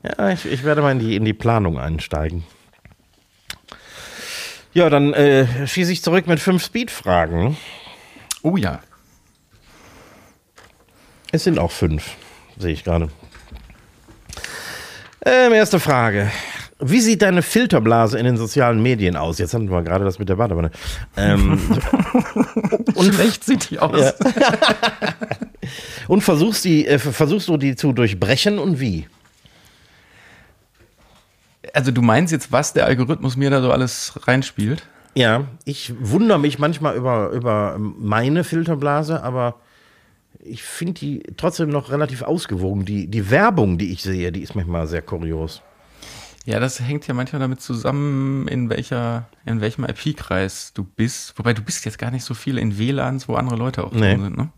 Ja, 0.03 0.31
ich, 0.31 0.47
ich 0.47 0.65
werde 0.65 0.81
mal 0.81 0.93
in 0.93 0.99
die, 0.99 1.17
in 1.17 1.25
die 1.25 1.35
Planung 1.35 1.79
einsteigen. 1.79 2.45
Ja, 4.73 4.89
dann 4.89 5.13
äh, 5.13 5.67
schieße 5.67 5.93
ich 5.93 6.03
zurück 6.03 6.27
mit 6.27 6.41
fünf 6.41 6.65
Speed-Fragen. 6.65 7.57
Oh 8.43 8.57
ja. 8.57 8.81
Es 11.33 11.45
sind 11.45 11.59
auch 11.59 11.71
fünf, 11.71 12.17
sehe 12.57 12.73
ich 12.73 12.85
gerade. 12.85 13.11
Ähm, 15.25 15.53
erste 15.53 15.81
Frage. 15.81 16.31
Wie 16.83 17.01
sieht 17.01 17.23
deine 17.23 17.43
Filterblase 17.43 18.19
in 18.19 18.25
den 18.25 18.37
sozialen 18.37 18.83
Medien 18.83 19.17
aus? 19.17 19.39
Jetzt 19.39 19.55
hatten 19.55 19.71
wir 19.71 19.83
gerade 19.83 20.05
das 20.05 20.19
mit 20.19 20.29
der 20.29 20.37
Badewanne. 20.37 20.71
Ähm, 21.17 21.59
Und 22.95 23.15
schlecht 23.15 23.45
sieht 23.45 23.71
die 23.71 23.79
aus. 23.79 23.99
Ja. 24.01 24.13
und 26.09 26.23
versuchst, 26.23 26.65
die, 26.65 26.87
äh, 26.87 26.99
versuchst 26.99 27.49
du 27.49 27.57
die 27.57 27.77
zu 27.77 27.93
durchbrechen 27.93 28.59
und 28.59 28.81
wie? 28.81 29.07
Also 31.73 31.93
du 31.93 32.03
meinst 32.03 32.33
jetzt, 32.33 32.53
was 32.53 32.73
der 32.73 32.87
Algorithmus 32.87 33.37
mir 33.37 33.51
da 33.51 33.63
so 33.63 33.71
alles 33.71 34.15
reinspielt? 34.27 34.83
Ja, 35.15 35.45
ich 35.65 35.93
wundere 35.99 36.39
mich 36.39 36.59
manchmal 36.59 36.97
über, 36.97 37.31
über 37.31 37.77
meine 37.79 38.45
Filterblase, 38.45 39.23
aber 39.23 39.57
ich 40.39 40.63
finde 40.63 40.95
die 40.95 41.23
trotzdem 41.37 41.71
noch 41.71 41.91
relativ 41.91 42.23
ausgewogen. 42.23 42.85
Die, 42.85 43.07
die 43.07 43.31
Werbung, 43.31 43.79
die 43.79 43.93
ich 43.93 44.03
sehe, 44.03 44.33
die 44.33 44.43
ist 44.43 44.55
manchmal 44.55 44.87
sehr 44.87 45.03
kurios. 45.03 45.63
Ja, 46.51 46.59
das 46.61 46.81
hängt 46.81 47.07
ja 47.07 47.15
manchmal 47.15 47.39
damit 47.41 47.61
zusammen, 47.61 48.49
in 48.49 48.69
welcher, 48.71 49.29
in 49.45 49.61
welchem 49.61 49.85
IP-Kreis 49.85 50.73
du 50.75 50.83
bist. 50.85 51.39
Wobei 51.39 51.53
du 51.55 51.63
bist 51.63 51.85
jetzt 51.85 51.99
gar 51.99 52.11
nicht 52.11 52.25
so 52.25 52.35
viel 52.35 52.59
in 52.59 52.77
WLANs, 52.77 53.29
wo 53.29 53.35
andere 53.37 53.57
Leute 53.57 53.85
auch 53.85 53.93
Nee. 53.93 54.01
drin 54.15 54.23
sind, 54.23 54.37
ne? 54.37 54.49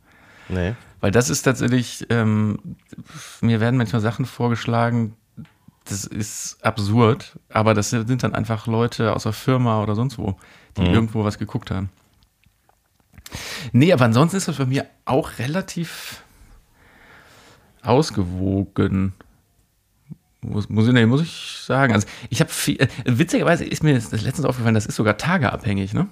Nee. 0.48 0.74
Weil 1.00 1.10
das 1.10 1.28
ist 1.28 1.42
tatsächlich, 1.42 2.06
ähm, 2.10 2.58
mir 3.40 3.60
werden 3.60 3.76
manchmal 3.76 4.00
Sachen 4.00 4.24
vorgeschlagen, 4.24 5.14
das 5.84 6.04
ist 6.04 6.64
absurd, 6.64 7.38
aber 7.48 7.74
das 7.74 7.90
sind 7.90 8.22
dann 8.22 8.34
einfach 8.34 8.66
Leute 8.66 9.14
aus 9.14 9.24
der 9.24 9.32
Firma 9.32 9.82
oder 9.82 9.94
sonst 9.94 10.16
wo, 10.16 10.36
die 10.76 10.82
irgendwo 10.86 11.24
was 11.24 11.38
geguckt 11.38 11.70
haben. 11.70 11.90
Nee, 13.72 13.92
aber 13.92 14.04
ansonsten 14.04 14.36
ist 14.36 14.48
das 14.48 14.56
bei 14.56 14.66
mir 14.66 14.86
auch 15.04 15.38
relativ 15.38 16.22
ausgewogen. 17.82 19.12
Muss, 20.42 20.68
muss, 20.68 20.86
ich, 20.86 20.92
nee, 20.92 21.06
muss 21.06 21.22
ich 21.22 21.58
sagen. 21.64 21.94
Also 21.94 22.06
ich 22.28 22.40
habe 22.40 22.50
viel, 22.50 22.80
äh, 22.80 22.88
witzigerweise 23.04 23.64
ist 23.64 23.82
mir 23.82 23.94
das 23.94 24.10
letztens 24.10 24.44
aufgefallen, 24.44 24.74
das 24.74 24.86
ist 24.86 24.96
sogar 24.96 25.16
tageabhängig, 25.16 25.94
ne? 25.94 26.08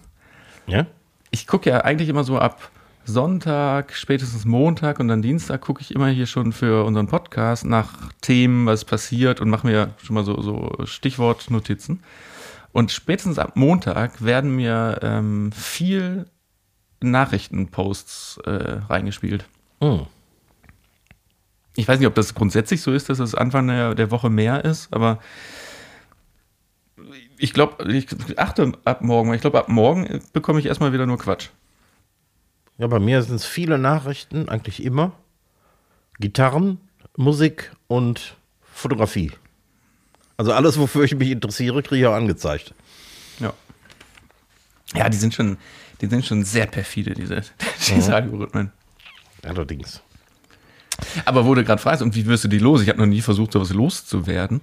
Ja? 0.67 0.87
ich 1.31 1.47
gucke 1.47 1.71
ja 1.71 1.81
eigentlich 1.83 2.09
immer 2.09 2.25
so 2.25 2.39
ab 2.39 2.71
Sonntag, 3.05 3.95
spätestens 3.95 4.45
Montag 4.45 5.01
und 5.01 5.09
dann 5.09 5.23
Dienstag 5.23 5.63
gucke 5.63 5.81
ich 5.81 5.95
immer 5.95 6.09
hier 6.09 6.27
schon 6.27 6.53
für 6.53 6.85
unseren 6.85 7.07
Podcast 7.07 7.65
nach 7.65 8.13
Themen, 8.21 8.67
was 8.67 8.85
passiert 8.85 9.41
und 9.41 9.49
mache 9.49 9.67
mir 9.67 9.95
schon 10.03 10.15
mal 10.15 10.25
so, 10.25 10.41
so 10.41 10.73
Stichwortnotizen. 10.85 12.03
Und 12.73 12.93
spätestens 12.93 13.39
ab 13.39 13.57
Montag 13.57 14.23
werden 14.25 14.55
mir 14.55 15.01
ähm, 15.03 15.51
viel 15.51 16.27
Nachrichtenposts 17.01 18.39
äh, 18.45 18.81
reingespielt. 18.89 19.47
Hm. 19.81 20.07
Ich 21.81 21.89
weiß 21.89 21.99
nicht, 21.99 22.09
ob 22.09 22.15
das 22.15 22.35
grundsätzlich 22.35 22.83
so 22.83 22.93
ist, 22.93 23.09
dass 23.09 23.21
es 23.21 23.35
Anfang 23.35 23.67
der, 23.67 23.95
der 23.95 24.11
Woche 24.11 24.29
mehr 24.29 24.65
ist, 24.67 24.93
aber 24.93 25.19
ich 27.39 27.55
glaube, 27.55 27.91
ich 27.91 28.07
achte 28.39 28.73
ab 28.85 29.01
morgen, 29.01 29.31
weil 29.31 29.37
ich 29.37 29.41
glaube, 29.41 29.59
ab 29.59 29.71
morgen 29.71 30.21
bekomme 30.35 30.61
ich 30.61 30.67
erstmal 30.67 30.93
wieder 30.93 31.07
nur 31.07 31.17
Quatsch. 31.17 31.49
Ja, 32.77 32.87
bei 32.87 32.99
mir 32.99 33.23
sind 33.23 33.37
es 33.37 33.47
viele 33.47 33.79
Nachrichten, 33.79 34.51
eigentlich 34.51 34.85
immer. 34.85 35.13
Gitarren, 36.19 36.79
Musik 37.17 37.73
und 37.89 38.37
Fotografie. 38.63 39.33
Also 40.37 40.53
alles, 40.53 40.79
wofür 40.79 41.05
ich 41.05 41.17
mich 41.17 41.31
interessiere, 41.31 41.83
kriege 41.83 42.03
ich 42.03 42.07
auch 42.07 42.15
angezeigt. 42.15 42.75
Ja. 43.39 43.55
Ja, 44.95 45.09
die 45.09 45.17
sind 45.17 45.33
schon, 45.33 45.57
die 46.03 46.07
sind 46.09 46.27
schon 46.27 46.45
sehr 46.45 46.67
perfide, 46.67 47.15
diese, 47.15 47.43
diese 47.89 48.15
Algorithmen. 48.15 48.71
Allerdings. 49.43 50.03
Aber 51.25 51.47
wo 51.47 51.55
du 51.55 51.65
gerade 51.65 51.81
fragst, 51.81 52.03
und 52.03 52.15
wie 52.15 52.27
wirst 52.27 52.45
du 52.45 52.49
die 52.49 52.59
los? 52.59 52.83
Ich 52.83 52.89
habe 52.89 52.99
noch 52.99 53.07
nie 53.07 53.21
versucht, 53.21 53.53
sowas 53.53 53.73
loszuwerden. 53.73 54.61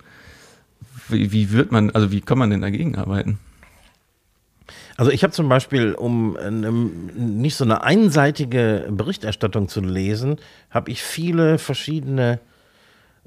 Wie, 1.10 1.32
wie 1.32 1.52
wird 1.52 1.72
man, 1.72 1.90
also 1.92 2.12
wie 2.12 2.22
kann 2.22 2.38
man 2.38 2.50
denn 2.50 2.62
dagegen 2.62 2.96
arbeiten? 2.96 3.40
Also 4.98 5.12
ich 5.12 5.24
habe 5.24 5.32
zum 5.32 5.48
Beispiel, 5.48 5.94
um 5.94 6.38
ähm, 6.42 7.12
nicht 7.16 7.56
so 7.56 7.64
eine 7.64 7.84
einseitige 7.84 8.88
Berichterstattung 8.90 9.70
zu 9.70 9.82
lesen, 9.82 10.38
habe 10.72 10.92
ich 10.92 11.04
viele 11.04 11.60
verschiedene 11.60 12.40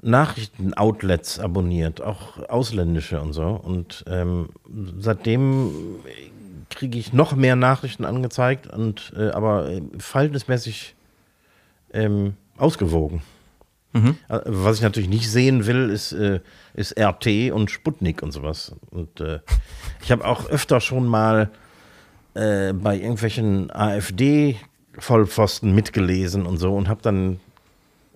Nachrichten-Outlets 0.01 1.39
abonniert, 1.39 2.01
auch 2.01 2.49
ausländische 2.49 3.21
und 3.21 3.33
so. 3.33 3.43
Und 3.43 4.03
ähm, 4.07 4.49
seitdem 4.99 5.71
kriege 6.69 6.97
ich 6.97 7.13
noch 7.13 7.35
mehr 7.35 7.55
Nachrichten 7.55 8.05
angezeigt, 8.05 8.67
und, 8.67 9.13
äh, 9.15 9.29
aber 9.29 9.69
äh, 9.69 9.81
verhältnismäßig 9.97 10.95
ähm, 11.93 12.33
ausgewogen. 12.57 13.21
Mhm. 13.93 14.17
Äh, 14.29 14.39
Was 14.45 14.77
ich 14.77 14.83
natürlich 14.83 15.09
nicht 15.09 15.29
sehen 15.29 15.65
will, 15.65 15.89
ist, 15.89 16.13
äh, 16.13 16.39
ist 16.73 16.97
RT 16.99 17.51
und 17.51 17.71
Sputnik 17.71 18.23
und 18.23 18.31
sowas. 18.31 18.73
Und 18.89 19.19
äh, 19.19 19.39
ich 20.03 20.11
habe 20.11 20.25
auch 20.25 20.49
öfter 20.49 20.79
schon 20.79 21.07
mal 21.07 21.49
äh, 22.33 22.73
bei 22.73 22.97
irgendwelchen 22.97 23.71
AfD-Vollpfosten 23.71 25.75
mitgelesen 25.75 26.45
und 26.45 26.57
so 26.57 26.75
und 26.75 26.87
habe 26.87 27.01
dann 27.01 27.39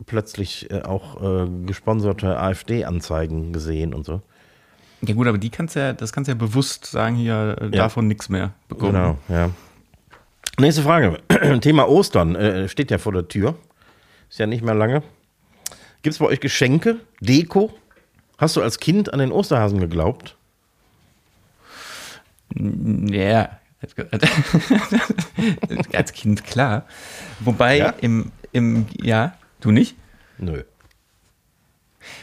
plötzlich 0.06 0.72
äh, 0.72 0.84
auch 0.84 1.22
äh, 1.22 1.48
gesponserte 1.66 2.40
AfD-Anzeigen 2.40 3.52
gesehen 3.54 3.94
und 3.94 4.06
so. 4.06 4.22
Ja 5.02 5.14
gut, 5.14 5.28
aber 5.28 5.38
die 5.38 5.50
kannst 5.50 5.76
ja, 5.76 5.92
das 5.94 6.14
kannst 6.14 6.30
ja 6.30 6.36
bewusst 6.36 6.86
sagen, 6.86 7.16
hier 7.16 7.58
äh, 7.60 7.70
davon 7.70 8.08
nichts 8.08 8.30
mehr 8.30 8.54
bekommen. 8.70 8.94
Genau, 8.94 9.18
ja. 9.28 9.50
Nächste 10.58 10.84
Frage. 10.84 11.20
Thema 11.60 11.90
Ostern 11.90 12.70
steht 12.70 12.90
ja 12.90 12.98
vor 12.98 13.12
der 13.12 13.28
Tür. 13.28 13.56
Ist 14.30 14.40
ja 14.40 14.48
nicht 14.48 14.64
mehr 14.64 14.76
lange. 14.76 15.04
Gibt 16.02 16.14
es 16.14 16.20
bei 16.20 16.26
euch 16.26 16.40
Geschenke, 16.40 17.00
Deko? 17.20 17.74
Hast 18.38 18.56
du 18.56 18.62
als 18.62 18.80
Kind 18.80 19.12
an 19.14 19.20
den 19.20 19.32
Osterhasen 19.32 19.80
geglaubt? 19.80 20.36
Ja, 22.56 23.60
Als 25.94 26.14
Kind, 26.14 26.44
klar. 26.44 26.86
Wobei 27.40 27.78
Ja? 27.78 27.90
im, 28.02 28.32
im, 28.52 28.88
ja, 29.02 29.38
du 29.62 29.72
nicht? 29.72 29.96
Nö. 30.38 30.64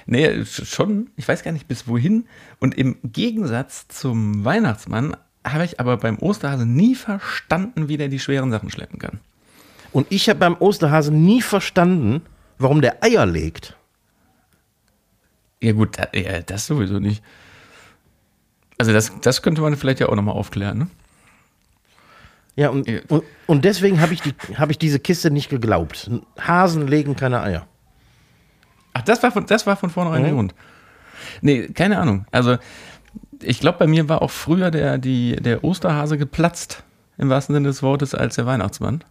Nee, 0.07 0.29
sch- 0.43 0.65
schon. 0.65 1.11
Ich 1.17 1.27
weiß 1.29 1.43
gar 1.45 1.53
nicht 1.53 1.69
bis 1.69 1.87
wohin. 1.87 2.27
Und 2.59 2.77
im 2.77 2.97
Gegensatz 3.05 3.87
zum 3.89 4.45
Weihnachtsmann 4.45 5.17
habe 5.47 5.65
ich 5.65 5.79
aber 5.81 5.97
beim 5.99 6.19
Osterhase 6.19 6.67
nie 6.67 6.95
verstanden, 6.95 7.89
wie 7.89 7.97
der 7.97 8.09
die 8.09 8.19
schweren 8.21 8.51
Sachen 8.51 8.71
schleppen 8.71 8.99
kann. 8.99 9.21
Und 9.93 10.07
ich 10.11 10.29
habe 10.29 10.39
beim 10.39 10.57
Osterhasen 10.59 11.25
nie 11.25 11.43
verstanden, 11.43 12.23
warum 12.59 12.81
der 12.81 13.03
Eier 13.05 13.27
legt. 13.27 13.77
Ja, 15.63 15.73
gut, 15.73 15.99
da, 15.99 16.09
ja, 16.19 16.41
das 16.43 16.67
sowieso 16.67 16.99
nicht. 16.99 17.23
Also, 18.79 18.93
das, 18.93 19.13
das 19.21 19.43
könnte 19.43 19.61
man 19.63 19.77
vielleicht 19.77 20.01
ja 20.01 20.09
auch 20.09 20.17
nochmal 20.17 20.35
aufklären, 20.35 20.79
ne? 20.79 20.87
Ja, 22.57 22.69
und, 22.71 22.89
Ja. 22.89 23.01
und, 23.09 23.23
und 23.47 23.65
deswegen 23.65 24.01
habe 24.01 24.13
ich, 24.13 24.21
die, 24.23 24.35
hab 24.57 24.71
ich 24.71 24.79
diese 24.79 24.99
Kiste 24.99 25.31
nicht 25.31 25.49
geglaubt. 25.49 26.11
Hasen 26.39 26.87
legen 26.87 27.15
keine 27.17 27.41
Eier. 27.43 27.67
Ach, 28.93 29.03
das 29.03 29.23
war 29.23 29.31
von, 29.31 29.47
das 29.47 29.67
war 29.67 29.77
von 29.77 29.89
vornherein 29.91 30.23
der 30.23 30.33
Mhm. 30.33 30.37
Grund. 30.37 30.55
Nee, 31.41 31.69
keine 31.69 31.99
Ahnung. 31.99 32.27
Also, 32.33 32.59
ich 33.41 33.61
glaube, 33.61 33.79
bei 33.79 33.87
mir 33.87 34.09
war 34.09 34.21
auch 34.23 34.31
früher 34.31 34.71
der, 34.71 34.99
die, 34.99 35.37
der 35.37 35.65
Osterhase 35.65 36.19
geplatzt, 36.19 36.83
im 37.19 37.29
wahrsten 37.31 37.55
Sinne 37.55 37.69
des 37.69 37.83
Wortes, 37.83 38.15
als 38.15 38.35
der 38.35 38.47
Weihnachtsmann. 38.47 39.05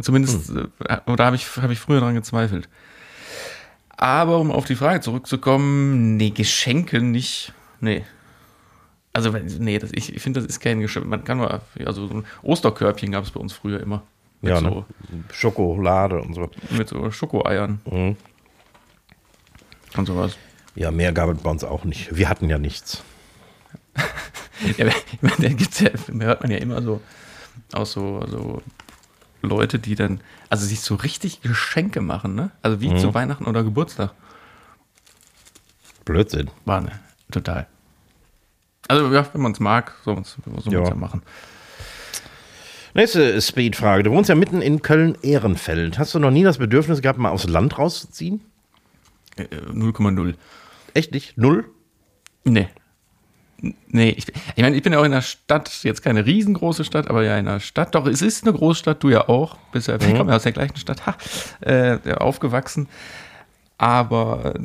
Zumindest, 0.00 0.48
Hm. 0.48 0.68
äh, 0.86 0.98
oder 1.06 1.24
habe 1.26 1.36
ich, 1.36 1.46
hab 1.56 1.70
ich 1.70 1.78
früher 1.80 2.00
daran 2.00 2.14
gezweifelt. 2.14 2.68
Aber 3.96 4.38
um 4.38 4.50
auf 4.50 4.66
die 4.66 4.76
Frage 4.76 5.00
zurückzukommen, 5.00 6.16
nee, 6.16 6.30
Geschenke 6.30 7.00
nicht, 7.00 7.52
nee. 7.80 8.04
Also, 9.14 9.30
nee, 9.30 9.78
das, 9.78 9.90
ich, 9.94 10.14
ich 10.14 10.20
finde, 10.20 10.40
das 10.40 10.48
ist 10.50 10.60
kein 10.60 10.80
Geschenk. 10.80 11.06
Man 11.06 11.24
kann 11.24 11.38
mal, 11.38 11.62
also 11.86 12.06
so 12.06 12.14
ein 12.16 12.24
Osterkörbchen 12.42 13.10
gab 13.12 13.24
es 13.24 13.30
bei 13.30 13.40
uns 13.40 13.54
früher 13.54 13.80
immer. 13.80 14.02
Mit, 14.42 14.50
Ja, 14.52 14.60
so, 14.60 14.66
ne? 14.68 14.84
Schokolade 15.32 16.20
und 16.20 16.34
so. 16.34 16.50
mit 16.76 16.86
so 16.88 17.10
Schokoeiern 17.10 17.80
Mhm. 17.90 18.16
und 19.96 20.06
sowas. 20.06 20.36
Ja, 20.74 20.90
mehr 20.90 21.12
gab 21.14 21.30
es 21.30 21.38
bei 21.38 21.48
uns 21.50 21.64
auch 21.64 21.84
nicht. 21.84 22.14
Wir 22.14 22.28
hatten 22.28 22.50
ja 22.50 22.58
nichts. 22.58 23.02
Ja, 24.78 24.86
ich 24.86 25.20
meine, 25.20 25.36
da 25.38 25.48
gibt's 25.50 25.80
ja, 25.80 25.90
hört 26.18 26.40
man 26.42 26.50
ja 26.50 26.56
immer 26.56 26.80
so 26.80 27.02
aus 27.74 27.92
so, 27.92 28.24
so 28.26 28.62
Leute, 29.42 29.78
die 29.78 29.94
dann, 29.94 30.20
also 30.50 30.66
sich 30.66 30.80
so 30.80 30.94
richtig 30.96 31.40
Geschenke 31.42 32.00
machen, 32.00 32.34
ne? 32.34 32.50
Also 32.62 32.80
wie 32.80 32.94
zu 32.96 33.14
Weihnachten 33.14 33.44
oder 33.46 33.62
Geburtstag. 33.62 34.12
Blödsinn. 36.04 36.50
War 36.64 36.80
ne, 36.80 36.92
total. 37.30 37.66
Also 38.88 39.12
ja, 39.12 39.26
wenn 39.32 39.40
man 39.40 39.52
es 39.52 39.60
mag, 39.60 39.94
soll 40.04 40.14
man 40.14 40.22
es 40.24 40.36
so 40.64 40.70
Ja. 40.70 40.94
machen. 40.94 41.22
Nächste 42.94 43.40
Speed-Frage. 43.42 44.04
Du 44.04 44.10
wohnst 44.12 44.28
ja 44.30 44.34
mitten 44.34 44.62
in 44.62 44.80
Köln-Ehrenfeld. 44.80 45.98
Hast 45.98 46.14
du 46.14 46.18
noch 46.18 46.30
nie 46.30 46.44
das 46.44 46.58
Bedürfnis 46.58 47.02
gehabt, 47.02 47.18
mal 47.18 47.28
aufs 47.30 47.46
Land 47.46 47.76
rauszuziehen? 47.78 48.40
Äh, 49.36 49.42
äh, 49.42 49.70
0,0. 49.72 50.34
Echt 50.94 51.12
nicht? 51.12 51.36
Null? 51.36 51.66
Nee. 52.44 52.68
Nee, 53.60 54.10
ich, 54.10 54.26
ich 54.28 54.62
meine, 54.62 54.76
ich 54.76 54.82
bin 54.82 54.92
ja 54.92 54.98
auch 54.98 55.04
in 55.04 55.12
der 55.12 55.22
Stadt, 55.22 55.82
jetzt 55.82 56.02
keine 56.02 56.26
riesengroße 56.26 56.84
Stadt, 56.84 57.08
aber 57.08 57.24
ja 57.24 57.38
in 57.38 57.46
der 57.46 57.60
Stadt. 57.60 57.94
Doch, 57.94 58.06
es 58.06 58.20
ist 58.20 58.44
eine 58.44 58.52
Großstadt, 58.52 59.02
du 59.02 59.08
ja 59.08 59.28
auch. 59.28 59.56
Bist 59.72 59.88
ja, 59.88 60.00
wir 60.00 60.14
kommen 60.14 60.28
ja 60.28 60.36
aus 60.36 60.42
der 60.42 60.52
gleichen 60.52 60.76
Stadt, 60.76 61.06
ha, 61.06 61.16
äh, 61.60 61.98
aufgewachsen. 62.14 62.88
Aber 63.78 64.54
äh, 64.56 64.60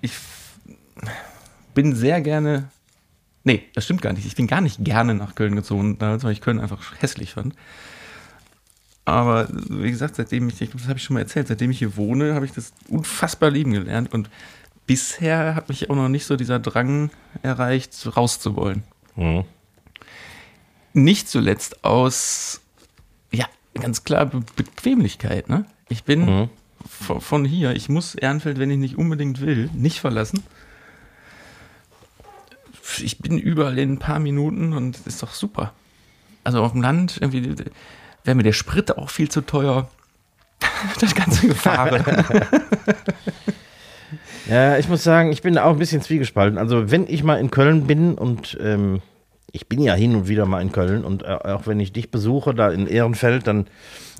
ich 0.00 0.14
bin 1.74 1.94
sehr 1.94 2.20
gerne. 2.20 2.70
Nee, 3.44 3.64
das 3.74 3.84
stimmt 3.84 4.02
gar 4.02 4.12
nicht. 4.12 4.26
Ich 4.26 4.34
bin 4.34 4.46
gar 4.46 4.60
nicht 4.60 4.84
gerne 4.84 5.14
nach 5.14 5.34
Köln 5.34 5.54
gezogen, 5.54 5.98
damals, 5.98 6.24
weil 6.24 6.32
ich 6.32 6.40
Köln 6.40 6.58
einfach 6.58 6.94
hässlich 7.00 7.34
fand. 7.34 7.54
Aber 9.04 9.48
wie 9.68 9.90
gesagt, 9.90 10.16
seitdem 10.16 10.48
ich, 10.48 10.60
ich 10.60 10.70
glaub, 10.70 10.80
das 10.80 10.88
habe 10.88 10.98
ich 10.98 11.04
schon 11.04 11.14
mal 11.14 11.20
erzählt, 11.20 11.48
seitdem 11.48 11.70
ich 11.70 11.78
hier 11.78 11.96
wohne, 11.96 12.34
habe 12.34 12.46
ich 12.46 12.52
das 12.52 12.72
unfassbar 12.88 13.50
lieben 13.50 13.72
gelernt. 13.72 14.12
Und 14.14 14.30
bisher 14.86 15.54
hat 15.54 15.68
mich 15.68 15.90
auch 15.90 15.96
noch 15.96 16.08
nicht 16.08 16.26
so 16.26 16.36
dieser 16.36 16.58
Drang 16.58 17.10
erreicht, 17.42 17.94
rauszuwollen. 18.16 18.82
Mhm. 19.16 19.44
Nicht 20.92 21.28
zuletzt 21.28 21.84
aus, 21.84 22.60
ja, 23.32 23.46
ganz 23.74 24.04
klar 24.04 24.26
Be 24.26 24.42
Bequemlichkeit. 24.56 25.48
Ne? 25.48 25.64
Ich 25.88 26.04
bin 26.04 26.24
Mhm. 26.24 26.50
von, 27.20 27.44
hier, 27.44 27.72
ich 27.74 27.88
muss 27.88 28.14
Ehrenfeld, 28.14 28.58
wenn 28.58 28.70
ich 28.70 28.78
nicht 28.78 28.96
unbedingt 28.96 29.40
will, 29.40 29.70
nicht 29.74 30.00
verlassen. 30.00 30.42
Ich 33.02 33.18
bin 33.18 33.38
überall 33.38 33.78
in 33.78 33.94
ein 33.94 33.98
paar 33.98 34.18
Minuten 34.20 34.72
und 34.74 34.98
ist 35.06 35.22
doch 35.22 35.32
super. 35.32 35.72
Also 36.44 36.62
auf 36.62 36.72
dem 36.72 36.82
Land 36.82 37.16
irgendwie 37.20 37.54
wäre 38.24 38.34
mir 38.36 38.42
der 38.42 38.52
Sprit 38.52 38.96
auch 38.98 39.10
viel 39.10 39.30
zu 39.30 39.40
teuer. 39.40 39.88
Das 41.00 41.14
ganze 41.14 41.46
Gefahren. 41.48 42.04
Ja, 44.46 44.76
ich 44.76 44.88
muss 44.88 45.02
sagen, 45.02 45.32
ich 45.32 45.42
bin 45.42 45.56
auch 45.56 45.70
ein 45.70 45.78
bisschen 45.78 46.02
zwiegespalten. 46.02 46.58
Also, 46.58 46.90
wenn 46.90 47.06
ich 47.08 47.22
mal 47.22 47.36
in 47.36 47.50
Köln 47.50 47.86
bin 47.86 48.14
und 48.14 48.58
ähm, 48.60 49.00
ich 49.52 49.68
bin 49.68 49.80
ja 49.80 49.94
hin 49.94 50.14
und 50.16 50.28
wieder 50.28 50.46
mal 50.46 50.60
in 50.60 50.72
Köln 50.72 51.04
und 51.04 51.22
äh, 51.22 51.26
auch 51.26 51.66
wenn 51.66 51.80
ich 51.80 51.92
dich 51.92 52.10
besuche, 52.10 52.54
da 52.54 52.70
in 52.70 52.86
Ehrenfeld, 52.86 53.46
dann 53.46 53.66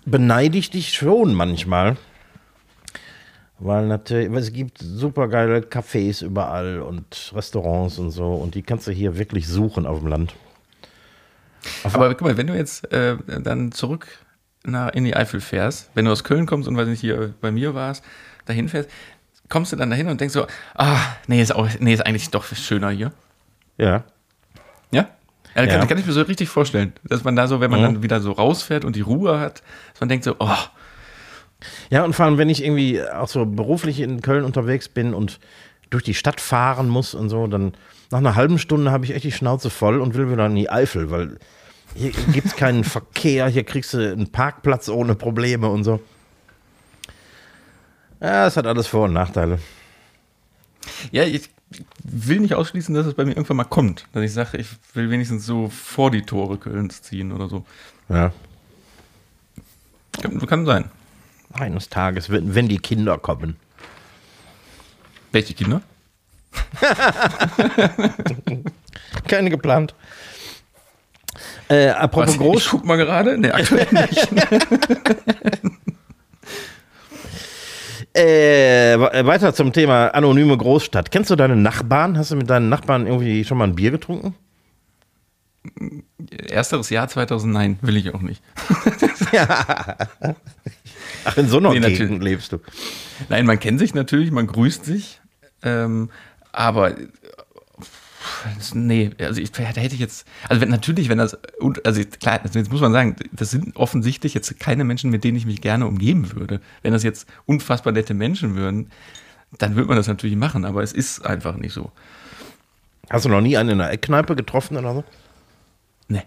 beneide 0.06 0.56
ich 0.56 0.70
dich 0.70 0.94
schon 0.94 1.34
manchmal. 1.34 1.96
Weil 3.58 3.86
natürlich, 3.86 4.32
es 4.32 4.52
gibt 4.52 4.78
super 4.78 5.28
geile 5.28 5.60
Cafés 5.60 6.24
überall 6.24 6.80
und 6.80 7.32
Restaurants 7.34 7.98
und 7.98 8.10
so 8.10 8.34
und 8.34 8.54
die 8.54 8.62
kannst 8.62 8.86
du 8.86 8.92
hier 8.92 9.18
wirklich 9.18 9.46
suchen 9.48 9.86
auf 9.86 10.00
dem 10.00 10.08
Land. 10.08 10.34
Aber 11.82 12.08
guck 12.10 12.22
mal, 12.22 12.36
wenn 12.36 12.46
du 12.46 12.54
jetzt 12.54 12.92
äh, 12.92 13.16
dann 13.26 13.72
zurück 13.72 14.06
nach, 14.64 14.92
in 14.92 15.04
die 15.04 15.16
Eifel 15.16 15.40
fährst, 15.40 15.90
wenn 15.94 16.04
du 16.04 16.12
aus 16.12 16.24
Köln 16.24 16.46
kommst 16.46 16.68
und 16.68 16.76
weil 16.76 16.86
nicht 16.86 17.00
hier 17.00 17.34
bei 17.40 17.50
mir 17.50 17.74
warst, 17.74 18.04
dahin 18.44 18.68
fährst, 18.68 18.90
kommst 19.54 19.70
du 19.70 19.76
dann 19.76 19.88
dahin 19.88 20.08
und 20.08 20.20
denkst 20.20 20.34
so, 20.34 20.46
ah, 20.74 20.98
nee, 21.28 21.40
ist 21.40 21.54
auch, 21.54 21.68
nee, 21.78 21.94
ist 21.94 22.04
eigentlich 22.04 22.28
doch 22.30 22.44
schöner 22.44 22.90
hier. 22.90 23.12
Ja. 23.78 24.02
Ja? 24.90 25.06
Ja, 25.54 25.66
kann, 25.68 25.86
kann 25.86 25.96
ich 25.98 26.04
mir 26.06 26.12
so 26.12 26.22
richtig 26.22 26.48
vorstellen, 26.48 26.92
dass 27.04 27.22
man 27.22 27.36
da 27.36 27.46
so, 27.46 27.60
wenn 27.60 27.70
man 27.70 27.78
Mhm. 27.80 27.84
dann 27.84 28.02
wieder 28.02 28.18
so 28.20 28.32
rausfährt 28.32 28.84
und 28.84 28.96
die 28.96 29.00
Ruhe 29.02 29.38
hat, 29.38 29.62
dass 29.92 30.00
man 30.00 30.08
denkt 30.08 30.24
so, 30.24 30.34
oh, 30.40 30.58
Ja, 31.88 32.02
und 32.04 32.14
vor 32.14 32.26
allem, 32.26 32.36
wenn 32.36 32.48
ich 32.50 32.64
irgendwie 32.64 33.00
auch 33.00 33.28
so 33.28 33.46
beruflich 33.46 34.00
in 34.00 34.20
Köln 34.22 34.44
unterwegs 34.44 34.88
bin 34.88 35.14
und 35.14 35.38
durch 35.90 36.02
die 36.02 36.14
Stadt 36.14 36.40
fahren 36.40 36.88
muss 36.88 37.14
und 37.14 37.28
so, 37.28 37.46
dann 37.46 37.74
nach 38.10 38.18
einer 38.18 38.34
halben 38.34 38.58
Stunde 38.58 38.90
habe 38.90 39.04
ich 39.04 39.14
echt 39.14 39.24
die 39.24 39.32
Schnauze 39.32 39.70
voll 39.70 40.00
und 40.00 40.14
will 40.16 40.28
wieder 40.30 40.46
in 40.46 40.56
die 40.56 40.68
Eifel, 40.68 41.12
weil 41.12 41.38
hier 41.94 42.10
gibt 42.32 42.48
es 42.48 42.56
keinen 42.56 42.82
Verkehr, 42.96 43.46
hier 43.46 43.62
kriegst 43.64 43.94
du 43.94 43.98
einen 44.12 44.32
Parkplatz 44.32 44.88
ohne 44.88 45.14
Probleme 45.14 45.68
und 45.68 45.84
so. 45.84 46.00
Ja, 48.24 48.46
es 48.46 48.56
hat 48.56 48.66
alles 48.66 48.86
Vor- 48.86 49.04
und 49.04 49.12
Nachteile. 49.12 49.58
ja, 51.12 51.24
ich 51.24 51.50
will 52.02 52.40
nicht 52.40 52.54
ausschließen, 52.54 52.94
dass 52.94 53.04
es 53.04 53.12
bei 53.12 53.26
mir 53.26 53.32
irgendwann 53.32 53.58
mal 53.58 53.64
kommt, 53.64 54.06
dass 54.14 54.22
ich 54.22 54.32
sage, 54.32 54.56
ich 54.56 54.68
will 54.94 55.10
wenigstens 55.10 55.44
so 55.44 55.68
vor 55.68 56.10
die 56.10 56.22
Tore 56.22 56.56
Kölns 56.56 57.02
ziehen 57.02 57.32
oder 57.32 57.50
so. 57.50 57.66
Ja. 58.08 58.32
Kann, 60.22 60.46
kann 60.46 60.64
sein. 60.64 60.90
Eines 61.52 61.90
Tages, 61.90 62.30
wenn, 62.30 62.54
wenn 62.54 62.66
die 62.66 62.78
Kinder 62.78 63.18
kommen. 63.18 63.56
Welche 65.32 65.52
Kinder? 65.52 65.82
Keine 69.28 69.50
geplant. 69.50 69.94
Äh, 71.68 71.88
apropos 71.90 72.30
Was? 72.30 72.38
groß. 72.38 72.62
Ich 72.64 72.70
guck 72.70 72.86
mal 72.86 72.96
gerade. 72.96 73.36
Nee, 73.36 73.50
aktuell 73.50 73.88
nicht. 73.90 74.28
Äh, 78.16 78.94
äh, 78.94 79.26
weiter 79.26 79.54
zum 79.54 79.72
Thema 79.72 80.08
anonyme 80.08 80.56
Großstadt. 80.56 81.10
Kennst 81.10 81.30
du 81.30 81.36
deine 81.36 81.56
Nachbarn? 81.56 82.16
Hast 82.16 82.30
du 82.30 82.36
mit 82.36 82.48
deinen 82.48 82.68
Nachbarn 82.68 83.06
irgendwie 83.06 83.44
schon 83.44 83.58
mal 83.58 83.64
ein 83.64 83.74
Bier 83.74 83.90
getrunken? 83.90 84.34
Ersteres 86.48 86.90
Jahr 86.90 87.08
2009 87.08 87.78
will 87.82 87.96
ich 87.96 88.14
auch 88.14 88.20
nicht. 88.20 88.42
Ach, 91.24 91.36
in 91.36 91.48
so 91.48 91.58
einer 91.58 91.72
Nee, 91.72 91.80
Gegend 91.80 92.22
lebst 92.22 92.52
du. 92.52 92.60
Nein, 93.28 93.46
man 93.46 93.58
kennt 93.58 93.80
sich 93.80 93.94
natürlich, 93.94 94.30
man 94.30 94.46
grüßt 94.46 94.84
sich, 94.84 95.20
ähm, 95.62 96.10
aber 96.52 96.98
äh, 96.98 97.08
nee, 98.74 99.10
also 99.18 99.40
ich, 99.40 99.52
da 99.52 99.62
hätte 99.62 99.94
ich 99.94 100.00
jetzt, 100.00 100.26
also 100.48 100.60
wenn, 100.60 100.68
natürlich, 100.68 101.08
wenn 101.08 101.18
das, 101.18 101.36
also 101.84 102.02
klar, 102.20 102.40
jetzt 102.42 102.72
muss 102.72 102.80
man 102.80 102.92
sagen, 102.92 103.16
das 103.32 103.50
sind 103.50 103.76
offensichtlich 103.76 104.34
jetzt 104.34 104.58
keine 104.60 104.84
Menschen, 104.84 105.10
mit 105.10 105.24
denen 105.24 105.36
ich 105.36 105.46
mich 105.46 105.60
gerne 105.60 105.86
umgeben 105.86 106.32
würde. 106.34 106.60
Wenn 106.82 106.92
das 106.92 107.02
jetzt 107.02 107.28
unfassbar 107.46 107.92
nette 107.92 108.14
Menschen 108.14 108.54
würden, 108.54 108.90
dann 109.58 109.76
würde 109.76 109.88
man 109.88 109.96
das 109.96 110.08
natürlich 110.08 110.36
machen, 110.36 110.64
aber 110.64 110.82
es 110.82 110.92
ist 110.92 111.24
einfach 111.24 111.56
nicht 111.56 111.72
so. 111.72 111.92
Hast 113.10 113.24
du 113.24 113.28
noch 113.28 113.40
nie 113.40 113.56
einen 113.56 113.70
in 113.70 113.80
einer 113.80 113.90
Eckkneipe 113.90 114.34
getroffen 114.34 114.76
oder 114.76 114.94
so? 114.94 115.04
Nee. 116.08 116.22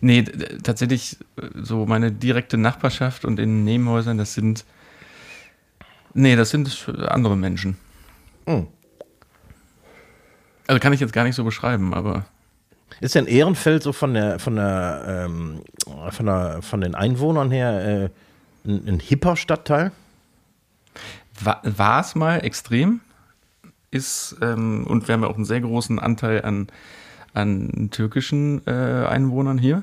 Nee, 0.00 0.22
tatsächlich 0.62 1.18
äh, 1.36 1.48
so 1.54 1.86
meine 1.86 2.10
direkte 2.10 2.56
Nachbarschaft 2.56 3.24
und 3.24 3.38
in 3.38 3.64
Nebenhäusern, 3.64 4.18
das 4.18 4.34
sind. 4.34 4.64
Nee, 6.14 6.36
das 6.36 6.50
sind 6.50 6.88
andere 7.08 7.36
Menschen. 7.36 7.76
Hm. 8.46 8.68
Also 10.66 10.80
kann 10.80 10.92
ich 10.92 11.00
jetzt 11.00 11.12
gar 11.12 11.24
nicht 11.24 11.34
so 11.34 11.44
beschreiben, 11.44 11.94
aber 11.94 12.24
Ist 13.00 13.14
denn 13.14 13.26
Ehrenfeld 13.26 13.82
so 13.82 13.92
von 13.92 14.14
der, 14.14 14.38
von 14.38 14.56
der, 14.56 15.26
ähm, 15.26 15.60
von 16.10 16.26
der, 16.26 16.62
von 16.62 16.80
den 16.80 16.94
Einwohnern 16.94 17.50
her 17.50 18.10
äh, 18.64 18.68
ein, 18.68 18.88
ein 18.88 19.00
hipper 19.00 19.36
Stadtteil? 19.36 19.92
War 21.42 22.00
es 22.00 22.14
mal 22.14 22.38
extrem, 22.38 23.00
ist, 23.90 24.36
ähm, 24.40 24.86
und 24.86 25.08
wir 25.08 25.14
haben 25.14 25.22
ja 25.22 25.28
auch 25.28 25.36
einen 25.36 25.44
sehr 25.44 25.60
großen 25.60 25.98
Anteil 25.98 26.44
an, 26.44 26.68
an 27.32 27.88
türkischen 27.90 28.62
äh, 28.66 29.06
Einwohnern 29.06 29.58
hier, 29.58 29.82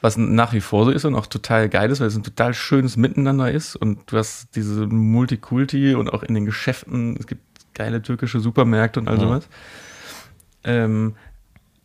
was 0.00 0.16
nach 0.16 0.52
wie 0.52 0.60
vor 0.60 0.84
so 0.84 0.90
ist 0.90 1.04
und 1.04 1.14
auch 1.14 1.26
total 1.26 1.68
geil 1.68 1.90
ist, 1.90 2.00
weil 2.00 2.08
es 2.08 2.16
ein 2.16 2.22
total 2.22 2.54
schönes 2.54 2.96
Miteinander 2.96 3.50
ist 3.50 3.76
und 3.76 4.10
du 4.10 4.16
hast 4.16 4.56
diese 4.56 4.86
Multikulti 4.86 5.94
und 5.94 6.12
auch 6.12 6.22
in 6.22 6.34
den 6.34 6.46
Geschäften, 6.46 7.16
es 7.18 7.26
gibt 7.26 7.42
geile 7.74 8.02
türkische 8.02 8.40
Supermärkte 8.40 9.00
und 9.00 9.08
all 9.08 9.18
mhm. 9.18 9.42
Ähm, 10.64 11.14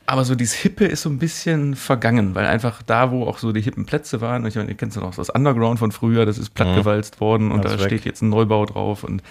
aber 0.07 0.23
so 0.23 0.35
dieses 0.35 0.55
Hippe 0.55 0.85
ist 0.85 1.01
so 1.01 1.09
ein 1.09 1.17
bisschen 1.17 1.75
vergangen, 1.75 2.35
weil 2.35 2.45
einfach 2.45 2.83
da, 2.83 3.11
wo 3.11 3.25
auch 3.25 3.39
so 3.39 3.51
die 3.51 3.61
hippen 3.61 3.85
Plätze 3.85 4.21
waren, 4.21 4.45
ich 4.45 4.55
meine, 4.55 4.69
ihr 4.69 4.75
kennt 4.75 4.95
ja 4.95 5.01
noch 5.01 5.15
das 5.15 5.29
Underground 5.29 5.79
von 5.79 5.91
früher, 5.91 6.25
das 6.25 6.37
ist 6.37 6.53
plattgewalzt 6.53 7.15
mhm. 7.15 7.19
worden 7.21 7.51
und 7.51 7.65
da 7.65 7.77
steht 7.79 8.05
jetzt 8.05 8.21
ein 8.21 8.29
Neubau 8.29 8.65
drauf 8.65 9.03
und 9.03 9.23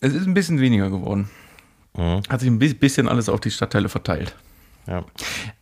es 0.00 0.14
ist 0.14 0.26
ein 0.26 0.34
bisschen 0.34 0.60
weniger 0.60 0.90
geworden. 0.90 1.28
Mhm. 1.96 2.22
Hat 2.28 2.40
sich 2.40 2.48
ein 2.48 2.58
bisschen 2.58 3.08
alles 3.08 3.28
auf 3.28 3.40
die 3.40 3.50
Stadtteile 3.50 3.88
verteilt. 3.88 4.36
Ja. 4.86 5.04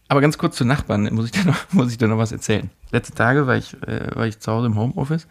Aber 0.08 0.20
ganz 0.20 0.36
kurz 0.36 0.56
zu 0.56 0.64
Nachbarn, 0.64 1.12
muss 1.14 1.26
ich 1.26 1.32
dir 1.32 1.44
noch, 1.44 1.56
muss 1.72 1.90
ich 1.90 1.98
dir 1.98 2.08
noch 2.08 2.18
was 2.18 2.32
erzählen. 2.32 2.70
Letzte 2.90 3.14
Tage 3.14 3.46
war 3.46 3.56
ich, 3.56 3.74
äh, 3.82 4.14
war 4.14 4.26
ich 4.26 4.40
zu 4.40 4.52
Hause 4.52 4.66
im 4.66 4.76
Homeoffice, 4.76 5.26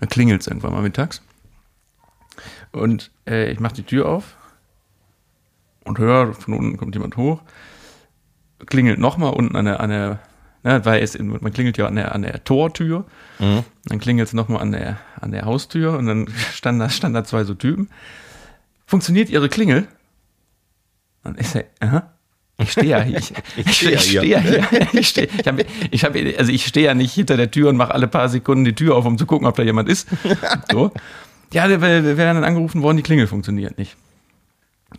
da 0.00 0.06
klingelt 0.06 0.40
es 0.40 0.46
irgendwann 0.46 0.72
mal 0.72 0.82
mittags. 0.82 1.22
Und 2.72 3.10
äh, 3.28 3.52
ich 3.52 3.60
mache 3.60 3.74
die 3.74 3.82
Tür 3.82 4.08
auf 4.08 4.36
und 5.84 5.98
höre, 5.98 6.34
von 6.34 6.54
unten 6.54 6.76
kommt 6.76 6.94
jemand 6.94 7.16
hoch 7.16 7.42
klingelt 8.66 8.98
nochmal 8.98 9.32
unten 9.32 9.56
an 9.56 9.64
der, 9.64 9.80
an 9.80 9.90
der 9.90 10.18
ne, 10.62 10.84
weil 10.84 11.02
es, 11.02 11.18
man 11.18 11.52
klingelt 11.52 11.78
ja 11.78 11.86
an 11.86 11.96
der, 11.96 12.14
an 12.14 12.22
der 12.22 12.44
Tortür, 12.44 13.04
mhm. 13.38 13.64
dann 13.86 13.98
klingelt 13.98 14.28
es 14.28 14.34
nochmal 14.34 14.60
an 14.60 14.72
der, 14.72 14.98
an 15.20 15.32
der 15.32 15.44
Haustür 15.44 15.96
und 15.96 16.06
dann 16.06 16.26
stand 16.52 16.80
da, 16.80 16.88
stand 16.88 17.14
da 17.14 17.24
zwei 17.24 17.44
so 17.44 17.54
Typen. 17.54 17.88
Funktioniert 18.86 19.30
ihre 19.30 19.48
Klingel? 19.48 19.86
Und 21.22 21.38
ich 21.38 21.48
sage, 21.48 21.66
aha. 21.80 22.12
Ich 22.58 22.72
stehe 22.72 22.88
ja 22.88 23.00
hier. 23.02 23.18
Ich, 23.18 23.32
ich 23.56 23.72
stehe 23.72 23.94
ich 23.94 24.02
steh 24.02 24.28
ja 24.28 24.40
hier. 24.40 24.66
Ich 24.92 25.08
stehe 25.08 25.28
ich 25.28 25.46
ich 25.90 26.04
hab, 26.04 26.14
also 26.38 26.52
ich 26.52 26.66
stehe 26.66 26.86
ja 26.86 26.94
nicht 26.94 27.14
hinter 27.14 27.36
der 27.36 27.50
Tür 27.50 27.68
und 27.70 27.76
mache 27.76 27.94
alle 27.94 28.08
paar 28.08 28.28
Sekunden 28.28 28.64
die 28.64 28.74
Tür 28.74 28.96
auf, 28.96 29.06
um 29.06 29.16
zu 29.16 29.26
gucken, 29.26 29.46
ob 29.46 29.56
da 29.56 29.62
jemand 29.62 29.88
ist. 29.88 30.08
So. 30.70 30.92
Ja, 31.52 31.68
wir, 31.68 31.80
wir 31.80 32.16
werden 32.16 32.36
dann 32.36 32.44
angerufen 32.44 32.82
worden, 32.82 32.96
die 32.96 33.02
Klingel 33.02 33.26
funktioniert 33.26 33.78
nicht. 33.78 33.96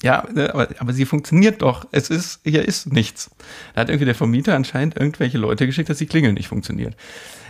Ja, 0.02 0.28
äh, 0.36 0.50
aber, 0.50 0.70
aber 0.80 0.94
sie 0.94 1.06
funktioniert 1.06 1.62
doch. 1.62 1.88
Es 1.92 2.10
ist, 2.10 2.40
hier 2.44 2.68
ist 2.68 2.92
nichts. 2.92 3.30
Da 3.74 3.82
hat 3.82 3.90
irgendwie 3.90 4.06
der 4.06 4.16
Vermieter 4.16 4.56
anscheinend 4.56 4.98
irgendwelche 4.98 5.38
Leute 5.38 5.66
geschickt, 5.66 5.90
dass 5.90 5.98
die 5.98 6.06
Klingel 6.06 6.34
nicht 6.34 6.48
funktioniert. 6.48 6.96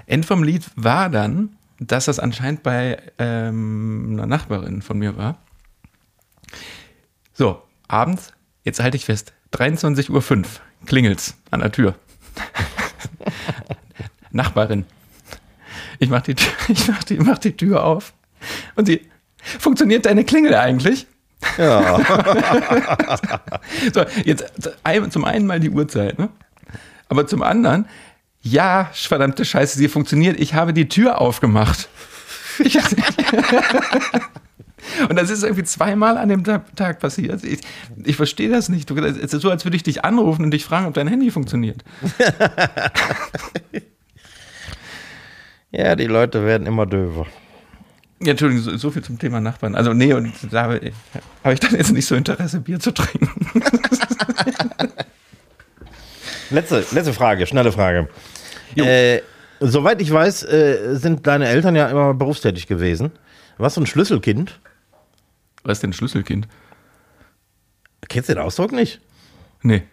End 0.08 0.26
vom 0.26 0.44
Lied 0.44 0.66
war 0.76 1.10
dann, 1.10 1.56
dass 1.80 2.06
das 2.06 2.20
anscheinend 2.20 2.64
bei 2.64 2.98
ähm, 3.18 4.10
einer 4.14 4.28
Nachbarin 4.28 4.82
von 4.82 5.00
mir 5.00 5.18
war. 5.18 5.40
So, 7.34 7.62
abends, 7.88 8.34
jetzt 8.64 8.82
halte 8.82 8.98
ich 8.98 9.06
fest, 9.06 9.34
23.05 9.54 10.10
Uhr 10.12 10.44
klingelt's 10.86 11.38
an 11.50 11.62
der 11.62 11.72
Tür. 11.72 11.96
Nachbarin. 14.32 14.86
Ich 16.00 16.10
mach, 16.10 16.22
die, 16.22 16.36
ich, 16.68 16.88
mach 16.88 17.04
die, 17.04 17.18
mach 17.18 17.38
die 17.38 17.56
Tür 17.56 17.84
auf 17.84 18.14
und 18.76 18.86
sie, 18.86 19.02
funktioniert 19.42 20.06
deine 20.06 20.24
Klingel 20.24 20.56
eigentlich? 20.56 21.08
Ja. 21.58 22.00
so, 23.94 24.06
jetzt 24.24 24.46
zum 25.10 25.26
einen 25.26 25.46
mal 25.48 25.60
die 25.60 25.70
Uhrzeit, 25.70 26.18
ne? 26.20 26.30
Aber 27.10 27.28
zum 27.28 27.44
anderen, 27.44 27.88
ja, 28.42 28.90
verdammte 28.94 29.44
Scheiße, 29.46 29.78
sie 29.78 29.88
funktioniert. 29.90 30.40
Ich 30.40 30.54
habe 30.54 30.74
die 30.74 30.88
Tür 30.88 31.20
aufgemacht. 31.20 31.90
Und 35.08 35.16
das 35.16 35.30
ist 35.30 35.44
irgendwie 35.44 35.64
zweimal 35.64 36.18
an 36.18 36.30
dem 36.30 36.44
Tag 36.44 37.00
passiert. 37.00 37.44
Ich, 37.44 37.60
ich 38.04 38.16
verstehe 38.16 38.50
das 38.50 38.70
nicht. 38.70 38.90
Es 38.90 39.34
ist 39.34 39.42
so, 39.42 39.50
als 39.50 39.64
würde 39.66 39.78
ich 39.78 39.84
dich 39.84 40.04
anrufen 40.04 40.44
und 40.44 40.52
dich 40.52 40.66
fragen, 40.66 40.88
ob 40.88 40.94
dein 40.94 41.08
Handy 41.08 41.32
funktioniert. 41.32 41.84
ja, 45.72 45.96
die 45.96 46.08
Leute 46.08 46.46
werden 46.46 46.66
immer 46.68 46.86
döver. 46.86 47.28
Ja, 48.22 48.32
Entschuldigung, 48.32 48.64
so, 48.64 48.78
so, 48.78 48.92
viel 48.92 49.04
zum 49.04 49.18
Thema 49.18 49.42
Nachbarn. 49.42 49.76
Also, 49.76 49.94
nee, 49.94 50.14
und 50.14 50.34
da 50.52 50.64
habe 50.64 50.78
ich, 50.78 50.94
hab 51.44 51.54
ich 51.54 51.60
dann 51.60 51.76
jetzt 51.76 51.92
nicht 51.92 52.06
so 52.06 52.16
Interesse, 52.16 52.60
Bier 52.60 52.80
zu 52.80 52.92
trinken. 52.92 53.30
letzte, 56.52 56.86
letzte 56.92 57.14
Frage, 57.14 57.48
schnelle 57.48 57.72
Frage. 57.72 58.10
Äh, 58.76 59.22
soweit 59.60 60.02
ich 60.02 60.12
weiß, 60.12 60.44
äh, 60.44 60.96
sind 60.96 61.26
deine 61.26 61.48
Eltern 61.48 61.76
ja 61.76 61.90
immer 61.90 62.14
berufstätig 62.14 62.68
gewesen. 62.68 63.12
Was 63.58 63.74
so 63.74 63.82
ein 63.82 63.88
Schlüsselkind? 63.88 64.60
Was 65.64 65.78
ist 65.78 65.84
denn 65.84 65.90
ein 65.90 65.94
Schlüsselkind? 65.94 66.48
Kennst 68.08 68.30
du 68.30 68.34
den 68.34 68.44
Ausdruck 68.44 68.72
nicht? 68.72 69.02
Nee 69.62 69.84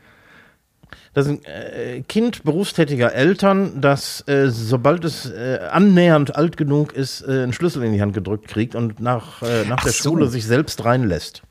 das 1.14 1.26
ist 1.26 1.32
ein 1.32 1.44
äh, 1.44 2.02
Kind 2.02 2.42
berufstätiger 2.44 3.12
Eltern, 3.12 3.80
das, 3.80 4.26
äh, 4.28 4.50
sobald 4.50 5.04
es 5.04 5.26
äh, 5.30 5.60
annähernd 5.70 6.36
alt 6.36 6.56
genug 6.56 6.92
ist, 6.92 7.26
einen 7.26 7.52
Schlüssel 7.52 7.82
in 7.84 7.92
die 7.92 8.00
Hand 8.00 8.14
gedrückt 8.14 8.48
kriegt 8.48 8.74
und 8.74 9.00
nach, 9.00 9.42
nach 9.68 9.82
der 9.82 9.92
so. 9.92 10.10
Schule 10.10 10.28
sich 10.28 10.46
selbst 10.46 10.84
reinlässt. 10.84 11.42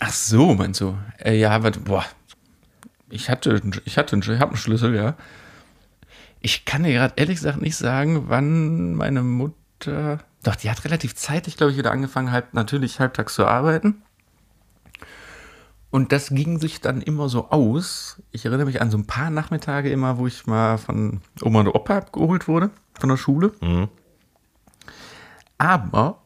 Ach 0.00 0.12
so, 0.12 0.54
meinst 0.54 0.80
du? 0.80 0.96
Ja, 1.24 1.50
aber, 1.50 1.70
boah, 1.70 2.04
ich 3.10 3.30
hatte, 3.30 3.60
ich 3.84 3.96
hatte, 3.96 4.16
ich 4.16 4.28
habe 4.40 4.48
einen 4.48 4.56
Schlüssel, 4.56 4.94
ja. 4.94 5.14
Ich 6.40 6.64
kann 6.64 6.82
dir 6.82 6.92
gerade 6.92 7.14
ehrlich 7.16 7.36
gesagt 7.36 7.62
nicht 7.62 7.76
sagen, 7.76 8.24
wann 8.28 8.94
meine 8.94 9.22
Mutter, 9.22 10.18
doch, 10.42 10.56
die 10.56 10.70
hat 10.70 10.84
relativ 10.84 11.14
zeitig, 11.14 11.56
glaube 11.56 11.72
ich, 11.72 11.78
wieder 11.78 11.90
angefangen, 11.90 12.32
halt 12.32 12.54
natürlich 12.54 13.00
halbtags 13.00 13.34
zu 13.34 13.46
arbeiten. 13.46 14.02
Und 15.94 16.10
das 16.10 16.30
ging 16.30 16.58
sich 16.58 16.80
dann 16.80 17.02
immer 17.02 17.28
so 17.28 17.50
aus. 17.50 18.20
Ich 18.32 18.44
erinnere 18.44 18.66
mich 18.66 18.80
an 18.80 18.90
so 18.90 18.98
ein 18.98 19.06
paar 19.06 19.30
Nachmittage 19.30 19.92
immer, 19.92 20.18
wo 20.18 20.26
ich 20.26 20.44
mal 20.44 20.76
von 20.76 21.20
Oma 21.40 21.60
und 21.60 21.68
Opa 21.68 21.98
abgeholt 21.98 22.48
wurde, 22.48 22.70
von 22.98 23.10
der 23.10 23.16
Schule. 23.16 23.52
Mhm. 23.60 23.86
Aber 25.56 26.20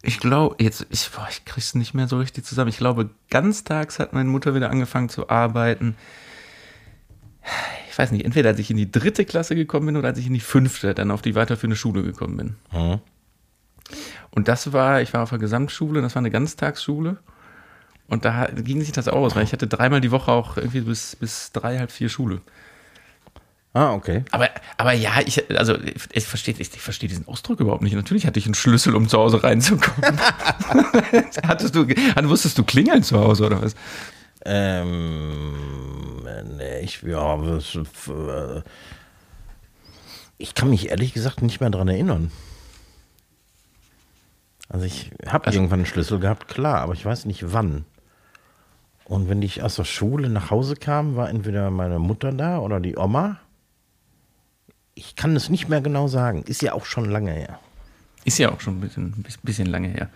ich 0.00 0.20
glaube, 0.20 0.56
jetzt, 0.58 0.86
ich, 0.88 1.10
boah, 1.10 1.28
ich 1.30 1.44
krieg's 1.44 1.74
nicht 1.74 1.92
mehr 1.92 2.08
so 2.08 2.16
richtig 2.16 2.46
zusammen. 2.46 2.70
Ich 2.70 2.78
glaube, 2.78 3.10
ganztags 3.28 3.98
hat 3.98 4.14
meine 4.14 4.30
Mutter 4.30 4.54
wieder 4.54 4.70
angefangen 4.70 5.10
zu 5.10 5.28
arbeiten. 5.28 5.96
Ich 7.90 7.98
weiß 7.98 8.10
nicht, 8.12 8.24
entweder 8.24 8.48
als 8.48 8.58
ich 8.58 8.70
in 8.70 8.78
die 8.78 8.90
dritte 8.90 9.26
Klasse 9.26 9.54
gekommen 9.54 9.84
bin 9.84 9.96
oder 9.98 10.08
als 10.08 10.18
ich 10.18 10.28
in 10.28 10.32
die 10.32 10.40
fünfte 10.40 10.94
dann 10.94 11.10
auf 11.10 11.20
die 11.20 11.34
weiterführende 11.34 11.76
Schule 11.76 12.02
gekommen 12.04 12.38
bin. 12.38 12.56
Mhm. 12.72 13.00
Und 14.30 14.48
das 14.48 14.72
war, 14.72 15.02
ich 15.02 15.12
war 15.12 15.24
auf 15.24 15.30
der 15.30 15.38
Gesamtschule, 15.38 16.00
das 16.00 16.14
war 16.14 16.20
eine 16.20 16.30
Ganztagsschule. 16.30 17.18
Und 18.10 18.24
da 18.24 18.46
ging 18.46 18.80
sich 18.80 18.90
das 18.92 19.06
aus, 19.06 19.36
weil 19.36 19.44
ich 19.44 19.52
hatte 19.52 19.68
dreimal 19.68 20.00
die 20.00 20.10
Woche 20.10 20.32
auch 20.32 20.56
irgendwie 20.56 20.80
bis, 20.80 21.14
bis 21.14 21.52
drei, 21.52 21.78
halb 21.78 21.92
vier 21.92 22.08
Schule. 22.08 22.40
Ah, 23.72 23.92
okay. 23.92 24.24
Aber, 24.32 24.48
aber 24.78 24.92
ja, 24.92 25.12
ich, 25.24 25.48
also 25.56 25.76
ich 26.12 26.26
verstehe 26.26 26.54
ich, 26.58 26.74
ich 26.74 26.80
versteh 26.80 27.06
diesen 27.06 27.28
Ausdruck 27.28 27.60
überhaupt 27.60 27.82
nicht. 27.82 27.94
Natürlich 27.94 28.26
hatte 28.26 28.40
ich 28.40 28.46
einen 28.46 28.54
Schlüssel, 28.54 28.96
um 28.96 29.08
zu 29.08 29.16
Hause 29.16 29.44
reinzukommen. 29.44 30.18
Hattest 31.46 31.76
du, 31.76 31.86
wusstest 31.88 32.58
du 32.58 32.64
klingeln 32.64 33.04
zu 33.04 33.20
Hause 33.20 33.46
oder 33.46 33.62
was? 33.62 33.76
Ähm, 34.44 35.54
nee, 36.56 36.80
ich, 36.80 37.02
ja, 37.02 37.38
ich 40.38 40.54
kann 40.54 40.70
mich 40.70 40.88
ehrlich 40.88 41.12
gesagt 41.12 41.42
nicht 41.42 41.60
mehr 41.60 41.70
daran 41.70 41.88
erinnern. 41.88 42.32
Also 44.70 44.86
ich 44.86 45.10
habe 45.26 45.46
also, 45.46 45.58
irgendwann 45.58 45.80
einen 45.80 45.86
Schlüssel 45.86 46.20
gehabt, 46.20 46.48
klar, 46.48 46.80
aber 46.80 46.94
ich 46.94 47.04
weiß 47.04 47.24
nicht 47.24 47.52
wann. 47.52 47.84
Und 49.10 49.28
wenn 49.28 49.42
ich 49.42 49.60
aus 49.64 49.74
der 49.74 49.82
Schule 49.82 50.28
nach 50.28 50.52
Hause 50.52 50.76
kam, 50.76 51.16
war 51.16 51.28
entweder 51.28 51.72
meine 51.72 51.98
Mutter 51.98 52.30
da 52.30 52.60
oder 52.60 52.78
die 52.78 52.96
Oma. 52.96 53.40
Ich 54.94 55.16
kann 55.16 55.34
es 55.34 55.48
nicht 55.48 55.68
mehr 55.68 55.80
genau 55.80 56.06
sagen. 56.06 56.44
Ist 56.44 56.62
ja 56.62 56.74
auch 56.74 56.84
schon 56.84 57.10
lange 57.10 57.32
her. 57.32 57.58
Ist 58.24 58.38
ja 58.38 58.52
auch 58.52 58.60
schon 58.60 58.76
ein 58.76 58.80
bisschen, 58.80 59.24
bisschen 59.42 59.66
lange 59.66 59.88
her. 59.88 60.10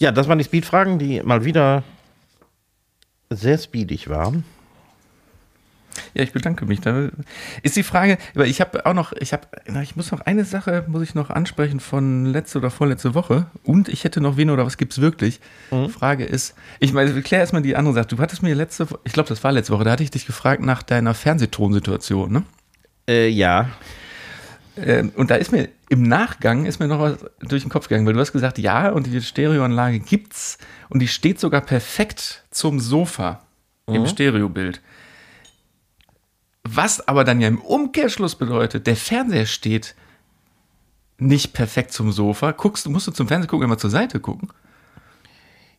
Ja, 0.00 0.10
das 0.10 0.26
waren 0.26 0.38
die 0.38 0.44
Speedfragen, 0.44 0.98
die 0.98 1.22
mal 1.22 1.44
wieder 1.44 1.84
sehr 3.30 3.56
speedig 3.56 4.08
waren. 4.08 4.42
Ja, 6.14 6.22
ich 6.22 6.32
bedanke 6.32 6.66
mich. 6.66 6.80
Da 6.80 7.08
ist 7.62 7.76
die 7.76 7.82
Frage, 7.82 8.18
aber 8.34 8.46
ich 8.46 8.60
habe 8.60 8.86
auch 8.86 8.94
noch, 8.94 9.12
ich 9.12 9.32
habe, 9.32 9.46
ich 9.82 9.96
muss 9.96 10.10
noch 10.10 10.20
eine 10.20 10.44
Sache, 10.44 10.84
muss 10.88 11.02
ich 11.02 11.14
noch 11.14 11.30
ansprechen 11.30 11.80
von 11.80 12.26
letzte 12.26 12.58
oder 12.58 12.70
vorletzte 12.70 13.14
Woche. 13.14 13.46
Und 13.64 13.88
ich 13.88 14.04
hätte 14.04 14.20
noch 14.20 14.36
wen 14.36 14.50
oder 14.50 14.66
was 14.66 14.76
gibt 14.76 14.92
es 14.92 15.00
wirklich? 15.00 15.40
Mhm. 15.70 15.88
Frage 15.88 16.24
ist, 16.24 16.54
ich 16.78 16.92
meine, 16.92 17.20
klär 17.22 17.40
erstmal 17.40 17.62
die 17.62 17.76
andere 17.76 17.94
Sache. 17.94 18.06
Du 18.06 18.18
hattest 18.18 18.42
mir 18.42 18.54
letzte, 18.54 18.86
ich 19.04 19.12
glaube, 19.12 19.28
das 19.28 19.42
war 19.44 19.52
letzte 19.52 19.72
Woche, 19.72 19.84
da 19.84 19.92
hatte 19.92 20.02
ich 20.02 20.10
dich 20.10 20.26
gefragt 20.26 20.62
nach 20.62 20.82
deiner 20.82 21.14
Fernsehtonsituation, 21.14 22.32
ne? 22.32 22.42
Äh, 23.08 23.28
ja. 23.28 23.70
Ähm, 24.76 25.12
und 25.16 25.30
da 25.30 25.34
ist 25.34 25.52
mir 25.52 25.68
im 25.88 26.04
Nachgang 26.04 26.66
ist 26.66 26.78
mir 26.78 26.86
noch 26.86 27.00
was 27.00 27.18
durch 27.40 27.62
den 27.62 27.70
Kopf 27.70 27.88
gegangen, 27.88 28.06
weil 28.06 28.14
du 28.14 28.20
hast 28.20 28.32
gesagt, 28.32 28.58
ja, 28.58 28.90
und 28.90 29.08
die 29.08 29.20
Stereoanlage 29.20 29.98
gibt's 29.98 30.56
und 30.88 31.00
die 31.00 31.08
steht 31.08 31.40
sogar 31.40 31.60
perfekt 31.60 32.44
zum 32.50 32.78
Sofa. 32.78 33.42
im 33.88 34.06
Stereobild. 34.06 34.80
Was 36.72 37.06
aber 37.08 37.24
dann 37.24 37.40
ja 37.40 37.48
im 37.48 37.60
Umkehrschluss 37.60 38.36
bedeutet, 38.36 38.86
der 38.86 38.96
Fernseher 38.96 39.46
steht 39.46 39.94
nicht 41.18 41.52
perfekt 41.52 41.92
zum 41.92 42.12
Sofa. 42.12 42.52
Guckst, 42.52 42.88
musst 42.88 43.06
du 43.06 43.12
zum 43.12 43.28
Fernseher 43.28 43.48
gucken, 43.48 43.64
immer 43.64 43.78
zur 43.78 43.90
Seite 43.90 44.20
gucken. 44.20 44.48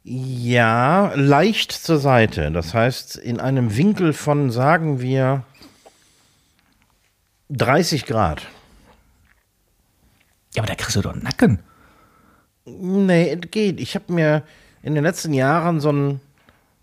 Ja, 0.03 1.13
leicht 1.15 1.71
zur 1.71 1.99
Seite. 1.99 2.51
Das 2.51 2.73
heißt, 2.73 3.15
in 3.15 3.39
einem 3.39 3.77
Winkel 3.77 4.13
von, 4.13 4.51
sagen 4.51 4.99
wir, 4.99 5.43
30 7.49 8.05
Grad. 8.05 8.47
Ja, 10.55 10.63
aber 10.63 10.67
da 10.67 10.75
kriegst 10.75 10.95
du 10.95 11.01
doch 11.01 11.13
einen 11.13 11.23
Nacken. 11.23 11.59
Nee, 12.65 13.35
geht. 13.35 13.79
Ich 13.79 13.95
habe 13.95 14.11
mir 14.11 14.43
in 14.83 14.95
den 14.95 15.03
letzten 15.03 15.33
Jahren 15.33 15.79
so 15.79 15.91
ein, 15.91 16.21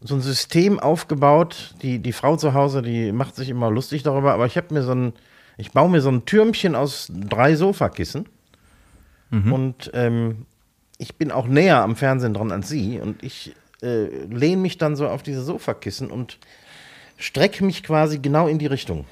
so 0.01 0.15
ein 0.15 0.21
System 0.21 0.79
aufgebaut. 0.79 1.75
Die, 1.83 1.99
die 1.99 2.13
Frau 2.13 2.37
zu 2.37 2.55
Hause, 2.55 2.83
die 2.83 3.13
macht 3.13 3.37
sich 3.37 3.49
immer 3.49 3.71
lustig 3.71 4.03
darüber, 4.03 4.33
aber 4.33 4.47
ich 4.47 4.57
habe 4.57 4.73
mir 4.73 4.83
so 4.83 4.93
ein, 4.93 5.13
ich 5.57 5.73
baue 5.73 5.91
mir 5.91 6.01
so 6.01 6.11
ein 6.11 6.25
Türmchen 6.25 6.75
aus 6.75 7.11
drei 7.13 7.57
Sofakissen. 7.57 8.27
Und 9.53 9.91
ähm, 9.95 10.47
ich 10.99 11.17
bin 11.17 11.31
auch 11.31 11.47
näher 11.47 11.83
am 11.83 11.97
Fernsehen 11.97 12.35
dran 12.35 12.51
als 12.51 12.69
sie. 12.69 12.99
Und 12.99 13.23
ich 13.23 13.55
äh, 13.83 14.07
lehne 14.27 14.63
mich 14.63 14.79
dann 14.79 14.97
so 14.97 15.09
auf 15.09 15.23
diese 15.23 15.43
Sofakissen 15.43 16.11
und 16.11 16.39
strecke 17.17 17.65
mich 17.65 17.83
quasi 17.83 18.19
genau 18.19 18.49
in 18.49 18.59
die 18.59 18.67
Richtung. 18.67 19.05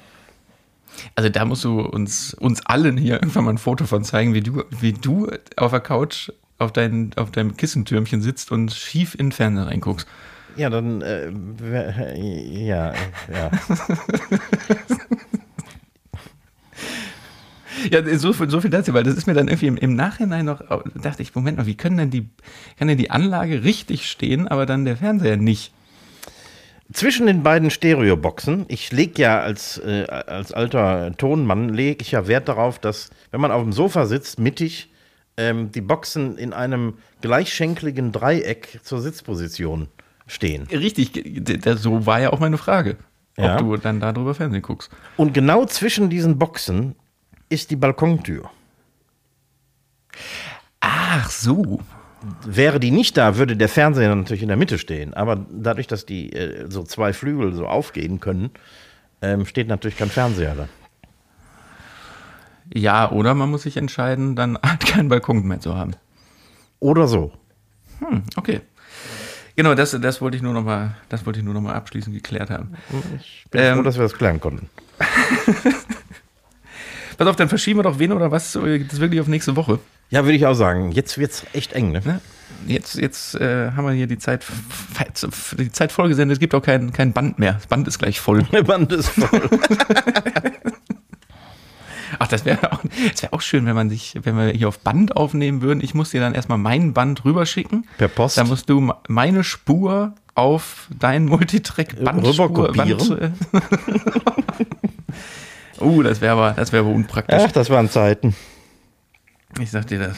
Also 1.15 1.29
da 1.29 1.45
musst 1.45 1.63
du 1.63 1.81
uns, 1.81 2.33
uns 2.33 2.65
allen 2.65 2.97
hier 2.97 3.15
irgendwann 3.15 3.45
mal 3.45 3.51
ein 3.51 3.57
Foto 3.57 3.85
von 3.85 4.03
zeigen, 4.03 4.33
wie 4.33 4.41
du, 4.41 4.63
wie 4.69 4.93
du 4.93 5.29
auf 5.55 5.71
der 5.71 5.79
Couch 5.79 6.31
auf, 6.57 6.71
dein, 6.71 7.11
auf 7.15 7.31
deinem 7.31 7.55
Kissentürmchen 7.55 8.21
sitzt 8.21 8.51
und 8.51 8.73
schief 8.73 9.13
in 9.13 9.27
den 9.27 9.31
Fernseher 9.31 9.67
reinguckst. 9.67 10.07
Ja, 10.57 10.69
dann, 10.69 11.01
äh, 11.01 11.29
ja, 12.65 12.93
ja. 13.31 13.51
Ja, 17.91 18.17
so, 18.17 18.33
viel- 18.33 18.49
so 18.49 18.59
viel 18.59 18.71
dazu, 18.71 18.93
weil 18.93 19.03
das 19.03 19.15
ist 19.15 19.27
mir 19.27 19.33
dann 19.35 19.47
irgendwie 19.47 19.67
im, 19.67 19.77
im 19.77 19.95
Nachhinein 19.95 20.45
noch, 20.45 20.61
dachte 20.95 21.21
ich, 21.21 21.35
Moment 21.35 21.57
mal, 21.59 21.67
wie 21.67 21.75
können 21.75 21.97
denn 21.97 22.09
die, 22.09 22.27
kann 22.79 22.87
denn 22.87 22.97
die 22.97 23.11
Anlage 23.11 23.63
richtig 23.63 24.09
stehen, 24.09 24.47
aber 24.47 24.65
dann 24.65 24.83
der 24.83 24.97
Fernseher 24.97 25.37
nicht? 25.37 25.73
Zwischen 26.91 27.27
den 27.27 27.43
beiden 27.43 27.69
Stereoboxen, 27.69 28.65
ich 28.67 28.91
lege 28.91 29.21
ja 29.21 29.41
als, 29.41 29.77
äh, 29.77 30.05
als 30.07 30.53
alter 30.53 31.11
Tonmann, 31.17 31.69
lege 31.69 32.01
ich 32.01 32.11
ja 32.11 32.27
Wert 32.27 32.47
darauf, 32.47 32.79
dass, 32.79 33.11
wenn 33.29 33.41
man 33.41 33.51
auf 33.51 33.61
dem 33.61 33.73
Sofa 33.73 34.05
sitzt, 34.07 34.39
mittig, 34.39 34.89
ähm, 35.37 35.71
die 35.71 35.81
Boxen 35.81 36.35
in 36.37 36.53
einem 36.53 36.95
gleichschenkligen 37.21 38.11
Dreieck 38.11 38.79
zur 38.83 39.01
Sitzposition 39.01 39.87
stehen. 40.27 40.67
Richtig, 40.67 41.13
so 41.77 42.05
war 42.05 42.19
ja 42.19 42.31
auch 42.31 42.39
meine 42.39 42.57
Frage. 42.57 42.97
Ja. 43.37 43.55
Ob 43.55 43.59
du 43.59 43.77
dann 43.77 43.99
darüber 43.99 44.33
Fernsehen 44.33 44.61
guckst. 44.61 44.91
Und 45.15 45.33
genau 45.33 45.65
zwischen 45.65 46.09
diesen 46.09 46.37
Boxen 46.37 46.95
ist 47.49 47.71
die 47.71 47.75
Balkontür. 47.75 48.49
Ach 50.79 51.29
so. 51.29 51.79
Wäre 52.45 52.79
die 52.79 52.89
nicht 52.89 53.15
da, 53.15 53.37
würde 53.37 53.55
der 53.55 53.69
Fernseher 53.69 54.13
natürlich 54.13 54.41
in 54.41 54.47
der 54.47 54.57
Mitte 54.57 54.79
stehen. 54.79 55.13
Aber 55.13 55.45
dadurch, 55.51 55.85
dass 55.85 56.05
die 56.05 56.33
äh, 56.33 56.65
so 56.67 56.83
zwei 56.83 57.13
Flügel 57.13 57.53
so 57.53 57.67
aufgehen 57.67 58.19
können, 58.19 58.49
ähm, 59.21 59.45
steht 59.45 59.67
natürlich 59.67 59.97
kein 59.97 60.09
Fernseher 60.09 60.55
da. 60.55 60.69
Ja, 62.73 63.11
oder 63.11 63.33
man 63.33 63.49
muss 63.49 63.63
sich 63.63 63.77
entscheiden, 63.77 64.35
dann 64.35 64.57
keinen 64.79 65.09
Balkon 65.09 65.45
mehr 65.47 65.59
zu 65.59 65.75
haben. 65.75 65.93
Oder 66.79 67.07
so. 67.07 67.31
Hm, 67.99 68.23
okay. 68.35 68.61
Genau, 69.57 69.73
das, 69.73 69.97
das 69.99 70.21
wollte 70.21 70.37
ich 70.37 70.43
nur 70.43 70.53
noch 70.53 70.63
mal, 70.63 70.95
das 71.09 71.25
wollte 71.25 71.39
ich 71.39 71.45
nur 71.45 71.55
noch 71.55 71.61
mal 71.61 71.73
abschließend 71.73 72.15
geklärt 72.15 72.51
haben. 72.51 72.73
Ich 73.19 73.45
bin 73.49 73.61
Ähm, 73.61 73.77
froh, 73.77 73.83
dass 73.83 73.95
wir 73.95 74.03
das 74.03 74.13
klären 74.13 74.39
konnten. 74.39 74.69
Pass 77.17 77.27
auf, 77.27 77.35
dann 77.35 77.49
verschieben 77.49 77.79
wir 77.79 77.83
doch 77.83 77.97
wen 77.97 78.11
oder 78.11 78.29
was? 78.29 78.51
Das 78.53 78.99
wirklich 78.99 79.19
auf 79.19 79.27
nächste 79.27 79.55
Woche. 79.55 79.79
Ja, 80.11 80.23
würde 80.23 80.35
ich 80.35 80.45
auch 80.45 80.53
sagen. 80.53 80.91
Jetzt 80.91 81.17
wird 81.17 81.31
es 81.31 81.43
echt 81.53 81.73
eng, 81.73 81.91
ne? 81.91 82.01
Ne? 82.05 82.21
Jetzt, 82.67 82.93
jetzt 82.95 83.33
äh, 83.33 83.71
haben 83.71 83.87
wir 83.87 83.93
hier 83.93 84.05
die 84.05 84.19
Zeit, 84.19 84.45
die 85.57 85.71
Zeit 85.71 85.91
vollgesendet. 85.91 86.35
Es 86.35 86.39
gibt 86.39 86.53
auch 86.53 86.61
kein, 86.61 86.93
kein 86.93 87.13
Band 87.13 87.39
mehr. 87.39 87.53
Das 87.53 87.65
Band 87.65 87.87
ist 87.87 87.97
gleich 87.97 88.19
voll. 88.19 88.43
Der 88.51 88.61
Band 88.61 88.93
ist 88.93 89.09
voll. 89.09 89.41
Ach, 92.19 92.27
das 92.27 92.45
wäre 92.45 92.71
auch, 92.71 92.81
das 93.11 93.23
wär 93.23 93.33
auch 93.33 93.41
schön, 93.41 93.65
wenn 93.65 93.75
man 93.75 93.89
sich, 93.89 94.15
wenn 94.23 94.37
wir 94.37 94.49
hier 94.49 94.67
auf 94.67 94.79
Band 94.79 95.15
aufnehmen 95.15 95.61
würden. 95.61 95.81
Ich 95.83 95.93
muss 95.93 96.11
dir 96.11 96.21
dann 96.21 96.33
erstmal 96.33 96.57
mein 96.57 96.93
Band 96.93 97.25
rüberschicken. 97.25 97.85
Per 97.97 98.07
Post. 98.07 98.37
Dann 98.37 98.47
musst 98.47 98.69
du 98.69 98.93
meine 99.07 99.43
Spur 99.43 100.13
auf 100.35 100.87
dein 100.97 101.25
Multitrack-Band 101.25 102.25
Rüberkopieren? 102.25 103.33
uh, 105.81 106.03
das 106.03 106.21
wäre 106.21 106.33
aber, 106.33 106.51
das 106.51 106.71
wäre 106.71 106.85
aber 106.85 106.93
unpraktisch. 106.93 107.41
Ach, 107.43 107.51
das 107.51 107.69
waren 107.69 107.89
Zeiten. 107.89 108.35
Ich 109.59 109.71
sag 109.71 109.87
dir 109.87 109.99
das. 109.99 110.17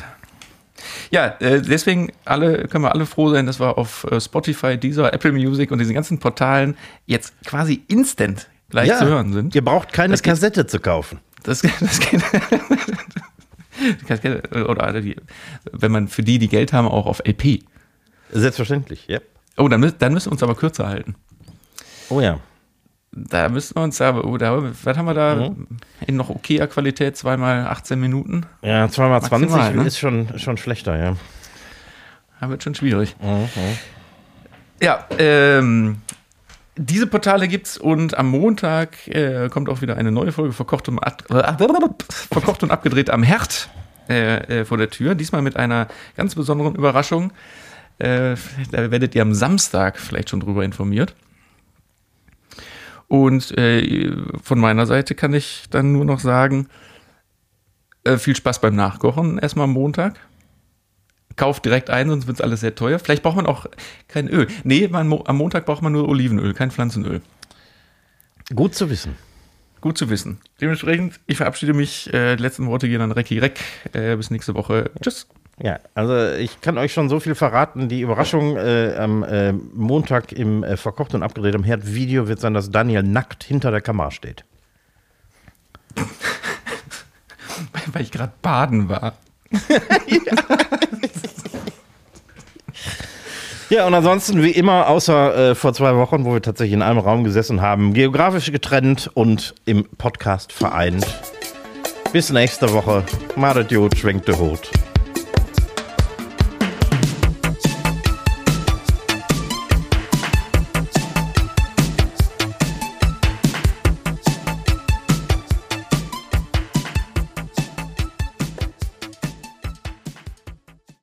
Ja, 1.12 1.36
äh, 1.40 1.62
deswegen 1.62 2.12
alle, 2.26 2.68
können 2.68 2.84
wir 2.84 2.94
alle 2.94 3.06
froh 3.06 3.30
sein, 3.30 3.46
dass 3.46 3.60
wir 3.60 3.78
auf 3.78 4.06
äh, 4.12 4.20
Spotify, 4.20 4.78
Deezer, 4.78 5.14
Apple 5.14 5.32
Music 5.32 5.72
und 5.72 5.80
diesen 5.80 5.94
ganzen 5.94 6.20
Portalen 6.20 6.76
jetzt 7.06 7.34
quasi 7.46 7.84
instant 7.88 8.48
gleich 8.70 8.96
zu 8.98 9.06
hören 9.06 9.34
sind. 9.34 9.56
Ihr 9.56 9.64
braucht 9.64 9.94
keine 9.94 10.12
Das 10.12 10.22
geht- 10.22 10.34
Kassette 10.34 10.68
zu 10.68 10.80
kaufen. 10.80 11.20
Das, 11.44 11.62
das 11.62 12.00
geht. 12.00 12.22
Geht- 14.22 14.56
Oder 14.56 15.02
die, 15.02 15.16
wenn 15.72 15.92
man 15.92 16.08
für 16.10 16.22
die, 16.22 16.38
die 16.38 16.50
Geld 16.50 16.74
haben, 16.74 16.88
auch 16.88 17.06
auf 17.06 17.22
LP. 17.26 17.64
Selbstverständlich, 18.32 19.06
ja. 19.08 19.20
Oh, 19.58 19.68
dann, 19.70 19.80
müssen- 19.80 19.96
dann 20.00 20.14
müssen 20.14 20.28
wir 20.28 20.32
uns 20.34 20.44
aber 20.44 20.56
kürzer 20.56 20.88
halten. 20.88 21.16
Oh 22.10 22.20
ja. 22.20 22.40
Da 23.12 23.50
müssen 23.50 23.76
wir 23.76 23.84
uns 23.84 24.00
aber, 24.02 24.26
oh, 24.26 24.38
da, 24.38 24.62
was 24.84 24.98
haben 24.98 25.06
wir 25.06 25.14
da? 25.14 25.36
Mhm. 25.36 25.68
In 26.06 26.16
noch 26.18 26.30
okayer 26.30 26.68
Qualität, 26.68 27.18
zweimal 27.18 27.66
18 27.68 28.00
Minuten. 28.00 28.46
Ja, 28.62 28.88
zweimal 28.90 29.22
20 29.22 29.50
Maximal, 29.50 29.76
ne? 29.76 29.88
ist 29.88 29.98
schon, 29.98 30.38
schon 30.38 30.58
schlechter, 30.58 30.98
ja. 30.98 31.16
Da 32.40 32.50
wird 32.50 32.64
schon 32.64 32.76
schwierig. 32.76 33.16
Mhm. 33.22 33.48
Ja, 34.82 35.06
ähm, 35.18 36.02
diese 36.80 37.08
Portale 37.08 37.50
gibt's 37.50 37.78
und 37.78 38.18
am 38.18 38.30
Montag 38.30 39.08
äh, 39.08 39.50
kommt 39.50 39.68
auch 39.68 39.82
wieder 39.82 39.98
eine 39.98 40.14
neue 40.14 40.32
Folge 40.32 40.54
verkocht 40.54 40.88
und, 40.88 41.00
ab, 41.00 41.24
verkocht 42.32 42.64
und 42.64 42.72
abgedreht 42.72 43.10
am 43.10 43.22
Herd 43.22 43.70
äh, 44.08 44.62
äh, 44.62 44.66
vor 44.66 44.78
der 44.78 44.90
Tür. 44.90 45.14
Diesmal 45.14 45.42
mit 45.42 45.58
einer 45.58 45.90
ganz 46.16 46.36
besonderen 46.36 46.76
Überraschung. 46.76 47.34
Äh, 47.98 48.36
da 48.72 48.92
werdet 48.92 49.14
ihr 49.14 49.22
am 49.22 49.34
Samstag 49.34 50.00
vielleicht 50.00 50.30
schon 50.30 50.40
drüber 50.40 50.64
informiert. 50.64 51.16
Und 53.10 53.58
äh, 53.58 54.16
von 54.42 54.60
meiner 54.60 54.86
Seite 54.86 55.16
kann 55.16 55.34
ich 55.34 55.66
dann 55.70 55.92
nur 55.92 56.06
noch 56.06 56.22
sagen, 56.22 56.70
äh, 58.06 58.18
viel 58.18 58.38
Spaß 58.38 58.62
beim 58.62 58.76
Nachkochen 58.76 59.38
erstmal 59.38 59.66
am 59.66 59.74
Montag. 59.74 60.16
Kauft 61.40 61.64
direkt 61.64 61.90
ein, 61.90 62.10
sonst 62.10 62.28
wird 62.28 62.42
alles 62.42 62.60
sehr 62.60 62.76
teuer. 62.76 63.00
Vielleicht 63.00 63.24
braucht 63.24 63.38
man 63.38 63.46
auch 63.46 63.66
kein 64.10 64.28
Öl. 64.28 64.48
Nee, 64.66 64.90
man, 64.90 65.10
am 65.24 65.38
Montag 65.38 65.66
braucht 65.66 65.82
man 65.82 65.94
nur 65.94 66.10
Olivenöl, 66.10 66.54
kein 66.54 66.70
Pflanzenöl. 66.70 67.22
Gut 68.54 68.76
zu 68.76 68.90
wissen. 68.90 69.16
Gut 69.80 69.98
zu 69.98 70.10
wissen. 70.10 70.42
Dementsprechend, 70.60 71.22
ich 71.28 71.38
verabschiede 71.38 71.74
mich. 71.74 72.14
Äh, 72.14 72.36
die 72.36 72.44
letzten 72.44 72.68
Worte 72.68 72.90
gehen 72.90 73.00
an 73.00 73.14
Recki 73.14 73.40
Reck. 73.40 73.58
Äh, 73.94 74.18
bis 74.18 74.32
nächste 74.32 74.54
Woche. 74.54 74.92
Tschüss. 75.02 75.28
Ja, 75.64 75.80
also 75.94 76.34
ich 76.34 76.60
kann 76.60 76.78
euch 76.78 76.92
schon 76.92 77.08
so 77.08 77.22
viel 77.22 77.36
verraten. 77.36 77.88
Die 77.88 78.02
Überraschung 78.02 78.58
äh, 78.58 78.96
am 78.98 79.24
äh, 79.24 79.54
Montag 79.54 80.34
im 80.34 80.66
äh, 80.66 80.76
Verkocht 80.76 81.14
und 81.14 81.24
Abgedreht 81.24 81.56
am 81.56 81.64
Herd 81.64 81.88
Video 81.94 82.28
wird 82.28 82.42
sein, 82.42 82.54
dass 82.54 82.70
Daniel 82.70 83.04
nackt 83.04 83.46
hinter 83.46 83.72
der 83.72 83.80
Kamera 83.80 84.12
steht. 84.12 84.44
Weil 87.94 88.02
ich 88.02 88.12
gerade 88.12 88.34
baden 88.42 88.90
war. 88.90 89.14
Ja, 93.70 93.86
und 93.86 93.94
ansonsten 93.94 94.42
wie 94.42 94.50
immer, 94.50 94.88
außer 94.88 95.52
äh, 95.52 95.56
vor 95.56 95.74
zwei 95.74 95.96
Wochen, 95.96 96.26
wo 96.26 96.34
wir 96.34 96.42
tatsächlich 96.42 96.74
in 96.74 96.82
einem 96.82 96.98
Raum 96.98 97.24
gesessen 97.24 97.62
haben, 97.62 97.94
geografisch 97.94 98.52
getrennt 98.52 99.12
und 99.14 99.54
im 99.66 99.86
Podcast 100.00 100.52
vereint. 100.52 101.06
Bis 102.12 102.32
nächste 102.32 102.74
Woche. 102.74 103.04
Madet 103.36 103.72
schwenkt 103.96 104.28
der 104.28 104.40
Hut. 104.40 104.72